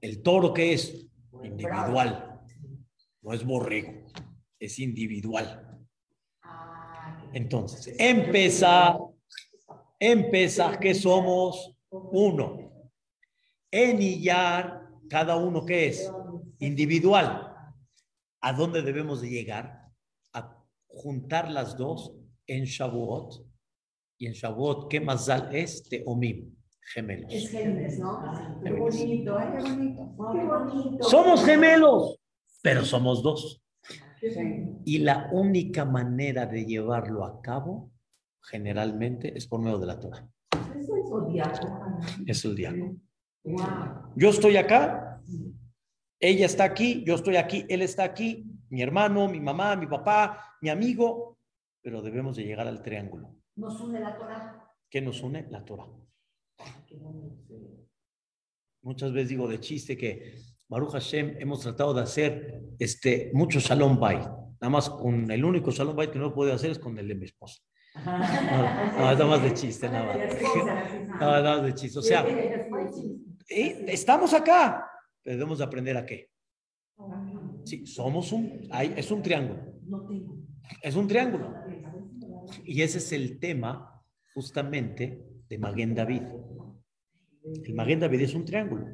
El 0.00 0.22
toro 0.22 0.52
que 0.52 0.74
es 0.74 1.06
individual, 1.42 2.33
no 3.24 3.32
es 3.32 3.44
borrego, 3.44 3.92
es 4.58 4.78
individual. 4.78 5.80
Entonces, 7.32 7.96
empieza, 7.98 8.98
empieza 9.98 10.78
que 10.78 10.94
somos 10.94 11.74
uno. 11.90 12.90
En 13.70 14.00
Iyar, 14.00 14.88
cada 15.08 15.36
uno 15.36 15.64
que 15.64 15.88
es 15.88 16.12
individual. 16.60 17.50
¿A 18.40 18.52
dónde 18.52 18.82
debemos 18.82 19.22
de 19.22 19.30
llegar? 19.30 19.88
A 20.34 20.62
juntar 20.86 21.50
las 21.50 21.76
dos 21.76 22.12
en 22.46 22.64
Shavuot. 22.64 23.46
Y 24.18 24.26
en 24.26 24.34
Shavuot, 24.34 24.88
¿qué 24.88 25.00
más 25.00 25.28
es? 25.50 25.82
Teomim, 25.88 26.54
gemelos. 26.92 27.32
Es 27.32 27.50
gemelos, 27.50 27.98
¿no? 27.98 28.60
Qué 28.62 28.70
bonito, 28.70 29.40
¿eh? 29.40 29.44
Qué 29.56 29.62
bonito. 29.62 30.14
Qué 30.32 30.44
bonito. 30.44 31.04
Somos 31.04 31.44
gemelos, 31.44 32.20
pero 32.64 32.82
somos 32.82 33.22
dos. 33.22 33.62
Y 34.86 34.98
la 35.00 35.28
única 35.32 35.84
manera 35.84 36.46
de 36.46 36.64
llevarlo 36.64 37.26
a 37.26 37.42
cabo, 37.42 37.92
generalmente, 38.42 39.36
es 39.36 39.46
por 39.46 39.60
medio 39.60 39.78
de 39.78 39.86
la 39.86 40.00
Torah. 40.00 40.26
Es 42.26 42.42
el 42.46 42.56
diálogo. 42.56 42.96
Yo 44.16 44.30
estoy 44.30 44.56
acá, 44.56 45.20
ella 46.18 46.46
está 46.46 46.64
aquí, 46.64 47.04
yo 47.04 47.16
estoy 47.16 47.36
aquí, 47.36 47.66
él 47.68 47.82
está 47.82 48.04
aquí, 48.04 48.46
mi 48.70 48.80
hermano, 48.80 49.28
mi 49.28 49.40
mamá, 49.40 49.76
mi 49.76 49.86
papá, 49.86 50.56
mi 50.62 50.70
amigo, 50.70 51.36
pero 51.82 52.00
debemos 52.00 52.34
de 52.36 52.44
llegar 52.44 52.66
al 52.66 52.80
triángulo. 52.80 53.36
Nos 53.56 53.78
une 53.78 54.00
la 54.00 54.16
Torah. 54.16 54.74
¿Qué 54.88 55.02
nos 55.02 55.22
une? 55.22 55.46
La 55.50 55.62
Torah. 55.62 55.86
Muchas 58.80 59.12
veces 59.12 59.28
digo 59.28 59.46
de 59.48 59.60
chiste 59.60 59.98
que 59.98 60.53
Baruch 60.74 60.90
Hashem 60.90 61.36
hemos 61.38 61.60
tratado 61.60 61.94
de 61.94 62.02
hacer 62.02 62.60
este, 62.80 63.30
mucho 63.32 63.60
Shalom 63.60 64.00
Bait. 64.00 64.22
Nada 64.60 64.70
más 64.70 64.90
con 64.90 65.30
el 65.30 65.44
único 65.44 65.70
Shalom 65.70 65.94
Bait 65.94 66.10
que 66.10 66.18
no 66.18 66.34
puedo 66.34 66.52
hacer 66.52 66.72
es 66.72 66.80
con 66.80 66.98
el 66.98 67.06
de 67.06 67.14
mi 67.14 67.26
esposa. 67.26 67.62
No, 68.04 69.04
nada 69.04 69.24
más 69.24 69.40
de 69.40 69.54
chiste, 69.54 69.88
nada 69.88 70.04
más. 70.06 71.20
Nada 71.20 71.56
más 71.58 71.62
de 71.64 71.74
chiste. 71.74 71.98
O 72.00 72.02
sea, 72.02 72.26
estamos 73.48 74.34
acá, 74.34 74.84
pero 75.22 75.36
debemos 75.36 75.58
de 75.58 75.64
aprender 75.64 75.96
a 75.96 76.04
qué. 76.04 76.28
Sí, 77.64 77.86
somos 77.86 78.32
un, 78.32 78.66
hay- 78.72 78.94
es 78.96 79.12
un 79.12 79.22
triángulo. 79.22 79.60
Es 80.82 80.96
un 80.96 81.06
triángulo. 81.06 81.54
Y 82.64 82.82
ese 82.82 82.98
es 82.98 83.12
el 83.12 83.38
tema 83.38 84.02
justamente 84.34 85.24
de 85.48 85.56
Maguen 85.58 85.94
David. 85.94 86.22
El 87.64 87.74
Maguen 87.74 88.00
David 88.00 88.22
es 88.22 88.34
un 88.34 88.44
triángulo. 88.44 88.86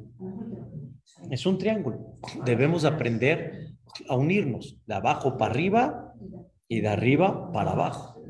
Es 1.29 1.45
un 1.45 1.57
triángulo. 1.57 2.17
Debemos 2.45 2.85
aprender 2.85 3.67
a 4.07 4.15
unirnos 4.15 4.79
de 4.85 4.93
abajo 4.93 5.37
para 5.37 5.51
arriba 5.51 6.13
y 6.67 6.81
de 6.81 6.87
arriba 6.87 7.51
para 7.51 7.71
abajo. 7.71 8.23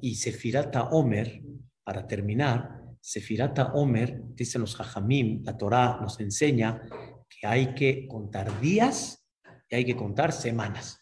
Y 0.00 0.14
Sefirata 0.14 0.88
Omer, 0.90 1.42
para 1.84 2.06
terminar, 2.06 2.80
Sefirata 3.00 3.72
Omer, 3.72 4.22
dicen 4.34 4.60
los 4.60 4.76
Jajamim, 4.76 5.42
la 5.44 5.56
Torah 5.56 5.98
nos 6.00 6.20
enseña 6.20 6.82
que 7.28 7.46
hay 7.46 7.74
que 7.74 8.06
contar 8.06 8.60
días 8.60 9.26
y 9.68 9.76
hay 9.76 9.84
que 9.84 9.96
contar 9.96 10.32
semanas. 10.32 10.98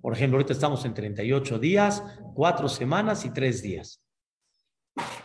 Por 0.00 0.14
ejemplo, 0.14 0.38
ahorita 0.38 0.52
estamos 0.52 0.84
en 0.84 0.94
38 0.94 1.58
días, 1.58 2.02
4 2.34 2.68
semanas 2.68 3.24
y 3.24 3.30
3 3.30 3.62
días. 3.62 4.02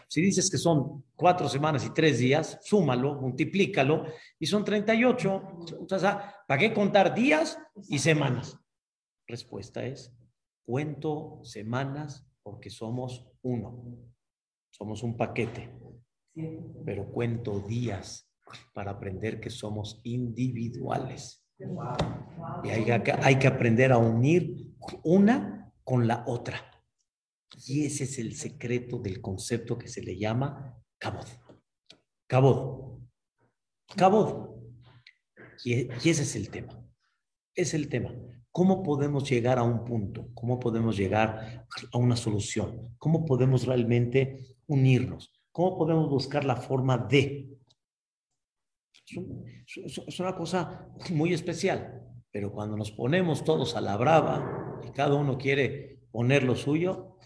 Si 0.08 0.22
dices 0.22 0.50
que 0.50 0.58
son 0.58 1.04
4 1.16 1.50
semanas 1.50 1.86
y 1.86 1.94
3 1.94 2.20
días, 2.20 2.60
súmalo, 2.62 3.16
multiplícalo 3.16 4.06
y 4.40 4.46
son 4.46 4.64
38. 4.64 5.44
O 5.90 6.00
sea, 6.00 6.36
¿para 6.48 6.60
qué 6.60 6.74
contar 6.74 7.14
días 7.14 7.58
y 7.90 8.00
semanas? 8.00 8.60
Respuesta 9.28 9.86
es, 9.86 10.16
cuento 10.66 11.40
semanas 11.44 12.28
porque 12.44 12.70
somos 12.70 13.28
uno. 13.42 13.98
Somos 14.72 15.04
un 15.04 15.18
paquete. 15.18 15.72
Pero 16.86 17.12
cuento 17.12 17.60
días 17.60 18.30
para 18.74 18.92
aprender 18.92 19.40
que 19.40 19.50
somos 19.50 20.02
individuales. 20.04 21.44
Y 22.64 22.70
hay 22.70 22.84
que, 23.02 23.12
hay 23.12 23.40
que 23.40 23.48
aprender 23.48 23.92
a 23.92 23.98
unir 23.98 24.74
una 25.04 25.74
con 25.84 26.08
la 26.08 26.24
otra. 26.28 26.75
Y 27.68 27.86
ese 27.86 28.04
es 28.04 28.20
el 28.20 28.36
secreto 28.36 29.00
del 29.00 29.22
concepto 29.22 29.78
que 29.78 29.88
se 29.88 30.02
le 30.02 30.18
llama 30.18 30.78
cabod. 30.98 31.28
Cabod. 32.28 33.00
Cabod. 33.96 34.50
Y, 35.64 35.86
y 35.86 36.10
ese 36.10 36.24
es 36.24 36.36
el 36.36 36.50
tema. 36.50 36.84
Es 37.54 37.74
el 37.74 37.88
tema. 37.88 38.14
¿Cómo 38.52 38.84
podemos 38.84 39.30
llegar 39.30 39.60
a 39.60 39.64
un 39.64 39.84
punto? 39.84 40.30
¿Cómo 40.34 40.60
podemos 40.60 40.96
llegar 40.96 41.68
a 41.92 41.98
una 41.98 42.16
solución? 42.16 42.96
¿Cómo 42.98 43.26
podemos 43.26 43.66
realmente 43.66 44.58
unirnos? 44.68 45.30
¿Cómo 45.52 45.78
podemos 45.78 46.10
buscar 46.10 46.46
la 46.46 46.56
forma 46.56 46.98
de? 46.98 47.50
Es 49.76 50.20
una 50.20 50.36
cosa 50.36 50.88
muy 51.12 51.34
especial, 51.34 52.02
pero 52.32 52.52
cuando 52.52 52.76
nos 52.78 52.92
ponemos 52.92 53.44
todos 53.44 53.76
a 53.76 53.82
la 53.82 53.98
brava 53.98 54.80
y 54.86 54.92
cada 54.92 55.16
uno 55.16 55.38
quiere 55.38 56.00
poner 56.12 56.44
lo 56.44 56.56
suyo, 56.56 57.18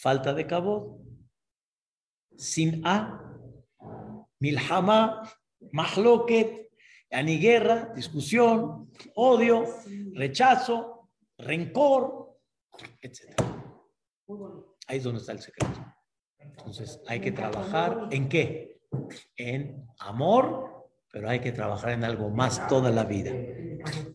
falta 0.00 0.32
de 0.32 0.46
cabo, 0.46 1.02
sin 2.36 2.86
A, 2.86 3.20
milhama, 4.40 5.22
mahloket, 5.72 6.70
ani 7.10 7.38
guerra, 7.38 7.92
discusión, 7.94 8.90
odio, 9.14 9.64
rechazo, 10.14 11.10
rencor, 11.38 12.38
etc. 13.02 13.40
Ahí 14.86 14.98
es 14.98 15.04
donde 15.04 15.20
está 15.20 15.32
el 15.32 15.40
secreto. 15.40 15.84
Entonces 16.38 17.02
hay 17.06 17.20
que 17.20 17.32
trabajar 17.32 18.08
en 18.10 18.28
qué? 18.28 18.80
En 19.36 19.86
amor, 19.98 20.88
pero 21.12 21.28
hay 21.28 21.40
que 21.40 21.52
trabajar 21.52 21.90
en 21.90 22.04
algo 22.04 22.30
más 22.30 22.66
toda 22.68 22.90
la 22.90 23.04
vida. 23.04 23.32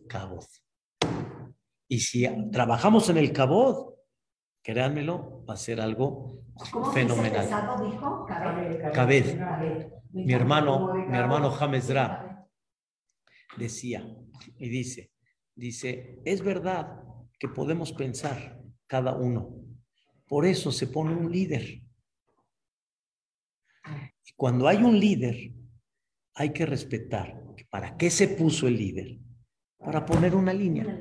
Cabod. 0.07 0.45
Y 1.87 1.99
si 1.99 2.27
trabajamos 2.51 3.09
en 3.09 3.17
el 3.17 3.31
cabod, 3.31 3.94
créanmelo, 4.65 5.45
va 5.47 5.53
a 5.53 5.57
ser 5.57 5.79
algo 5.79 6.41
¿Cómo 6.71 6.91
fenomenal. 6.91 7.45
Pesado, 7.45 7.85
dijo? 7.85 8.25
Mi 10.11 10.33
hermano, 10.33 10.95
mi 11.07 11.15
hermano 11.15 11.51
James 11.51 11.87
Dra 11.87 12.47
decía 13.57 14.03
y 14.57 14.69
dice, 14.69 15.11
dice, 15.53 16.19
es 16.25 16.43
verdad 16.43 17.03
que 17.37 17.47
podemos 17.47 17.93
pensar 17.93 18.59
cada 18.87 19.13
uno. 19.13 19.55
Por 20.27 20.47
eso 20.47 20.71
se 20.71 20.87
pone 20.87 21.13
un 21.13 21.31
líder. 21.31 21.83
Y 24.25 24.31
cuando 24.35 24.67
hay 24.67 24.77
un 24.77 24.99
líder, 24.99 25.51
hay 26.33 26.49
que 26.51 26.65
respetar 26.65 27.39
para 27.69 27.95
qué 27.97 28.09
se 28.09 28.29
puso 28.29 28.67
el 28.67 28.77
líder. 28.77 29.19
Para 29.77 30.03
poner 30.03 30.33
una 30.33 30.53
línea, 30.53 30.99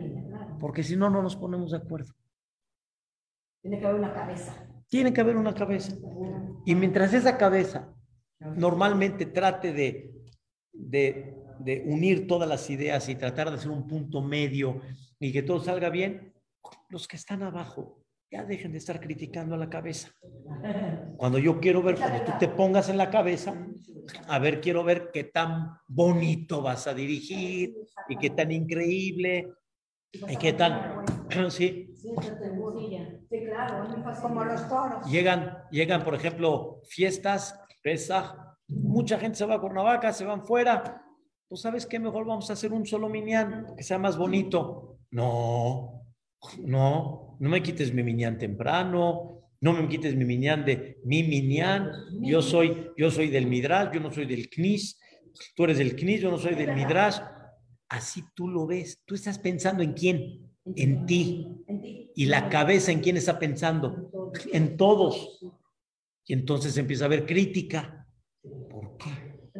porque 0.60 0.82
si 0.82 0.96
no, 0.96 1.08
no 1.08 1.22
nos 1.22 1.34
ponemos 1.36 1.70
de 1.70 1.78
acuerdo. 1.78 2.12
Tiene 3.64 3.80
que 3.80 3.86
haber 3.86 3.98
una 3.98 4.12
cabeza. 4.12 4.68
Tiene 4.88 5.12
que 5.14 5.20
haber 5.22 5.36
una 5.38 5.54
cabeza. 5.54 5.96
Y 6.66 6.74
mientras 6.74 7.14
esa 7.14 7.38
cabeza 7.38 7.96
normalmente 8.38 9.24
trate 9.24 9.72
de, 9.72 10.12
de, 10.70 11.82
unir 11.86 12.26
todas 12.26 12.46
las 12.46 12.68
ideas 12.68 13.08
y 13.08 13.14
tratar 13.14 13.48
de 13.48 13.56
hacer 13.56 13.70
un 13.70 13.86
punto 13.86 14.20
medio 14.20 14.82
y 15.18 15.32
que 15.32 15.42
todo 15.42 15.60
salga 15.60 15.88
bien, 15.88 16.34
los 16.90 17.08
que 17.08 17.16
están 17.16 17.42
abajo 17.42 18.04
ya 18.30 18.44
dejen 18.44 18.72
de 18.72 18.76
estar 18.76 19.00
criticando 19.00 19.54
a 19.54 19.58
la 19.58 19.70
cabeza. 19.70 20.10
Cuando 21.16 21.38
yo 21.38 21.58
quiero 21.58 21.82
ver, 21.82 21.96
cuando 21.96 22.22
tú 22.22 22.32
te 22.38 22.48
pongas 22.48 22.90
en 22.90 22.98
la 22.98 23.08
cabeza, 23.08 23.66
a 24.28 24.38
ver, 24.38 24.60
quiero 24.60 24.84
ver 24.84 25.08
qué 25.10 25.24
tan 25.24 25.70
bonito 25.88 26.60
vas 26.60 26.86
a 26.86 26.92
dirigir 26.92 27.74
y 28.10 28.16
qué 28.18 28.28
tan 28.28 28.52
increíble 28.52 29.54
y 30.12 30.36
qué 30.36 30.52
tan... 30.52 31.02
Sí, 31.48 31.93
Sí. 32.04 32.10
Sí, 33.30 33.44
claro. 33.46 33.88
Como 34.20 34.44
los 34.44 34.68
toros. 34.68 35.10
Llegan, 35.10 35.58
llegan, 35.70 36.04
por 36.04 36.14
ejemplo, 36.14 36.82
fiestas, 36.84 37.58
Pesaj, 37.82 38.34
mucha 38.68 39.18
gente 39.18 39.38
se 39.38 39.46
va 39.46 39.54
a 39.54 39.60
Cuernavaca, 39.60 40.12
se 40.12 40.24
van 40.24 40.44
fuera. 40.44 41.02
Pues, 41.48 41.62
¿sabes 41.62 41.86
qué? 41.86 41.98
Mejor 41.98 42.26
vamos 42.26 42.50
a 42.50 42.54
hacer 42.54 42.72
un 42.72 42.84
solo 42.84 43.08
minyan, 43.08 43.74
que 43.76 43.82
sea 43.82 43.98
más 43.98 44.18
bonito. 44.18 44.98
No, 45.10 46.02
no, 46.62 47.36
no 47.38 47.50
me 47.50 47.62
quites 47.62 47.94
mi 47.94 48.02
minyan 48.02 48.38
temprano, 48.38 49.42
no 49.60 49.72
me 49.72 49.88
quites 49.88 50.14
mi 50.14 50.24
minyan 50.24 50.64
de 50.64 51.00
mi 51.04 51.22
minyan. 51.22 51.90
Yo 52.20 52.42
soy, 52.42 52.90
yo 52.96 53.10
soy 53.10 53.28
del 53.28 53.46
Midrash, 53.46 53.92
yo 53.94 54.00
no 54.00 54.10
soy 54.10 54.26
del 54.26 54.50
Knis. 54.50 55.00
Tú 55.54 55.64
eres 55.64 55.78
del 55.78 55.96
Knis, 55.96 56.20
yo 56.20 56.30
no 56.30 56.38
soy 56.38 56.54
del 56.54 56.74
Midrash. 56.74 57.20
Así 57.88 58.22
tú 58.34 58.48
lo 58.48 58.66
ves. 58.66 59.02
Tú 59.04 59.14
estás 59.14 59.38
pensando 59.38 59.82
en 59.82 59.92
quién, 59.92 60.43
en 60.64 61.06
ti. 61.06 61.48
Y 62.16 62.26
la 62.26 62.48
cabeza 62.48 62.92
en 62.92 63.00
quién 63.00 63.16
está 63.16 63.38
pensando, 63.38 64.32
en 64.52 64.76
todos. 64.76 65.40
Y 66.26 66.32
entonces 66.32 66.76
empieza 66.76 67.04
a 67.04 67.06
haber 67.06 67.26
crítica. 67.26 68.06
¿Por 68.42 68.96
qué? 68.96 69.50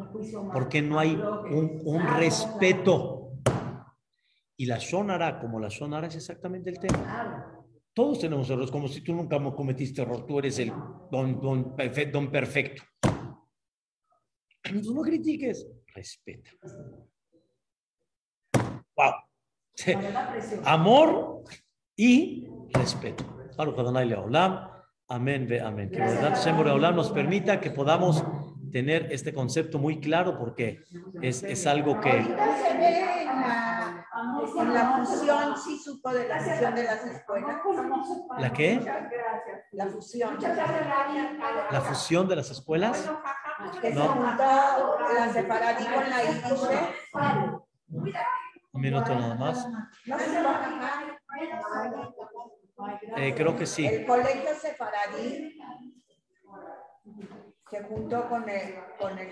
Porque 0.53 0.81
no 0.81 0.99
hay 0.99 1.15
un, 1.15 1.81
un 1.83 2.07
respeto. 2.17 3.33
Y 4.57 4.65
la 4.65 4.77
Shonara, 4.77 5.39
como 5.39 5.59
la 5.59 5.67
Shonara 5.67 6.07
es 6.07 6.15
exactamente 6.15 6.69
el 6.69 6.79
tema. 6.79 7.65
Todos 7.93 8.19
tenemos 8.19 8.49
errores, 8.49 8.71
como 8.71 8.87
si 8.87 9.01
tú 9.01 9.13
nunca 9.13 9.41
cometiste 9.55 10.01
error, 10.01 10.25
tú 10.25 10.39
eres 10.39 10.59
el 10.59 10.69
don, 11.11 11.39
don, 11.41 11.75
don 12.11 12.31
perfecto. 12.31 12.83
No 14.73 15.01
critiques, 15.01 15.65
respeta. 15.93 16.49
Wow. 18.97 19.24
Amor 20.63 21.43
y 21.95 22.47
respeto. 22.73 23.23
Amén, 25.07 25.47
ve 25.47 25.61
amén. 25.61 25.91
Que 25.91 25.99
verdad 25.99 26.35
Shem 26.35 26.57
nos 26.95 27.11
permita 27.11 27.59
que 27.59 27.69
podamos 27.71 28.23
tener 28.71 29.11
este 29.11 29.33
concepto 29.33 29.77
muy 29.79 29.99
claro 29.99 30.37
porque 30.37 30.83
es, 31.21 31.43
es 31.43 31.67
algo 31.67 31.99
que... 32.01 32.25
En 34.57 34.73
la, 34.73 34.73
la 34.73 35.05
fusión, 35.05 35.57
sí 35.57 35.77
supo 35.77 36.09
de 36.13 36.27
la 36.27 36.39
fusión 36.39 36.75
de 36.75 36.83
las 36.83 37.05
escuelas. 37.05 37.57
¿La 38.39 38.53
qué? 38.53 38.79
La 39.71 39.87
fusión. 39.87 40.37
¿La 41.71 41.81
fusión 41.81 42.27
de 42.27 42.35
las 42.35 42.49
escuelas? 42.51 43.11
Que 43.81 43.93
se 43.93 43.99
juntó 43.99 44.97
la 45.13 45.33
separadí 45.33 45.85
con 45.85 46.09
la. 46.09 46.21
Un 48.75 48.81
minuto 48.81 49.15
nada 49.15 49.35
más. 49.35 49.65
No 50.05 50.19
se 50.19 50.43
va 50.43 50.51
a 50.51 50.71
Eh, 53.17 53.33
creo 53.33 53.55
que 53.55 53.65
sí. 53.65 53.85
El 53.85 54.05
colegio 54.05 54.53
separadí 54.53 55.57
se 57.69 57.83
juntó 57.83 58.27
con 58.27 58.49
el, 58.49 58.75
con 58.99 59.17
el 59.17 59.29